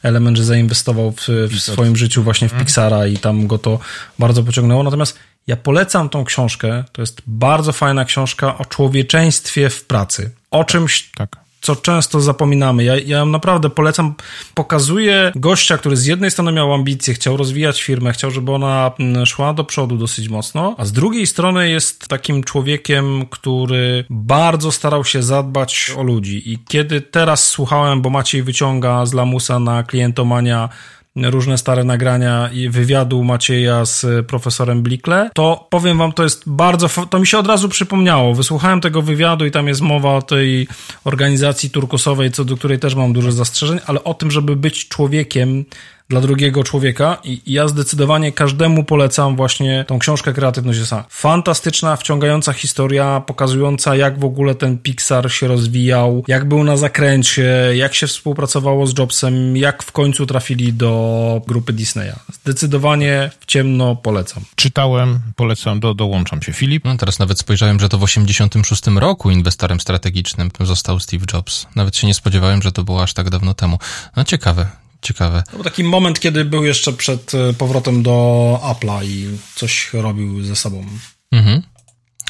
element, 0.04 0.38
że 0.38 0.46
zainwestował 0.46 1.12
w, 1.12 1.28
w 1.28 1.60
swoim 1.60 1.96
życiu 1.96 2.24
właśnie 2.24 2.50
w 2.50 2.52
mhm. 2.52 2.66
Pixara 2.66 3.08
i 3.08 3.18
tam 3.18 3.48
go 3.48 3.58
to 3.58 3.80
bardzo 4.20 4.44
pociągnęło. 4.44 4.84
Natomiast 4.84 5.20
ja 5.48 5.56
polecam 5.56 6.10
tą 6.10 6.26
książkę. 6.26 6.84
To 6.92 7.02
jest 7.02 7.22
bardzo 7.28 7.74
fajna 7.74 8.06
książka 8.06 8.58
o 8.58 8.66
człowieczeństwie 8.66 9.70
w 9.70 9.86
pracy. 9.86 10.32
O 10.52 10.64
czymś, 10.64 11.12
tak 11.16 11.43
co 11.64 11.76
często 11.76 12.22
zapominamy. 12.22 12.84
Ja, 12.84 12.96
ja 13.06 13.26
naprawdę 13.26 13.70
polecam, 13.70 14.14
pokazuje 14.54 15.32
gościa, 15.36 15.78
który 15.78 15.98
z 15.98 16.06
jednej 16.06 16.32
strony 16.32 16.52
miał 16.52 16.74
ambicje, 16.74 17.14
chciał 17.14 17.38
rozwijać 17.38 17.84
firmę, 17.84 18.14
chciał, 18.14 18.32
żeby 18.32 18.52
ona 18.52 18.92
mm, 19.00 19.26
szła 19.26 19.54
do 19.54 19.64
przodu 19.64 19.98
dosyć 19.98 20.30
mocno, 20.30 20.76
a 20.78 20.86
z 20.86 20.92
drugiej 20.92 21.28
strony 21.28 21.70
jest 21.70 22.08
takim 22.08 22.44
człowiekiem, 22.44 23.26
który 23.30 24.06
bardzo 24.10 24.72
starał 24.72 25.06
się 25.06 25.24
zadbać 25.24 25.94
o 25.98 26.04
ludzi. 26.04 26.52
I 26.52 26.60
kiedy 26.68 27.02
teraz 27.02 27.48
słuchałem, 27.48 28.02
bo 28.02 28.10
Maciej 28.10 28.44
wyciąga 28.44 29.06
z 29.06 29.14
Lamusa 29.14 29.60
na 29.60 29.84
klientomania 29.84 30.70
różne 31.16 31.58
stare 31.58 31.84
nagrania 31.84 32.50
i 32.54 32.70
wywiadu 32.70 33.24
Macieja 33.24 33.86
z 33.86 34.28
profesorem 34.28 34.82
Blikle, 34.82 35.30
to 35.34 35.68
powiem 35.70 35.98
wam, 35.98 36.14
to 36.14 36.24
jest 36.24 36.44
bardzo, 36.46 36.90
to 37.10 37.20
mi 37.20 37.28
się 37.28 37.38
od 37.38 37.48
razu 37.48 37.70
przypomniało. 37.70 38.36
Wysłuchałem 38.36 38.82
tego 38.82 39.02
wywiadu 39.02 39.46
i 39.46 39.52
tam 39.52 39.68
jest 39.68 39.82
mowa 39.82 40.16
o 40.16 40.22
tej 40.22 40.68
organizacji 41.04 41.70
turkusowej, 41.70 42.32
co 42.32 42.46
do 42.46 42.58
której 42.58 42.80
też 42.80 42.96
mam 42.96 43.14
dużo 43.14 43.32
zastrzeżeń, 43.32 43.80
ale 43.86 44.04
o 44.04 44.14
tym, 44.14 44.32
żeby 44.32 44.56
być 44.56 44.88
człowiekiem, 44.88 45.66
dla 46.10 46.22
drugiego 46.22 46.64
człowieka 46.64 47.18
i 47.24 47.42
ja 47.46 47.68
zdecydowanie 47.68 48.32
każdemu 48.32 48.84
polecam 48.84 49.36
właśnie 49.36 49.86
tą 49.88 50.00
książkę 50.00 50.34
Kreatywność 50.34 50.80
USA. 50.80 51.06
Fantastyczna, 51.10 51.96
wciągająca 51.96 52.54
historia, 52.54 53.22
pokazująca 53.28 53.96
jak 53.96 54.20
w 54.20 54.26
ogóle 54.26 54.56
ten 54.56 54.78
Pixar 54.78 55.32
się 55.32 55.48
rozwijał, 55.48 56.24
jak 56.28 56.48
był 56.48 56.64
na 56.64 56.78
zakręcie, 56.78 57.72
jak 57.76 57.96
się 57.96 58.08
współpracowało 58.08 58.88
z 58.88 58.98
Jobsem, 59.00 59.58
jak 59.58 59.84
w 59.84 59.92
końcu 59.92 60.26
trafili 60.26 60.74
do 60.74 61.42
grupy 61.48 61.74
Disneya. 61.74 62.14
Zdecydowanie 62.34 63.32
w 63.40 63.46
ciemno 63.46 63.96
polecam. 63.96 64.44
Czytałem, 64.56 65.20
polecam, 65.36 65.80
do, 65.80 65.94
dołączam 65.94 66.42
się. 66.42 66.54
Filip? 66.54 66.86
No 66.86 66.98
teraz 66.98 67.20
nawet 67.20 67.40
spojrzałem, 67.40 67.80
że 67.80 67.90
to 67.90 67.98
w 67.98 68.04
86 68.04 68.84
roku 68.96 69.32
inwestorem 69.32 69.80
strategicznym 69.80 70.52
został 70.60 71.00
Steve 71.00 71.26
Jobs. 71.34 71.68
Nawet 71.76 71.96
się 71.96 72.08
nie 72.08 72.14
spodziewałem, 72.14 72.62
że 72.62 72.72
to 72.72 72.84
było 72.84 73.04
aż 73.04 73.14
tak 73.14 73.30
dawno 73.30 73.54
temu. 73.54 73.80
No 74.16 74.24
ciekawe, 74.24 74.83
ciekawe. 75.04 75.44
To 75.46 75.52
był 75.52 75.64
taki 75.64 75.84
moment, 75.84 76.20
kiedy 76.20 76.46
był 76.46 76.64
jeszcze 76.64 76.94
przed 76.94 77.34
e, 77.34 77.54
powrotem 77.54 78.04
do 78.04 78.60
Apple'a 78.64 79.06
i 79.06 79.38
coś 79.56 79.94
robił 79.94 80.44
ze 80.44 80.56
sobą. 80.56 80.86
Mhm. 81.32 81.62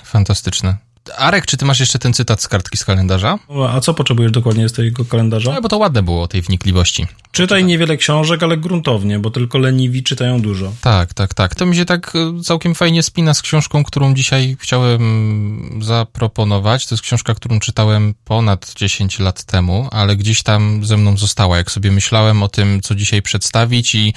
Fantastyczne. 0.04 0.78
Arek, 1.18 1.45
czy 1.45 1.58
ty 1.58 1.66
masz 1.66 1.80
jeszcze 1.80 1.99
ten 1.99 2.14
cytat 2.14 2.41
z 2.41 2.47
kartki 2.47 2.78
z 2.78 2.86
kalendarza? 2.86 3.39
A 3.70 3.80
co 3.80 3.93
potrzebujesz 3.93 4.32
dokładnie 4.32 4.70
z 4.70 4.74
tego 4.74 5.06
kalendarza? 5.06 5.54
No, 5.54 5.62
bo 5.62 5.70
to 5.70 5.78
ładne 5.78 6.04
było 6.04 6.22
o 6.22 6.28
tej 6.28 6.41
wnikliwości. 6.41 7.08
Czytaj 7.32 7.66
niewiele 7.66 7.97
książek, 7.97 8.43
ale 8.43 8.58
gruntownie, 8.58 9.20
bo 9.20 9.30
tylko 9.32 9.58
leniwi 9.58 10.04
czytają 10.04 10.41
dużo. 10.41 10.74
Tak, 10.82 11.14
tak, 11.14 11.34
tak. 11.34 11.56
To 11.56 11.66
mi 11.66 11.76
się 11.76 11.86
tak 11.86 12.14
e, 12.16 12.41
całkiem 12.41 12.76
fajnie 12.76 13.04
spina 13.04 13.34
z 13.34 13.41
książką, 13.41 13.84
którą 13.84 14.14
dzisiaj 14.14 14.58
chciałem 14.60 15.80
zaproponować. 15.82 16.88
To 16.88 16.95
jest 16.95 17.04
książka, 17.04 17.36
którą 17.36 17.60
czytałem 17.60 18.14
ponad 18.26 18.74
10 18.76 19.20
lat 19.20 19.43
temu, 19.43 19.88
ale 19.91 20.16
gdzieś 20.16 20.43
tam 20.43 20.86
ze 20.86 20.97
mną 20.97 21.18
została. 21.18 21.58
Jak 21.58 21.72
sobie 21.72 21.91
myślałem 21.91 22.43
o 22.43 22.49
tym, 22.49 22.82
co 22.82 22.95
dzisiaj 22.95 23.22
przedstawić 23.22 23.95
i 23.95 24.14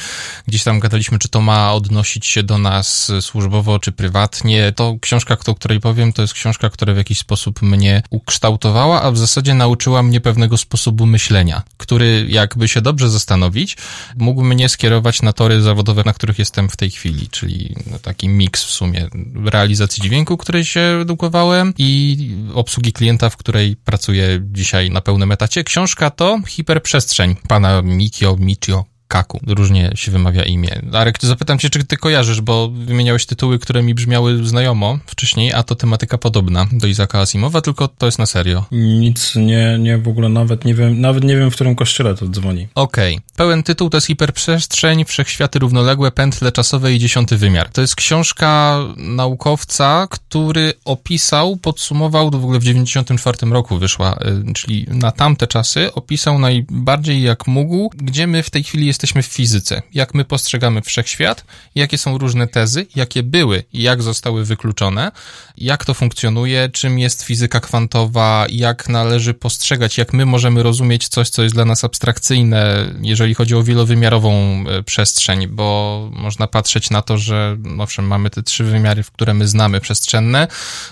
gdzieś 0.46 0.64
tam 0.64 0.80
gadaliśmy, 0.80 1.18
czy 1.18 1.28
to 1.28 1.40
ma 1.40 1.74
odnosić 1.74 2.26
się 2.26 2.42
do 2.42 2.58
nas 2.58 3.12
służbowo, 3.20 3.78
czy 3.78 3.92
prywatnie. 3.92 4.72
To 4.72 4.96
książka, 5.00 5.36
o 5.46 5.54
której 5.54 5.80
powiem, 5.80 6.12
to 6.12 6.22
jest 6.22 6.34
książka, 6.34 6.70
która 6.76 6.94
w 6.94 6.96
jakiś 6.96 7.18
sposób 7.18 7.62
mnie 7.62 8.02
ukształtowała, 8.10 9.02
a 9.02 9.10
w 9.10 9.18
zasadzie 9.18 9.54
nauczyła 9.54 10.02
mnie 10.02 10.20
pewnego 10.20 10.56
sposobu 10.56 11.06
myślenia, 11.06 11.62
który 11.76 12.26
jakby 12.28 12.68
się 12.68 12.80
dobrze 12.80 13.10
zastanowić, 13.10 13.76
mógł 14.16 14.44
mnie 14.44 14.68
skierować 14.68 15.22
na 15.22 15.32
tory 15.32 15.62
zawodowe, 15.62 16.02
na 16.06 16.12
których 16.12 16.38
jestem 16.38 16.68
w 16.68 16.76
tej 16.76 16.90
chwili, 16.90 17.28
czyli 17.28 17.74
taki 18.02 18.28
miks 18.28 18.64
w 18.64 18.70
sumie 18.70 19.08
realizacji 19.44 20.02
dźwięku, 20.02 20.36
której 20.36 20.64
się 20.64 20.80
edukowałem 20.80 21.74
i 21.78 22.16
obsługi 22.54 22.92
klienta, 22.92 23.30
w 23.30 23.36
której 23.36 23.76
pracuję 23.76 24.40
dzisiaj 24.52 24.90
na 24.90 25.00
pełnym 25.00 25.32
etacie. 25.32 25.64
Książka 25.64 26.10
to 26.10 26.38
Hiperprzestrzeń 26.46 27.36
pana 27.48 27.82
Mikio 27.82 28.36
Michio 28.36 28.95
Kaku. 29.08 29.40
Różnie 29.46 29.90
się 29.94 30.12
wymawia 30.12 30.42
imię. 30.42 30.82
Arek, 30.92 31.18
zapytam 31.22 31.58
cię, 31.58 31.70
czy 31.70 31.84
ty 31.84 31.96
kojarzysz, 31.96 32.40
bo 32.40 32.68
wymieniałeś 32.68 33.26
tytuły, 33.26 33.58
które 33.58 33.82
mi 33.82 33.94
brzmiały 33.94 34.46
znajomo 34.46 34.98
wcześniej, 35.06 35.52
a 35.52 35.62
to 35.62 35.74
tematyka 35.74 36.18
podobna 36.18 36.66
do 36.72 36.86
Izaka 36.86 37.20
Asimowa, 37.20 37.60
tylko 37.60 37.88
to 37.88 38.06
jest 38.06 38.18
na 38.18 38.26
serio. 38.26 38.64
Nic, 38.72 39.36
nie, 39.36 39.78
nie, 39.78 39.98
w 39.98 40.08
ogóle 40.08 40.28
nawet 40.28 40.64
nie 40.64 40.74
wiem, 40.74 41.00
nawet 41.00 41.24
nie 41.24 41.36
wiem, 41.36 41.50
w 41.50 41.54
którym 41.54 41.74
kościele 41.74 42.14
to 42.14 42.28
dzwoni. 42.28 42.68
Okej. 42.74 43.14
Okay. 43.14 43.26
Pełen 43.36 43.62
tytuł 43.62 43.90
to 43.90 43.96
jest 43.96 44.06
Hiperprzestrzeń, 44.06 45.04
Wszechświaty 45.04 45.58
Równoległe, 45.58 46.10
Pętle 46.10 46.52
Czasowe 46.52 46.94
i 46.94 46.98
Dziesiąty 46.98 47.36
Wymiar. 47.36 47.68
To 47.68 47.80
jest 47.80 47.94
książka 47.94 48.78
naukowca, 48.96 50.06
który 50.10 50.72
opisał, 50.84 51.56
podsumował, 51.56 52.30
w 52.30 52.34
ogóle 52.34 52.58
w 52.58 52.64
94 52.64 53.50
roku 53.50 53.78
wyszła, 53.78 54.18
y, 54.48 54.52
czyli 54.52 54.86
na 54.88 55.12
tamte 55.12 55.46
czasy, 55.46 55.92
opisał 55.92 56.38
najbardziej 56.38 57.22
jak 57.22 57.46
mógł, 57.46 57.90
gdzie 57.96 58.26
my 58.26 58.42
w 58.42 58.50
tej 58.50 58.62
chwili 58.62 58.86
jesteśmy 58.96 59.22
w 59.22 59.26
fizyce, 59.26 59.82
jak 59.94 60.14
my 60.14 60.24
postrzegamy 60.24 60.82
wszechświat, 60.82 61.44
jakie 61.74 61.98
są 61.98 62.18
różne 62.18 62.46
tezy, 62.46 62.86
jakie 62.96 63.22
były 63.22 63.64
i 63.72 63.82
jak 63.82 64.02
zostały 64.02 64.44
wykluczone, 64.44 65.12
jak 65.56 65.84
to 65.84 65.94
funkcjonuje, 65.94 66.68
czym 66.68 66.98
jest 66.98 67.22
fizyka 67.22 67.60
kwantowa, 67.60 68.46
jak 68.48 68.88
należy 68.88 69.34
postrzegać, 69.34 69.98
jak 69.98 70.12
my 70.12 70.26
możemy 70.26 70.62
rozumieć 70.62 71.08
coś, 71.08 71.28
co 71.28 71.42
jest 71.42 71.54
dla 71.54 71.64
nas 71.64 71.84
abstrakcyjne, 71.84 72.86
jeżeli 73.02 73.34
chodzi 73.34 73.54
o 73.54 73.62
wielowymiarową 73.62 74.64
e, 74.68 74.82
przestrzeń, 74.82 75.46
bo 75.46 76.10
można 76.12 76.46
patrzeć 76.46 76.90
na 76.90 77.02
to, 77.02 77.18
że 77.18 77.56
owszem, 77.78 78.06
mamy 78.06 78.30
te 78.30 78.42
trzy 78.42 78.64
wymiary, 78.64 79.02
w 79.02 79.10
które 79.10 79.34
my 79.34 79.48
znamy 79.48 79.80
przestrzenne, 79.80 80.48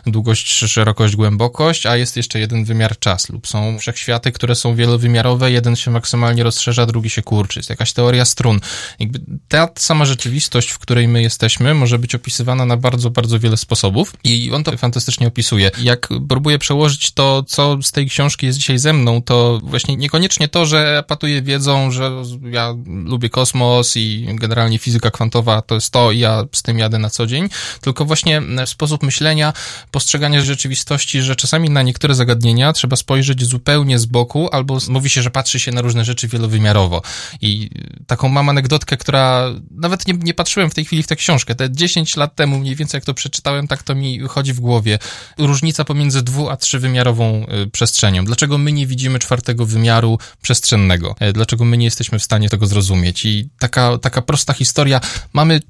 długość, 0.07 0.49
szerokość, 0.53 1.17
głębokość, 1.17 1.87
a 1.87 1.97
jest 1.97 2.17
jeszcze 2.17 2.39
jeden 2.39 2.65
wymiar 2.65 2.99
czas 2.99 3.29
lub 3.29 3.47
są 3.47 3.79
wszechświaty, 3.79 4.33
które 4.33 4.55
są 4.55 4.75
wielowymiarowe, 4.75 5.51
jeden 5.51 5.77
się 5.77 5.91
maksymalnie 5.91 6.43
rozszerza, 6.43 6.87
drugi 6.87 7.11
się 7.11 7.23
kurczy. 7.23 7.59
Jest 7.59 7.71
jakaś 7.71 7.94
teoria 7.95 8.25
strun. 8.25 8.61
Jakby 8.99 9.21
ta 9.49 9.69
sama 9.77 10.05
rzeczywistość, 10.05 10.71
w 10.71 10.79
której 10.79 11.09
my 11.09 11.23
jesteśmy, 11.23 11.75
może 11.75 11.99
być 11.99 12.15
opisywana 12.15 12.65
na 12.65 12.77
bardzo, 12.77 13.11
bardzo 13.11 13.39
wiele 13.39 13.57
sposobów 13.57 14.15
i 14.25 14.53
on 14.53 14.65
to 14.65 14.77
fantastycznie 14.77 15.27
opisuje. 15.29 15.71
Jak 15.83 16.09
próbuję 16.29 16.59
przełożyć 16.59 17.11
to, 17.11 17.43
co 17.43 17.79
z 17.83 17.93
tej 17.93 18.07
książki 18.07 18.47
jest 18.47 18.59
dzisiaj 18.59 18.79
ze 18.79 18.93
mną, 18.93 19.23
to 19.23 19.61
właśnie 19.63 19.97
niekoniecznie 19.97 20.49
to, 20.49 20.67
że 20.67 21.05
patuję 21.09 21.43
wiedzą, 21.43 21.91
że 21.91 22.11
ja 22.51 22.75
lubię 22.87 23.31
kosmos 23.31 23.97
i 23.97 24.27
generalnie 24.29 24.79
fizyka 24.79 25.11
kwantowa 25.11 25.63
to 25.63 25.75
jest 25.75 25.91
to 25.91 26.13
i 26.13 26.19
ja 26.19 26.45
z 26.53 26.63
tym 26.63 26.79
jadę 26.79 26.99
na 26.99 27.11
co 27.11 27.27
dzień, 27.27 27.49
tylko 27.81 28.05
właśnie 28.05 28.43
sposób 28.67 29.03
myślenia, 29.03 29.53
postrzegania 29.91 30.43
rzeczywistości, 30.43 31.23
że 31.23 31.37
czasami 31.37 31.71
na 31.71 31.83
niektóre 31.83 32.15
zagadnienia 32.15 32.73
trzeba 32.73 32.97
spojrzeć 32.97 33.45
zupełnie 33.45 33.99
z 33.99 34.07
boku, 34.07 34.49
albo 34.53 34.79
mówi 34.89 35.11
się, 35.11 35.23
że 35.23 35.31
patrzy 35.31 35.61
się 35.61 35.73
na 35.73 35.81
różne 35.81 36.05
rzeczy 36.05 36.29
wielowymiarowo. 36.29 37.03
I 37.41 37.71
taką 38.07 38.29
mam 38.29 38.49
anegdotkę, 38.49 38.97
która 38.97 39.51
nawet 39.71 40.07
nie, 40.07 40.15
nie 40.15 40.35
patrzyłem 40.35 40.71
w 40.71 40.75
tej 40.75 40.85
chwili 40.85 41.03
w 41.03 41.07
tę 41.07 41.17
książkę. 41.17 41.55
Te 41.55 41.71
10 41.71 42.17
lat 42.17 42.35
temu 42.35 42.59
mniej 42.59 42.77
więcej 42.77 42.99
jak 42.99 43.05
to 43.05 43.15
przeczytałem, 43.15 43.69
tak 43.69 43.83
to 43.83 43.95
mi 43.95 44.19
chodzi 44.19 44.53
w 44.53 44.61
głowie. 44.61 44.99
Różnica 45.39 45.85
pomiędzy 45.85 46.23
dwu 46.23 46.51
a 46.51 46.57
trzywymiarową 46.57 47.47
y, 47.65 47.71
przestrzenią. 47.71 48.25
Dlaczego 48.25 48.59
my 48.59 48.73
nie 48.73 48.87
widzimy 48.87 49.19
czwartego 49.19 49.67
wymiaru 49.67 50.19
przestrzennego? 50.43 51.17
E, 51.21 51.33
dlaczego 51.33 51.65
my 51.65 51.77
nie 51.77 51.85
jesteśmy 51.85 52.19
w 52.19 52.25
stanie 52.25 52.49
tego 52.49 52.67
zrozumieć? 52.67 53.25
I 53.25 53.49
taka, 53.59 53.99
taka 53.99 54.23
prosta 54.23 54.53
historia. 54.53 55.01
Mamy 55.33 55.61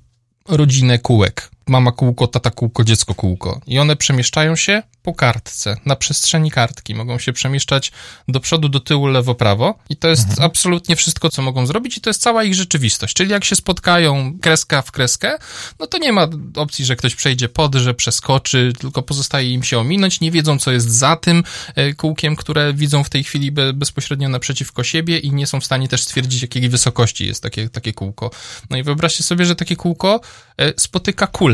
rodzinę 0.49 0.99
kółek. 0.99 1.54
Mama 1.67 1.93
kółko, 1.93 2.27
tata 2.27 2.51
kółko, 2.51 2.85
dziecko 2.85 3.15
kółko. 3.15 3.61
I 3.67 3.79
one 3.79 3.97
przemieszczają 3.97 4.57
się 4.57 4.83
po 5.03 5.15
kartce, 5.15 5.77
na 5.87 5.97
przestrzeni 5.97 6.51
kartki. 6.51 6.95
Mogą 6.95 7.19
się 7.19 7.33
przemieszczać 7.33 7.93
do 8.29 8.41
przodu, 8.41 8.69
do 8.69 8.81
tyłu, 8.81 9.07
lewo, 9.07 9.35
prawo. 9.35 9.79
I 9.89 9.97
to 9.97 10.09
jest 10.09 10.29
mhm. 10.29 10.47
absolutnie 10.47 10.97
wszystko, 10.97 11.31
co 11.31 11.43
mogą 11.43 11.67
zrobić 11.67 11.97
i 11.97 12.01
to 12.01 12.11
jest 12.11 12.23
cała 12.23 12.45
ich 12.45 12.55
rzeczywistość. 12.55 13.15
Czyli 13.15 13.31
jak 13.31 13.45
się 13.45 13.57
spotkają 13.57 14.39
kreska 14.41 14.83
w 14.83 14.93
kreskę, 14.93 15.39
no 15.81 15.87
to 15.87 15.99
nie 15.99 16.13
ma 16.13 16.29
opcji, 16.57 16.85
że 16.85 16.97
ktoś 16.97 17.15
przejdzie 17.15 17.49
pod, 17.49 17.75
że 17.75 17.95
przeskoczy, 17.95 18.73
tylko 18.79 19.03
pozostaje 19.03 19.51
im 19.51 19.63
się 19.63 19.79
ominąć. 19.79 20.21
Nie 20.21 20.31
wiedzą, 20.31 20.59
co 20.59 20.73
jest 20.73 20.91
za 20.91 21.17
tym 21.17 21.45
e, 21.75 21.95
kółkiem, 21.95 22.37
które 22.37 22.75
widzą 22.75 23.05
w 23.05 23.11
tej 23.11 23.25
chwili 23.25 23.53
be, 23.53 23.73
bezpośrednio 23.73 24.29
naprzeciwko 24.29 24.85
siebie 24.85 25.19
i 25.19 25.33
nie 25.33 25.47
są 25.47 25.61
w 25.61 25.65
stanie 25.65 25.89
też 25.89 26.03
stwierdzić, 26.03 26.43
jakiej 26.43 26.69
wysokości 26.69 27.27
jest 27.27 27.43
takie, 27.43 27.69
takie 27.69 27.93
kółko. 27.93 28.31
No 28.71 28.77
i 28.77 28.83
wyobraźcie 28.83 29.23
sobie, 29.23 29.45
że 29.45 29.57
takie 29.57 29.77
kółko 29.77 30.21
e, 30.59 30.73
spotyka 30.77 31.27
kulę 31.27 31.54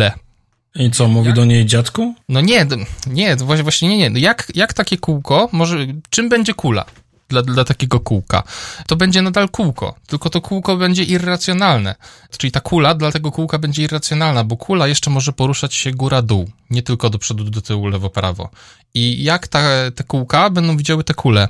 i 0.75 0.91
co, 0.91 1.09
mówi 1.09 1.27
jak? 1.27 1.37
do 1.37 1.45
niej 1.45 1.67
dziadku? 1.67 2.15
No 2.29 2.41
nie, 2.41 2.67
nie, 3.07 3.37
właśnie 3.37 3.89
nie, 3.89 4.11
nie. 4.11 4.21
Jak, 4.21 4.53
jak 4.55 4.73
takie 4.73 4.99
kółko 4.99 5.49
może, 5.53 5.87
czym 6.11 6.29
będzie 6.29 6.55
kula? 6.55 6.85
Dla, 7.29 7.43
dla 7.43 7.65
takiego 7.65 8.01
kółka. 8.01 8.43
To 8.87 8.97
będzie 8.97 9.23
nadal 9.23 9.49
kółko, 9.49 9.95
tylko 10.07 10.31
to 10.31 10.41
kółko 10.41 10.77
będzie 10.77 11.05
irracjonalne. 11.05 11.95
Czyli 12.39 12.51
ta 12.51 12.61
kula 12.61 12.95
dla 12.95 13.13
tego 13.13 13.33
kółka 13.33 13.59
będzie 13.59 13.83
irracjonalna, 13.83 14.45
bo 14.45 14.57
kula 14.57 14.87
jeszcze 14.87 15.11
może 15.11 15.33
poruszać 15.33 15.75
się 15.75 15.91
góra-dół, 15.91 16.51
nie 16.71 16.83
tylko 16.83 17.11
do 17.11 17.19
przodu, 17.19 17.45
do 17.45 17.61
tyłu, 17.61 17.89
lewo-prawo. 17.89 18.49
I 18.95 19.23
jak 19.23 19.49
ta, 19.49 19.63
te 19.95 20.05
kółka 20.05 20.51
będą 20.51 20.77
widziały 20.77 21.05
te 21.05 21.15
kule? 21.15 21.49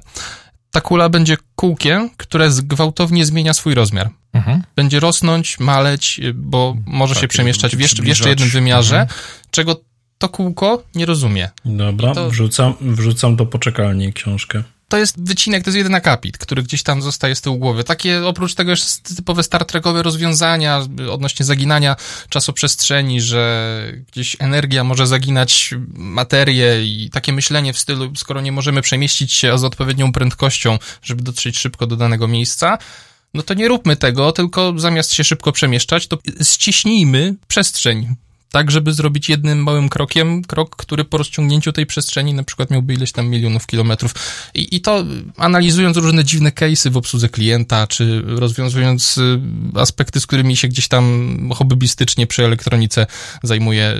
Ta 0.70 0.80
kula 0.80 1.08
będzie 1.08 1.36
kółkiem, 1.54 2.10
które 2.16 2.48
gwałtownie 2.62 3.26
zmienia 3.26 3.54
swój 3.54 3.74
rozmiar. 3.74 4.10
Mhm. 4.32 4.62
Będzie 4.76 5.00
rosnąć, 5.00 5.60
maleć, 5.60 6.20
bo 6.34 6.76
może 6.86 7.14
tak, 7.14 7.20
się 7.20 7.28
przemieszczać 7.28 7.76
w 7.76 7.80
jeszcze, 7.80 8.02
w 8.02 8.06
jeszcze 8.06 8.28
jednym 8.28 8.48
wymiarze, 8.48 9.00
mhm. 9.00 9.20
czego 9.50 9.80
to 10.18 10.28
kółko 10.28 10.82
nie 10.94 11.06
rozumie. 11.06 11.50
Dobra, 11.64 12.14
to... 12.14 12.30
wrzucam, 12.30 12.74
wrzucam 12.80 13.36
do 13.36 13.46
poczekalni 13.46 14.12
książkę. 14.12 14.62
To 14.90 14.98
jest 14.98 15.24
wycinek, 15.24 15.64
to 15.64 15.70
jest 15.70 15.76
jeden 15.76 15.94
akapit, 15.94 16.38
który 16.38 16.62
gdzieś 16.62 16.82
tam 16.82 17.02
zostaje 17.02 17.34
z 17.34 17.40
tyłu 17.40 17.58
głowy. 17.58 17.84
Takie 17.84 18.26
oprócz 18.26 18.54
tego 18.54 18.70
jeszcze 18.70 18.86
typowe 19.16 19.42
Star 19.42 19.64
Trekowe 19.64 20.02
rozwiązania 20.02 20.86
odnośnie 21.10 21.46
zaginania 21.46 21.96
czasoprzestrzeni, 22.28 23.20
że 23.20 23.82
gdzieś 24.12 24.36
energia 24.38 24.84
może 24.84 25.06
zaginać 25.06 25.74
materię 25.94 26.84
i 26.84 27.10
takie 27.12 27.32
myślenie 27.32 27.72
w 27.72 27.78
stylu, 27.78 28.16
skoro 28.16 28.40
nie 28.40 28.52
możemy 28.52 28.82
przemieścić 28.82 29.32
się 29.32 29.58
z 29.58 29.64
odpowiednią 29.64 30.12
prędkością, 30.12 30.78
żeby 31.02 31.22
dotrzeć 31.22 31.58
szybko 31.58 31.86
do 31.86 31.96
danego 31.96 32.28
miejsca, 32.28 32.78
no 33.34 33.42
to 33.42 33.54
nie 33.54 33.68
róbmy 33.68 33.96
tego, 33.96 34.32
tylko 34.32 34.72
zamiast 34.76 35.12
się 35.12 35.24
szybko 35.24 35.52
przemieszczać, 35.52 36.06
to 36.06 36.18
ściśnijmy 36.42 37.34
przestrzeń 37.48 38.14
tak, 38.50 38.70
żeby 38.70 38.92
zrobić 38.92 39.28
jednym 39.28 39.62
małym 39.62 39.88
krokiem, 39.88 40.44
krok, 40.44 40.76
który 40.76 41.04
po 41.04 41.18
rozciągnięciu 41.18 41.72
tej 41.72 41.86
przestrzeni 41.86 42.34
na 42.34 42.42
przykład 42.42 42.70
miałby 42.70 42.94
ileś 42.94 43.12
tam 43.12 43.28
milionów 43.28 43.66
kilometrów. 43.66 44.14
I, 44.54 44.76
i 44.76 44.80
to 44.80 45.04
analizując 45.36 45.96
różne 45.96 46.24
dziwne 46.24 46.50
case'y 46.50 46.90
w 46.90 46.96
obsłudze 46.96 47.28
klienta, 47.28 47.86
czy 47.86 48.22
rozwiązując 48.26 49.18
y, 49.18 49.40
aspekty, 49.74 50.20
z 50.20 50.26
którymi 50.26 50.56
się 50.56 50.68
gdzieś 50.68 50.88
tam 50.88 51.34
hobbystycznie 51.54 52.26
przy 52.26 52.44
elektronice 52.44 53.06
zajmuję, 53.42 53.94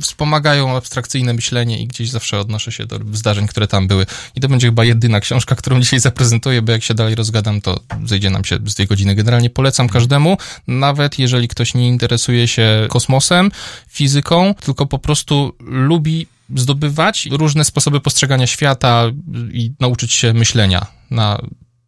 wspomagają 0.00 0.76
abstrakcyjne 0.76 1.34
myślenie 1.34 1.82
i 1.82 1.86
gdzieś 1.86 2.10
zawsze 2.10 2.40
odnoszę 2.40 2.72
się 2.72 2.86
do 2.86 3.00
zdarzeń, 3.12 3.46
które 3.46 3.66
tam 3.66 3.88
były. 3.88 4.06
I 4.34 4.40
to 4.40 4.48
będzie 4.48 4.66
chyba 4.66 4.84
jedyna 4.84 5.20
książka, 5.20 5.54
którą 5.54 5.80
dzisiaj 5.80 6.00
zaprezentuję, 6.00 6.62
bo 6.62 6.72
jak 6.72 6.82
się 6.82 6.94
dalej 6.94 7.14
rozgadam, 7.14 7.60
to 7.60 7.80
zejdzie 8.04 8.30
nam 8.30 8.44
się 8.44 8.58
z 8.66 8.74
dwie 8.74 8.86
godziny. 8.86 9.14
Generalnie 9.14 9.50
polecam 9.50 9.88
każdemu, 9.88 10.36
nawet 10.66 11.18
jeżeli 11.18 11.48
ktoś 11.48 11.74
nie 11.74 11.88
interesuje 11.88 12.48
się 12.48 12.86
kosmosem, 12.88 13.50
fizyką, 13.88 14.54
tylko 14.54 14.86
po 14.86 14.98
prostu 14.98 15.56
lubi 15.60 16.26
zdobywać 16.56 17.28
różne 17.30 17.64
sposoby 17.64 18.00
postrzegania 18.00 18.46
świata 18.46 19.04
i 19.52 19.72
nauczyć 19.80 20.12
się 20.12 20.32
myślenia 20.32 20.86
na 21.10 21.40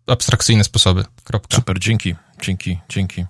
abstrakcyjne 0.06 0.64
sposoby. 0.64 1.04
Kropka. 1.24 1.56
Super, 1.56 1.78
dzięki, 1.78 2.14
dzięki, 2.42 2.78
dzięki. 2.88 3.24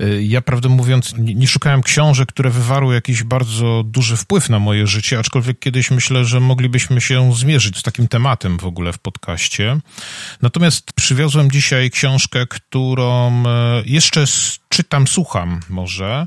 Y, 0.00 0.24
ja, 0.24 0.40
prawdę 0.40 0.68
mówiąc, 0.68 1.14
nie 1.18 1.46
szukałem 1.46 1.82
książek, 1.82 2.28
które 2.28 2.50
wywarły 2.50 2.94
jakiś 2.94 3.22
bardzo 3.22 3.82
duży 3.86 4.16
wpływ 4.16 4.50
na 4.50 4.58
moje 4.58 4.86
życie, 4.86 5.18
aczkolwiek 5.18 5.58
kiedyś 5.58 5.90
myślę, 5.90 6.24
że 6.24 6.40
moglibyśmy 6.40 7.00
się 7.00 7.34
zmierzyć 7.34 7.78
z 7.78 7.82
takim 7.82 8.08
tematem 8.08 8.58
w 8.58 8.64
ogóle 8.64 8.92
w 8.92 8.98
podcaście. 8.98 9.80
Natomiast 10.42 10.92
przywiozłem 10.92 11.50
dzisiaj 11.50 11.90
książkę, 11.90 12.46
którą 12.46 13.42
e, 13.46 13.82
jeszcze 13.86 14.24
czytam, 14.68 15.06
słucham 15.06 15.60
może 15.68 16.26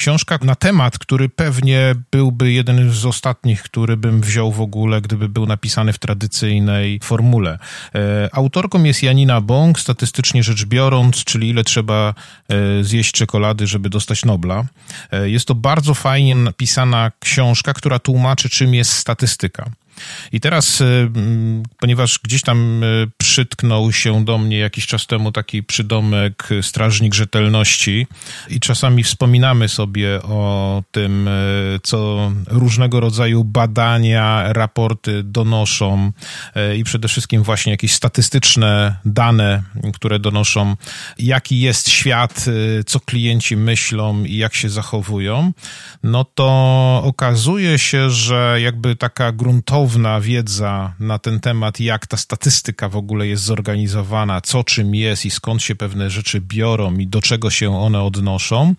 książka 0.00 0.38
na 0.42 0.54
temat, 0.54 0.98
który 0.98 1.28
pewnie 1.28 1.94
byłby 2.10 2.52
jeden 2.52 2.92
z 2.92 3.06
ostatnich, 3.06 3.62
który 3.62 3.96
bym 3.96 4.20
wziął 4.20 4.52
w 4.52 4.60
ogóle, 4.60 5.00
gdyby 5.00 5.28
był 5.28 5.46
napisany 5.46 5.92
w 5.92 5.98
tradycyjnej 5.98 7.00
formule. 7.02 7.58
E, 7.94 8.28
autorką 8.32 8.84
jest 8.84 9.02
Janina 9.02 9.40
Bąk, 9.40 9.80
statystycznie 9.80 10.42
rzecz 10.42 10.64
biorąc, 10.64 11.24
czyli 11.24 11.48
ile 11.48 11.64
trzeba 11.64 12.14
e, 12.48 12.84
zjeść 12.84 13.12
czekolady, 13.12 13.66
żeby 13.66 13.90
dostać 13.90 14.24
Nobla. 14.24 14.64
E, 15.10 15.30
jest 15.30 15.46
to 15.46 15.54
bardzo 15.54 15.94
fajnie 15.94 16.34
napisana 16.34 17.10
książka, 17.18 17.74
która 17.74 17.98
tłumaczy, 17.98 18.48
czym 18.48 18.74
jest 18.74 18.92
statystyka. 18.92 19.70
I 20.32 20.40
teraz, 20.40 20.80
y, 20.80 21.10
ponieważ 21.78 22.18
gdzieś 22.24 22.42
tam 22.42 22.84
y, 22.84 23.10
przytknął 23.16 23.92
się 23.92 24.24
do 24.24 24.38
mnie 24.38 24.58
jakiś 24.58 24.86
czas 24.86 25.06
temu 25.06 25.32
taki 25.32 25.62
przydomek 25.62 26.48
strażnik 26.62 27.14
rzetelności 27.14 28.06
i 28.48 28.60
czasami 28.60 29.04
wspominamy 29.04 29.68
sobie 29.68 30.22
o 30.22 30.82
tym, 30.90 31.28
y, 31.28 31.80
co 31.82 32.30
różnego 32.46 33.00
rodzaju 33.00 33.44
badania, 33.44 34.52
raporty 34.52 35.22
donoszą 35.22 36.12
i 36.76 36.84
przede 36.84 37.08
wszystkim 37.08 37.42
właśnie 37.42 37.72
jakieś 37.72 37.92
statystyczne 37.92 38.96
dane, 39.04 39.62
które 39.94 40.18
donoszą, 40.18 40.76
jaki 41.18 41.60
jest 41.60 41.88
świat, 41.88 42.44
co 42.86 43.00
klienci 43.00 43.56
myślą 43.56 44.24
i 44.24 44.36
jak 44.36 44.54
się 44.54 44.68
zachowują, 44.68 45.52
no 46.02 46.24
to 46.24 47.02
okazuje 47.04 47.78
się, 47.78 48.10
że 48.10 48.58
jakby 48.60 48.96
taka 48.96 49.32
gruntowa 49.32 49.89
sensowna 49.90 50.20
wiedza 50.20 50.94
na 51.00 51.18
ten 51.18 51.40
temat, 51.40 51.80
jak 51.80 52.06
ta 52.06 52.16
statystyka 52.16 52.88
w 52.88 52.96
ogóle 52.96 53.26
jest 53.26 53.42
zorganizowana, 53.42 54.40
co 54.40 54.64
czym 54.64 54.94
jest 54.94 55.26
i 55.26 55.30
skąd 55.30 55.62
się 55.62 55.74
pewne 55.74 56.10
rzeczy 56.10 56.40
biorą 56.40 56.96
i 56.96 57.06
do 57.06 57.20
czego 57.22 57.50
się 57.50 57.78
one 57.78 58.02
odnoszą, 58.02 58.74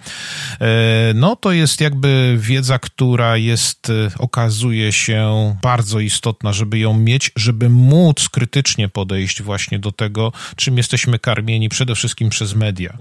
e, 0.62 1.14
no 1.16 1.36
to 1.36 1.52
jest 1.52 1.82
jakby 1.82 2.38
wiedza, 2.40 2.80
która 2.80 3.38
jest, 3.38 3.90
e, 3.90 4.12
okazuje 4.20 4.92
się 4.92 5.56
bardzo 5.62 6.00
istotna, 6.00 6.54
żeby 6.54 6.80
ją 6.80 6.94
mieć, 6.94 7.32
żeby 7.36 7.70
móc 7.70 8.30
krytycznie 8.30 8.90
podejść 8.90 9.42
właśnie 9.42 9.80
do 9.80 9.92
tego, 9.92 10.32
czym 10.56 10.78
jesteśmy 10.78 11.20
karmieni 11.20 11.70
przede 11.70 11.96
wszystkim 11.96 12.30
przez 12.30 12.56
media 12.56 12.98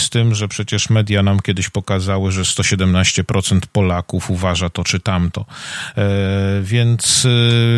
z 0.00 0.10
tym, 0.10 0.34
że 0.34 0.48
przecież 0.48 0.90
media 0.90 1.22
nam 1.22 1.40
kiedyś 1.40 1.68
pokazały, 1.68 2.32
że 2.32 2.42
117% 2.42 3.60
Polaków 3.72 4.30
uważa 4.30 4.70
to 4.70 4.84
czy 4.84 5.00
tamto. 5.00 5.46
E, 5.96 6.08
więc 6.62 7.26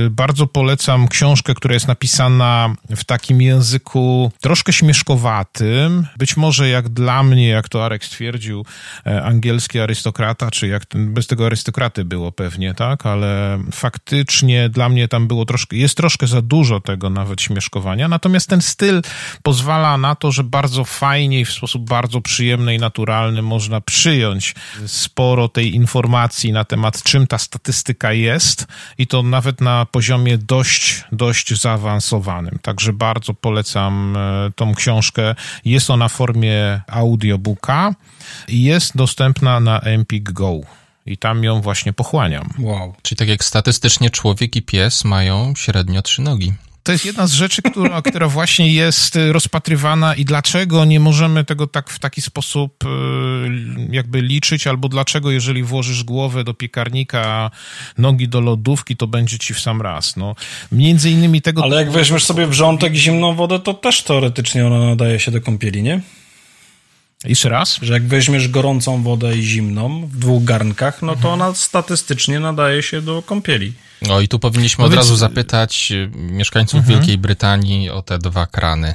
e, 0.06 0.10
bardzo 0.10 0.46
polecam 0.46 1.08
książkę, 1.08 1.54
która 1.54 1.74
jest 1.74 1.88
napisana 1.88 2.74
w 2.90 3.04
takim 3.04 3.42
języku 3.42 4.32
troszkę 4.40 4.72
śmieszkowatym. 4.72 6.06
Być 6.16 6.36
może 6.36 6.68
jak 6.68 6.88
dla 6.88 7.22
mnie, 7.22 7.48
jak 7.48 7.68
to 7.68 7.84
Arek 7.84 8.04
stwierdził, 8.04 8.64
e, 9.06 9.22
angielski 9.24 9.80
arystokrata, 9.80 10.50
czy 10.50 10.68
jak 10.68 10.86
ten, 10.86 11.14
bez 11.14 11.26
tego 11.26 11.46
arystokraty 11.46 12.04
było 12.04 12.32
pewnie, 12.32 12.74
tak? 12.74 13.06
Ale 13.06 13.58
faktycznie 13.72 14.68
dla 14.68 14.88
mnie 14.88 15.08
tam 15.08 15.28
było 15.28 15.44
troszkę, 15.44 15.76
jest 15.76 15.96
troszkę 15.96 16.26
za 16.26 16.42
dużo 16.42 16.80
tego 16.80 17.10
nawet 17.10 17.42
śmieszkowania. 17.42 18.08
Natomiast 18.08 18.48
ten 18.48 18.62
styl 18.62 19.02
pozwala 19.42 19.98
na 19.98 20.14
to, 20.14 20.32
że 20.32 20.44
bardzo 20.44 20.84
fajnie 20.84 21.40
i 21.40 21.44
w 21.44 21.52
sposób 21.52 21.88
bardzo 21.88 22.11
bardzo 22.12 22.20
przyjemny 22.20 22.74
i 22.74 22.78
naturalny 22.78 23.42
można 23.42 23.80
przyjąć 23.80 24.54
sporo 24.86 25.48
tej 25.48 25.74
informacji 25.74 26.52
na 26.52 26.64
temat, 26.64 27.02
czym 27.02 27.26
ta 27.26 27.38
statystyka 27.38 28.12
jest 28.12 28.66
i 28.98 29.06
to 29.06 29.22
nawet 29.22 29.60
na 29.60 29.86
poziomie 29.86 30.38
dość, 30.38 31.04
dość 31.12 31.60
zaawansowanym. 31.60 32.58
Także 32.62 32.92
bardzo 32.92 33.34
polecam 33.34 34.16
e, 34.16 34.50
tą 34.56 34.74
książkę. 34.74 35.34
Jest 35.64 35.90
ona 35.90 36.08
w 36.08 36.12
formie 36.12 36.80
audiobooka 36.86 37.94
i 38.48 38.62
jest 38.62 38.96
dostępna 38.96 39.60
na 39.60 39.80
Empik 39.80 40.32
Go 40.32 40.60
i 41.06 41.16
tam 41.16 41.44
ją 41.44 41.60
właśnie 41.60 41.92
pochłaniam. 41.92 42.48
Wow. 42.58 42.94
Czyli 43.02 43.16
tak 43.16 43.28
jak 43.28 43.44
statystycznie 43.44 44.10
człowiek 44.10 44.56
i 44.56 44.62
pies 44.62 45.04
mają 45.04 45.54
średnio 45.56 46.02
trzy 46.02 46.22
nogi 46.22 46.52
to 46.82 46.92
jest 46.92 47.04
jedna 47.04 47.26
z 47.26 47.32
rzeczy, 47.32 47.62
która, 47.62 48.02
która 48.08 48.28
właśnie 48.28 48.72
jest 48.72 49.16
y, 49.16 49.32
rozpatrywana 49.32 50.14
i 50.14 50.24
dlaczego 50.24 50.84
nie 50.84 51.00
możemy 51.00 51.44
tego 51.44 51.66
tak 51.66 51.90
w 51.90 51.98
taki 51.98 52.22
sposób 52.22 52.84
y, 52.84 52.88
jakby 53.90 54.22
liczyć, 54.22 54.66
albo 54.66 54.88
dlaczego 54.88 55.30
jeżeli 55.30 55.62
włożysz 55.62 56.04
głowę 56.04 56.44
do 56.44 56.54
piekarnika, 56.54 57.50
nogi 57.98 58.28
do 58.28 58.40
lodówki, 58.40 58.96
to 58.96 59.06
będzie 59.06 59.38
ci 59.38 59.54
w 59.54 59.60
sam 59.60 59.82
raz. 59.82 60.16
No, 60.16 60.34
między 60.72 61.10
innymi 61.10 61.42
tego... 61.42 61.62
Ale 61.62 61.76
jak 61.76 61.92
weźmiesz 61.92 62.24
sobie 62.24 62.46
wrzątek 62.46 62.94
i 62.94 62.98
zimną 62.98 63.34
wodę, 63.34 63.58
to 63.58 63.74
też 63.74 64.02
teoretycznie 64.02 64.66
ona 64.66 64.78
nadaje 64.78 65.20
się 65.20 65.30
do 65.30 65.40
kąpieli, 65.40 65.82
nie? 65.82 66.00
Jeszcze 67.24 67.48
raz? 67.48 67.78
Że 67.82 67.92
jak 67.92 68.06
weźmiesz 68.06 68.48
gorącą 68.48 69.02
wodę 69.02 69.36
i 69.36 69.42
zimną 69.42 70.06
w 70.06 70.16
dwóch 70.16 70.44
garnkach, 70.44 71.02
no 71.02 71.16
to 71.16 71.32
ona 71.32 71.54
statystycznie 71.54 72.40
nadaje 72.40 72.82
się 72.82 73.02
do 73.02 73.22
kąpieli. 73.22 73.72
No 74.02 74.20
i 74.20 74.28
tu 74.28 74.38
powinniśmy 74.38 74.84
od 74.84 74.94
razu 74.94 75.16
zapytać 75.16 75.92
y, 75.92 76.10
mieszkańców 76.16 76.80
mhm. 76.80 76.98
Wielkiej 76.98 77.18
Brytanii 77.18 77.90
o 77.90 78.02
te 78.02 78.18
dwa 78.18 78.46
krany 78.46 78.94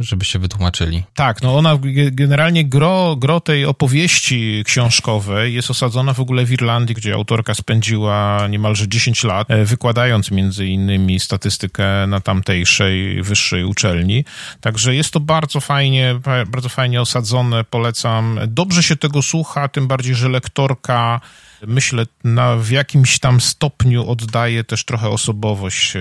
żeby 0.00 0.24
się 0.24 0.38
wytłumaczyli. 0.38 1.02
Tak, 1.14 1.42
no 1.42 1.56
ona 1.56 1.78
generalnie 2.10 2.64
gro, 2.64 3.16
gro 3.16 3.40
tej 3.40 3.64
opowieści 3.64 4.62
książkowej 4.66 5.54
jest 5.54 5.70
osadzona 5.70 6.12
w 6.12 6.20
ogóle 6.20 6.44
w 6.44 6.52
Irlandii, 6.52 6.94
gdzie 6.94 7.14
autorka 7.14 7.54
spędziła 7.54 8.46
niemalże 8.50 8.88
10 8.88 9.24
lat, 9.24 9.50
e, 9.50 9.64
wykładając 9.64 10.30
między 10.30 10.66
innymi 10.66 11.20
statystykę 11.20 12.06
na 12.06 12.20
tamtejszej 12.20 13.22
wyższej 13.22 13.64
uczelni. 13.64 14.24
Także 14.60 14.94
jest 14.94 15.10
to 15.10 15.20
bardzo 15.20 15.60
fajnie, 15.60 16.20
bardzo 16.46 16.68
fajnie 16.68 17.00
osadzone, 17.00 17.64
polecam. 17.64 18.40
Dobrze 18.46 18.82
się 18.82 18.96
tego 18.96 19.22
słucha, 19.22 19.68
tym 19.68 19.86
bardziej, 19.86 20.14
że 20.14 20.28
lektorka 20.28 21.20
myślę, 21.66 22.06
na, 22.24 22.56
w 22.56 22.70
jakimś 22.70 23.18
tam 23.18 23.40
stopniu 23.40 24.10
oddaje 24.10 24.64
też 24.64 24.84
trochę 24.84 25.08
osobowość 25.08 25.96
e, 25.96 26.00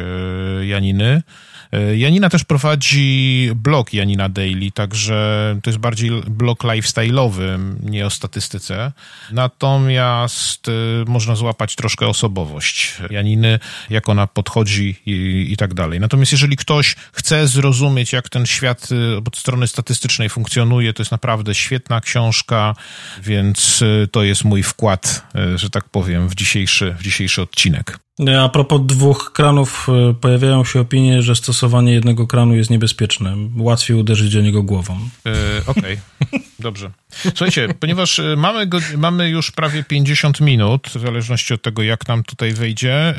Janiny. 0.66 1.24
E, 1.72 1.98
Janina 1.98 2.30
też 2.30 2.44
prowadzi 2.44 3.50
blog 3.56 3.94
Janina 3.94 4.30
Daily, 4.30 4.72
także 4.72 5.56
to 5.64 5.70
jest 5.70 5.80
bardziej 5.80 6.12
blog 6.28 6.64
lifestyle'owy, 6.64 7.60
nie 7.84 8.06
o 8.06 8.10
statystyce. 8.10 8.92
Natomiast 9.32 10.68
e, 10.68 10.72
można 11.08 11.36
złapać 11.36 11.76
troszkę 11.76 12.08
osobowość 12.08 12.98
Janiny, 13.10 13.60
jak 13.90 14.10
ona 14.10 14.28
podchodzi 14.28 14.96
i, 15.06 15.48
i 15.52 15.58
tak 15.58 15.74
dalej. 15.74 16.00
Natomiast 16.00 16.32
jeżeli 16.32 16.58
ktoś 16.58 16.96
chce 17.12 17.48
zrozumieć, 17.48 18.14
jak 18.14 18.30
ten 18.30 18.46
świat 18.46 18.90
od 19.28 19.38
strony 19.38 19.68
statystycznej 19.68 20.30
funkcjonuje, 20.30 20.94
to 20.94 21.02
jest 21.02 21.12
naprawdę 21.12 21.56
świetna 21.56 22.02
książka, 22.02 22.76
więc 23.24 23.84
to 24.12 24.24
jest 24.24 24.44
mój 24.44 24.64
wkład 24.64 25.28
że 25.58 25.70
tak 25.70 25.90
powiem, 25.90 26.30
w 26.30 26.36
dzisiejszy, 26.36 26.96
w 27.00 27.04
dzisiejszy 27.04 27.42
odcinek. 27.42 28.00
A 28.44 28.50
propos 28.50 28.82
dwóch 28.86 29.32
kranów, 29.34 29.88
e, 30.10 30.14
pojawiają 30.14 30.66
się 30.66 30.80
opinie, 30.80 31.22
że 31.22 31.36
stosowanie 31.36 31.94
jednego 31.94 32.28
kranu 32.28 32.56
jest 32.56 32.70
niebezpieczne. 32.70 33.36
Łatwiej 33.58 33.98
uderzyć 33.98 34.34
do 34.34 34.42
niego 34.42 34.64
głową. 34.64 35.00
Yy, 35.26 35.32
Okej, 35.68 36.00
okay. 36.22 36.40
dobrze. 36.60 36.92
Słuchajcie, 37.10 37.68
ponieważ 37.80 38.20
e, 38.20 38.36
mamy, 38.38 38.68
go, 38.68 38.80
mamy 38.98 39.30
już 39.30 39.52
prawie 39.52 39.84
50 39.84 40.42
minut, 40.42 40.88
w 40.88 41.02
zależności 41.02 41.54
od 41.54 41.62
tego, 41.62 41.84
jak 41.84 42.08
nam 42.08 42.24
tutaj 42.24 42.54
wejdzie. 42.54 43.16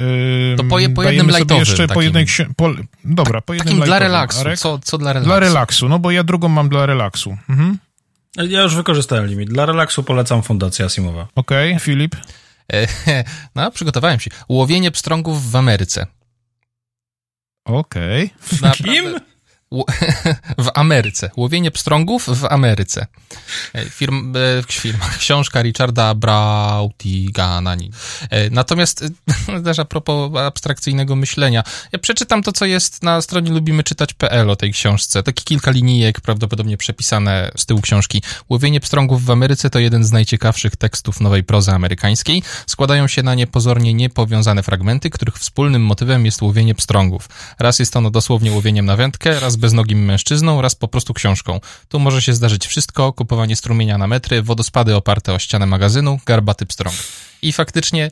Yy, 0.51 0.57
to 0.57 0.65
po, 0.65 0.79
je, 0.79 0.91
po 0.91 1.03
jednym 1.03 1.59
jeszcze 1.59 1.77
takim. 1.77 1.95
po 1.95 2.03
jednej 2.03 2.27
po, 2.57 2.71
Dobra, 3.05 3.41
po 3.41 3.55
jednym 3.55 3.75
Takim 3.75 3.87
dla 3.87 3.99
relaksu. 3.99 4.45
Co, 4.57 4.79
co 4.79 4.99
dla 4.99 5.13
relaksu? 5.13 5.29
Dla 5.29 5.41
relaksu, 5.41 5.89
no 5.89 5.99
bo 5.99 6.11
ja 6.11 6.25
drugą 6.25 6.49
mam 6.49 6.69
dla 6.69 6.87
relaksu. 6.87 7.37
Mhm. 7.49 7.79
Ja 8.37 8.63
już 8.63 8.75
wykorzystałem 8.75 9.27
limit. 9.27 9.49
Dla 9.49 9.67
relaksu 9.67 10.03
polecam 10.03 10.43
Fundację 10.43 10.85
Asimowa. 10.85 11.29
Okej, 11.35 11.69
okay, 11.69 11.81
Filip? 11.81 12.17
E, 12.73 12.87
no, 13.55 13.71
przygotowałem 13.71 14.21
się. 14.21 14.31
Łowienie 14.49 14.91
pstrągów 14.91 15.51
w 15.51 15.57
Ameryce. 15.57 16.07
Okej. 17.65 18.31
Okay. 18.59 18.73
Kim? 18.73 19.21
w 20.65 20.71
Ameryce. 20.75 21.31
Łowienie 21.37 21.71
pstrągów 21.71 22.27
w 22.41 22.45
Ameryce. 22.45 23.07
E, 23.73 23.85
firm, 23.91 24.37
e, 24.37 24.63
firma, 24.69 25.09
książka 25.19 25.63
Richarda 25.63 26.15
Brautigana. 26.15 27.77
E, 28.31 28.51
natomiast 28.51 29.05
też 29.65 29.79
a 29.79 29.85
propos 29.85 30.37
abstrakcyjnego 30.37 31.17
myślenia. 31.17 31.63
Ja 31.93 31.99
przeczytam 31.99 32.43
to, 32.43 32.53
co 32.53 32.65
jest 32.65 33.03
na 33.03 33.23
stronie 33.23 33.51
lubimeczytać.pl 33.51 34.51
o 34.51 34.57
tej 34.57 34.73
książce. 34.73 35.23
Takie 35.23 35.45
kilka 35.45 35.71
linijek, 35.71 36.21
prawdopodobnie 36.21 36.77
przepisane 36.77 37.51
z 37.57 37.67
tyłu 37.67 37.81
książki. 37.81 38.23
Łowienie 38.49 38.81
pstrągów 38.81 39.25
w 39.25 39.31
Ameryce 39.31 39.71
to 39.71 39.79
jeden 39.79 40.05
z 40.05 40.13
najciekawszych 40.13 40.77
tekstów 40.77 41.21
nowej 41.21 41.45
prozy 41.45 41.73
amerykańskiej. 41.73 42.43
Składają 42.67 43.09
się 43.09 43.23
na 43.23 43.35
nie 43.35 43.47
pozornie 43.47 43.95
niepowiązane 43.95 44.63
fragmenty, 44.63 45.11
których 45.11 45.39
wspólnym 45.39 45.83
motywem 45.83 46.25
jest 46.25 46.43
łowienie 46.43 46.75
pstrągów. 46.75 47.29
Raz 47.59 47.79
jest 47.79 47.97
ono 47.97 48.11
dosłownie 48.11 48.53
łowieniem 48.53 48.87
na 48.87 48.97
wędkę, 48.97 49.41
raz 49.41 49.57
beznogim 49.65 50.05
mężczyzną, 50.05 50.63
raz 50.63 50.75
po 50.75 50.89
prostu 50.89 51.15
książką. 51.15 51.61
Tu 51.89 51.99
może 51.99 52.23
się 52.23 52.35
zdarzyć 52.35 52.67
wszystko, 52.67 53.13
kupowanie 53.13 53.57
strumienia 53.57 53.99
na 53.99 54.07
metry, 54.07 54.43
wodospady 54.43 54.97
oparte 54.97 55.33
o 55.35 55.39
ścianę 55.39 55.67
magazynu, 55.67 56.21
garbaty 56.27 56.67
pstrąg. 56.67 56.97
I 57.43 57.53
faktycznie 57.53 58.11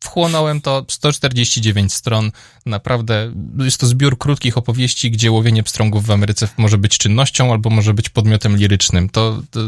wchłonąłem 0.00 0.60
to 0.60 0.84
149 0.88 1.94
stron. 1.94 2.32
Naprawdę 2.66 3.32
jest 3.58 3.80
to 3.80 3.86
zbiór 3.86 4.18
krótkich 4.18 4.58
opowieści, 4.58 5.10
gdzie 5.10 5.30
łowienie 5.30 5.62
pstrągów 5.62 6.06
w 6.06 6.10
Ameryce 6.10 6.48
może 6.56 6.78
być 6.78 6.98
czynnością 6.98 7.52
albo 7.52 7.70
może 7.70 7.94
być 7.94 8.08
podmiotem 8.08 8.56
lirycznym. 8.56 9.08
To, 9.08 9.42
to 9.50 9.60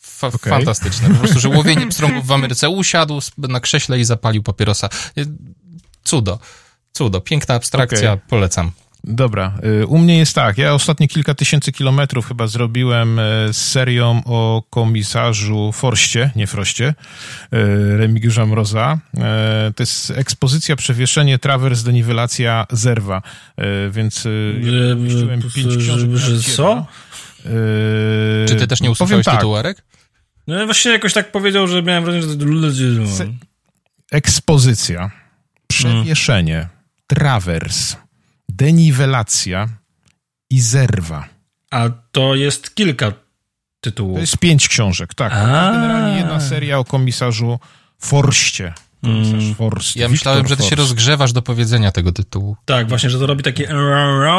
fa 0.00 0.26
okay. 0.26 0.50
fantastyczne. 0.50 1.08
Po 1.08 1.14
prostu, 1.14 1.40
że 1.40 1.48
łowienie 1.48 1.86
pstrągów 1.86 2.26
w 2.26 2.32
Ameryce 2.32 2.68
usiadł 2.68 3.20
na 3.38 3.60
krześle 3.60 4.00
i 4.00 4.04
zapalił 4.04 4.42
papierosa. 4.42 4.88
Cudo. 6.04 6.38
Cudo. 6.92 7.20
Piękna 7.20 7.54
abstrakcja. 7.54 8.12
Okay. 8.12 8.26
Polecam. 8.28 8.70
Dobra, 9.06 9.52
y, 9.82 9.86
u 9.86 9.98
mnie 9.98 10.18
jest 10.18 10.34
tak. 10.34 10.58
Ja 10.58 10.74
ostatnie 10.74 11.08
kilka 11.08 11.34
tysięcy 11.34 11.72
kilometrów 11.72 12.28
chyba 12.28 12.46
zrobiłem 12.46 13.18
y, 13.18 13.22
z 13.52 13.56
serią 13.56 14.22
o 14.24 14.62
komisarzu 14.70 15.72
Forście, 15.72 16.30
nie 16.36 16.46
Froście, 16.46 16.88
y, 17.54 17.96
Remigiusza 17.96 18.46
Mroza. 18.46 18.98
To 19.76 19.82
jest 19.82 20.10
ekspozycja, 20.10 20.76
przewieszenie, 20.76 21.38
trawers, 21.38 21.82
deniwelacja, 21.82 22.66
zerwa. 22.70 23.22
Więc 23.90 24.24
ja 24.60 25.50
pięć 25.54 25.76
książek. 25.76 26.10
Że 26.10 26.42
co? 26.42 26.86
Czy 28.48 28.56
ty 28.58 28.66
też 28.66 28.80
nie 28.80 28.90
usłyszałeś 28.90 29.24
tak. 29.26 29.34
tytułu, 29.34 29.56
Arek? 29.56 29.84
No 30.46 30.64
właśnie 30.64 30.92
jakoś 30.92 31.12
tak 31.12 31.32
powiedział, 31.32 31.66
że 31.66 31.82
miałem 31.82 32.04
wrażenie, 32.04 32.26
że 32.32 32.36
to 32.36 32.44
ludzie... 32.44 32.84
Ekspozycja, 34.10 35.10
przewieszenie, 35.66 36.54
hmm. 36.54 36.70
trawers, 37.06 37.96
deniwelacja 38.56 39.68
i 40.50 40.60
zerwa. 40.60 41.28
A 41.70 41.90
to 42.12 42.34
jest 42.34 42.74
kilka 42.74 43.12
tytułów. 43.80 44.14
To 44.14 44.20
jest 44.20 44.38
pięć 44.38 44.68
książek, 44.68 45.14
tak. 45.14 45.32
Jest 45.32 45.44
generalnie 45.46 46.18
jedna 46.18 46.40
seria 46.40 46.78
o 46.78 46.84
komisarzu 46.84 47.58
Forście. 47.98 48.72
Mm. 49.04 49.54
Forst, 49.54 49.96
ja 49.96 50.08
myślałem, 50.08 50.40
Victor 50.40 50.48
że 50.48 50.56
ty 50.56 50.62
Forst. 50.62 50.70
się 50.70 50.76
rozgrzewasz 50.76 51.32
do 51.32 51.42
powiedzenia 51.42 51.92
tego 51.92 52.12
tytułu. 52.12 52.56
Tak, 52.64 52.88
właśnie, 52.88 53.10
że 53.10 53.18
to 53.18 53.26
robi 53.26 53.42
takie 53.42 53.68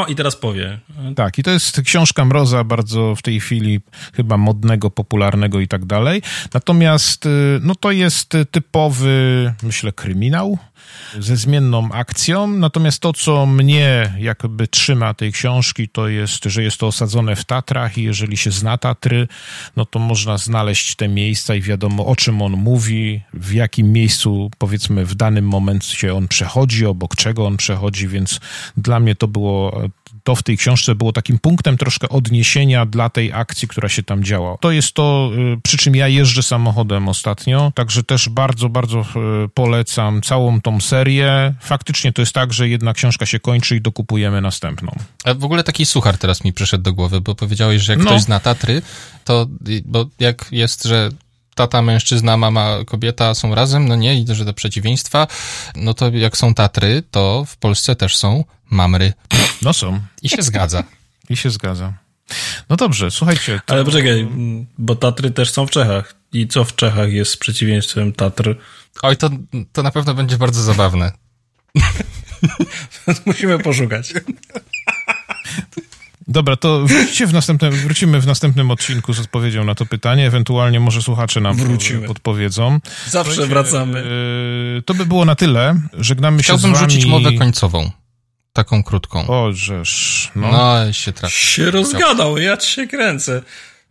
i 0.07 0.15
teraz 0.15 0.35
powie. 0.35 0.79
Tak, 1.15 1.37
i 1.37 1.43
to 1.43 1.51
jest 1.51 1.81
książka 1.81 2.25
Mroza, 2.25 2.63
bardzo 2.63 3.15
w 3.15 3.21
tej 3.21 3.39
chwili 3.39 3.79
chyba 4.13 4.37
modnego, 4.37 4.89
popularnego 4.89 5.59
i 5.59 5.67
tak 5.67 5.85
dalej. 5.85 6.21
Natomiast 6.53 7.25
y, 7.25 7.29
no 7.61 7.75
to 7.75 7.91
jest 7.91 8.33
typowy, 8.51 9.53
myślę, 9.63 9.91
kryminał 9.91 10.57
ze 11.19 11.37
zmienną 11.37 11.91
akcją. 11.91 12.47
Natomiast 12.47 12.99
to, 12.99 13.13
co 13.13 13.45
mnie 13.45 14.13
jakby 14.19 14.67
trzyma 14.67 15.13
tej 15.13 15.31
książki, 15.31 15.89
to 15.89 16.07
jest, 16.07 16.45
że 16.45 16.63
jest 16.63 16.77
to 16.77 16.87
osadzone 16.87 17.35
w 17.35 17.45
Tatrach 17.45 17.97
i 17.97 18.03
jeżeli 18.03 18.37
się 18.37 18.51
zna 18.51 18.77
Tatry, 18.77 19.27
no 19.75 19.85
to 19.85 19.99
można 19.99 20.37
znaleźć 20.37 20.95
te 20.95 21.07
miejsca 21.07 21.55
i 21.55 21.61
wiadomo, 21.61 22.05
o 22.05 22.15
czym 22.15 22.41
on 22.41 22.51
mówi, 22.51 23.21
w 23.33 23.53
jakim 23.53 23.91
miejscu, 23.91 24.51
powiedzmy, 24.57 25.05
w 25.05 25.15
danym 25.15 25.47
momencie 25.47 26.15
on 26.15 26.27
przechodzi, 26.27 26.85
obok 26.85 27.15
czego 27.15 27.45
on 27.45 27.57
przechodzi, 27.57 28.07
więc 28.07 28.39
dla 28.77 28.99
mnie 28.99 29.15
to 29.15 29.27
było 29.27 29.81
to 30.25 30.35
w 30.35 30.43
tej 30.43 30.57
książce 30.57 30.95
było 30.95 31.11
takim 31.11 31.39
punktem 31.39 31.77
troszkę 31.77 32.09
odniesienia 32.09 32.85
dla 32.85 33.09
tej 33.09 33.33
akcji, 33.33 33.67
która 33.67 33.89
się 33.89 34.03
tam 34.03 34.23
działa. 34.23 34.57
To 34.57 34.71
jest 34.71 34.93
to, 34.93 35.31
y, 35.57 35.61
przy 35.61 35.77
czym 35.77 35.95
ja 35.95 36.07
jeżdżę 36.07 36.43
samochodem 36.43 37.09
ostatnio, 37.09 37.71
także 37.75 38.03
też 38.03 38.29
bardzo, 38.29 38.69
bardzo 38.69 39.01
y, 39.01 39.49
polecam 39.53 40.21
całą 40.21 40.61
tą 40.61 40.81
serię. 40.81 41.53
Faktycznie 41.61 42.13
to 42.13 42.21
jest 42.21 42.33
tak, 42.33 42.53
że 42.53 42.69
jedna 42.69 42.93
książka 42.93 43.25
się 43.25 43.39
kończy 43.39 43.75
i 43.75 43.81
dokupujemy 43.81 44.41
następną. 44.41 44.91
A 45.23 45.33
w 45.33 45.43
ogóle 45.43 45.63
taki 45.63 45.85
suchar 45.85 46.17
teraz 46.17 46.43
mi 46.43 46.53
przyszedł 46.53 46.83
do 46.83 46.93
głowy, 46.93 47.21
bo 47.21 47.35
powiedziałeś, 47.35 47.81
że 47.81 47.93
jak 47.93 47.99
no. 47.99 48.05
ktoś 48.05 48.21
zna 48.21 48.39
Tatry, 48.39 48.81
to 49.23 49.47
bo 49.85 50.05
jak 50.19 50.45
jest, 50.51 50.83
że 50.83 51.09
tata, 51.55 51.81
mężczyzna, 51.81 52.37
mama, 52.37 52.77
kobieta 52.85 53.33
są 53.33 53.55
razem, 53.55 53.87
no 53.87 53.95
nie, 53.95 54.21
i 54.21 54.25
że 54.27 54.45
to 54.45 54.53
przeciwieństwa, 54.53 55.27
no 55.75 55.93
to 55.93 56.09
jak 56.09 56.37
są 56.37 56.53
Tatry, 56.53 57.03
to 57.11 57.45
w 57.47 57.57
Polsce 57.57 57.95
też 57.95 58.17
są 58.17 58.43
mamry. 58.69 59.13
No 59.61 59.73
są. 59.73 59.99
I 60.21 60.29
się 60.29 60.41
zgadza. 60.41 60.83
I 61.29 61.37
się 61.37 61.49
zgadza. 61.49 61.93
No 62.69 62.75
dobrze, 62.75 63.11
słuchajcie. 63.11 63.61
To... 63.65 63.73
Ale 63.73 63.85
poczekaj, 63.85 64.27
bo 64.77 64.95
Tatry 64.95 65.31
też 65.31 65.51
są 65.51 65.67
w 65.67 65.71
Czechach. 65.71 66.15
I 66.33 66.47
co 66.47 66.65
w 66.65 66.75
Czechach 66.75 67.13
jest 67.13 67.37
przeciwieństwem 67.37 68.13
Tatr? 68.13 68.55
Oj, 69.01 69.17
to, 69.17 69.29
to 69.71 69.83
na 69.83 69.91
pewno 69.91 70.13
będzie 70.13 70.37
bardzo 70.37 70.63
zabawne. 70.63 71.11
Musimy 73.25 73.59
poszukać. 73.59 74.13
Dobra, 76.27 76.55
to 76.55 76.85
wróćcie 76.85 77.27
w 77.27 77.33
następnym, 77.33 77.71
wrócimy 77.71 78.21
w 78.21 78.27
następnym 78.27 78.71
odcinku 78.71 79.13
z 79.13 79.19
odpowiedzią 79.19 79.63
na 79.63 79.75
to 79.75 79.85
pytanie, 79.85 80.27
ewentualnie 80.27 80.79
może 80.79 81.01
słuchacze 81.01 81.41
nam 81.41 81.55
Wrócimy. 81.55 82.07
podpowiedzą. 82.07 82.79
Zawsze 83.07 83.47
wracamy. 83.47 84.03
Yy, 84.75 84.81
to 84.81 84.93
by 84.93 85.05
było 85.05 85.25
na 85.25 85.35
tyle. 85.35 85.81
Żegnamy 85.93 86.43
Chciałbym 86.43 86.71
się 86.71 86.77
z 86.77 86.79
wami. 86.79 86.91
rzucić 86.91 87.05
mowę 87.05 87.33
końcową. 87.33 87.91
Taką 88.53 88.83
krótką. 88.83 89.27
O, 89.27 89.53
żeż. 89.53 90.31
No, 90.35 90.51
no 90.51 90.93
się 90.93 91.13
trafi. 91.13 91.47
Się 91.47 91.71
rozgadał, 91.71 92.37
ja 92.37 92.57
ci 92.57 92.71
się 92.71 92.87
kręcę. 92.87 93.41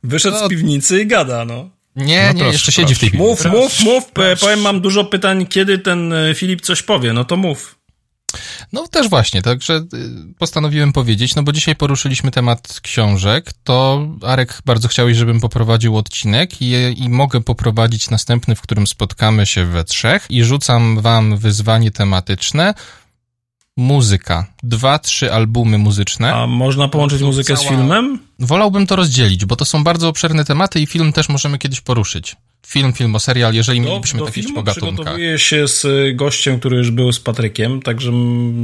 Wyszedł 0.02 0.36
no. 0.40 0.46
z 0.46 0.50
piwnicy 0.50 1.02
i 1.02 1.06
gada, 1.06 1.44
no. 1.44 1.70
Nie, 1.96 2.32
no 2.34 2.44
nie, 2.44 2.52
jeszcze 2.52 2.72
siedzi 2.72 2.94
w 2.94 2.98
tej 2.98 3.10
piwnicy. 3.10 3.48
Mów, 3.48 3.60
mów, 3.62 3.80
mów. 3.80 4.12
Powiem, 4.40 4.60
mam 4.60 4.80
dużo 4.80 5.04
pytań, 5.04 5.46
kiedy 5.46 5.78
ten 5.78 6.12
e, 6.12 6.34
Filip 6.34 6.60
coś 6.60 6.82
powie, 6.82 7.12
no 7.12 7.24
to 7.24 7.36
mów. 7.36 7.78
No 8.72 8.88
też 8.88 9.08
właśnie, 9.08 9.42
także 9.42 9.76
y, 9.76 10.34
postanowiłem 10.38 10.92
powiedzieć, 10.92 11.34
no 11.34 11.42
bo 11.42 11.52
dzisiaj 11.52 11.76
poruszyliśmy 11.76 12.30
temat 12.30 12.80
książek, 12.82 13.52
to 13.64 14.06
Arek 14.22 14.62
bardzo 14.64 14.88
chciałeś, 14.88 15.16
żebym 15.16 15.40
poprowadził 15.40 15.96
odcinek 15.96 16.62
i, 16.62 16.72
i 16.96 17.08
mogę 17.08 17.40
poprowadzić 17.40 18.10
następny, 18.10 18.54
w 18.54 18.60
którym 18.60 18.86
spotkamy 18.86 19.46
się 19.46 19.64
we 19.66 19.84
trzech 19.84 20.26
i 20.30 20.44
rzucam 20.44 21.00
wam 21.00 21.36
wyzwanie 21.36 21.90
tematyczne, 21.90 22.74
muzyka. 23.76 24.46
Dwa, 24.62 24.98
trzy 24.98 25.32
albumy 25.32 25.78
muzyczne. 25.78 26.34
A 26.34 26.46
można 26.46 26.88
połączyć 26.88 27.22
muzykę 27.22 27.56
cała... 27.56 27.66
z 27.66 27.70
filmem? 27.70 28.18
Wolałbym 28.38 28.86
to 28.86 28.96
rozdzielić, 28.96 29.44
bo 29.44 29.56
to 29.56 29.64
są 29.64 29.84
bardzo 29.84 30.08
obszerne 30.08 30.44
tematy 30.44 30.80
i 30.80 30.86
film 30.86 31.12
też 31.12 31.28
możemy 31.28 31.58
kiedyś 31.58 31.80
poruszyć 31.80 32.36
film, 32.66 32.92
filmoserial, 32.92 33.54
jeżeli 33.54 33.80
do, 33.80 33.88
mielibyśmy 33.88 34.18
do 34.18 34.26
tak 34.26 34.34
po 34.54 34.62
gatunkach. 34.62 34.94
przygotowuję 34.94 35.38
się 35.38 35.68
z 35.68 35.86
gościem, 36.16 36.58
który 36.60 36.76
już 36.76 36.90
był 36.90 37.12
z 37.12 37.20
Patrykiem, 37.20 37.82
także 37.82 38.12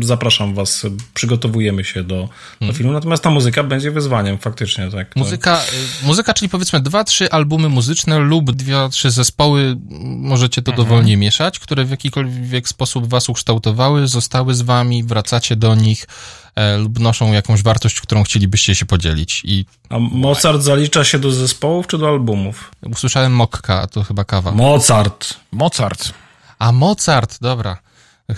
zapraszam 0.02 0.54
was, 0.54 0.86
przygotowujemy 1.14 1.84
się 1.84 2.02
do, 2.02 2.16
do 2.16 2.28
hmm. 2.58 2.76
filmu, 2.76 2.92
natomiast 2.92 3.22
ta 3.22 3.30
muzyka 3.30 3.62
będzie 3.62 3.90
wyzwaniem 3.90 4.38
faktycznie. 4.38 4.90
tak. 4.90 5.16
Muzyka, 5.16 5.62
y, 6.02 6.06
muzyka 6.06 6.34
czyli 6.34 6.48
powiedzmy 6.48 6.80
dwa, 6.80 7.04
trzy 7.04 7.30
albumy 7.30 7.68
muzyczne 7.68 8.18
lub 8.18 8.52
dwie, 8.52 8.76
trzy 8.90 9.10
zespoły, 9.10 9.76
możecie 10.16 10.62
to 10.62 10.70
mhm. 10.70 10.88
dowolnie 10.88 11.16
mieszać, 11.16 11.58
które 11.58 11.84
w 11.84 11.90
jakikolwiek 11.90 12.68
sposób 12.68 13.06
was 13.06 13.28
ukształtowały, 13.28 14.06
zostały 14.06 14.54
z 14.54 14.62
wami, 14.62 15.04
wracacie 15.04 15.56
do 15.56 15.74
nich, 15.74 16.06
E, 16.49 16.49
lub 16.78 16.98
noszą 16.98 17.32
jakąś 17.32 17.62
wartość, 17.62 18.00
którą 18.00 18.22
chcielibyście 18.22 18.74
się 18.74 18.86
podzielić. 18.86 19.42
I... 19.44 19.64
A 19.88 19.98
Mozart 19.98 20.62
zalicza 20.62 21.04
się 21.04 21.18
do 21.18 21.30
zespołów 21.30 21.86
czy 21.86 21.98
do 21.98 22.08
albumów? 22.08 22.70
Usłyszałem 22.82 23.32
Mokka, 23.32 23.86
to 23.86 24.02
chyba 24.02 24.24
kawa. 24.24 24.52
Mozart. 24.52 25.34
Mozart. 25.52 26.12
A 26.58 26.72
Mozart, 26.72 27.38
dobra. 27.40 27.76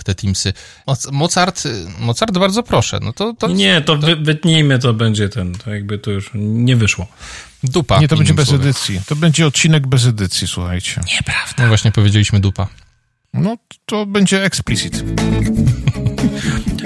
te 0.03 0.15
Teamsy. 0.15 0.53
Mozart, 1.11 1.63
Mozart 1.99 2.37
bardzo 2.37 2.63
proszę. 2.63 2.99
No 3.01 3.13
to, 3.13 3.33
to 3.33 3.47
nie, 3.47 3.81
to, 3.81 3.97
to... 3.97 4.07
wytnijmy, 4.21 4.79
to 4.79 4.93
będzie 4.93 5.29
ten, 5.29 5.55
to 5.55 5.73
jakby 5.73 5.97
to 5.97 6.11
już 6.11 6.31
nie 6.33 6.75
wyszło. 6.75 7.07
Dupa. 7.63 7.99
Nie, 7.99 8.07
to 8.07 8.17
będzie 8.17 8.33
bez 8.33 8.47
słowie. 8.47 8.63
edycji. 8.63 9.01
To 9.07 9.15
będzie 9.15 9.47
odcinek 9.47 9.87
bez 9.87 10.05
edycji, 10.05 10.47
słuchajcie. 10.47 11.01
Nieprawda. 11.13 11.63
No 11.63 11.67
właśnie 11.67 11.91
powiedzieliśmy 11.91 12.39
dupa. 12.39 12.67
No, 13.33 13.57
to 13.85 14.05
będzie 14.05 14.43
explicit. 14.43 15.03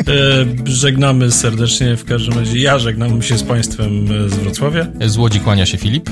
E, 0.07 0.45
żegnamy 0.65 1.31
serdecznie, 1.31 1.97
w 1.97 2.05
każdym 2.05 2.39
razie 2.39 2.59
ja 2.59 2.79
żegnam 2.79 3.21
się 3.21 3.37
z 3.37 3.43
Państwem 3.43 4.07
z 4.29 4.33
Wrocławia. 4.33 4.87
Z 5.05 5.17
Łodzi 5.17 5.39
kłania 5.39 5.65
się 5.65 5.77
Filip. 5.77 6.09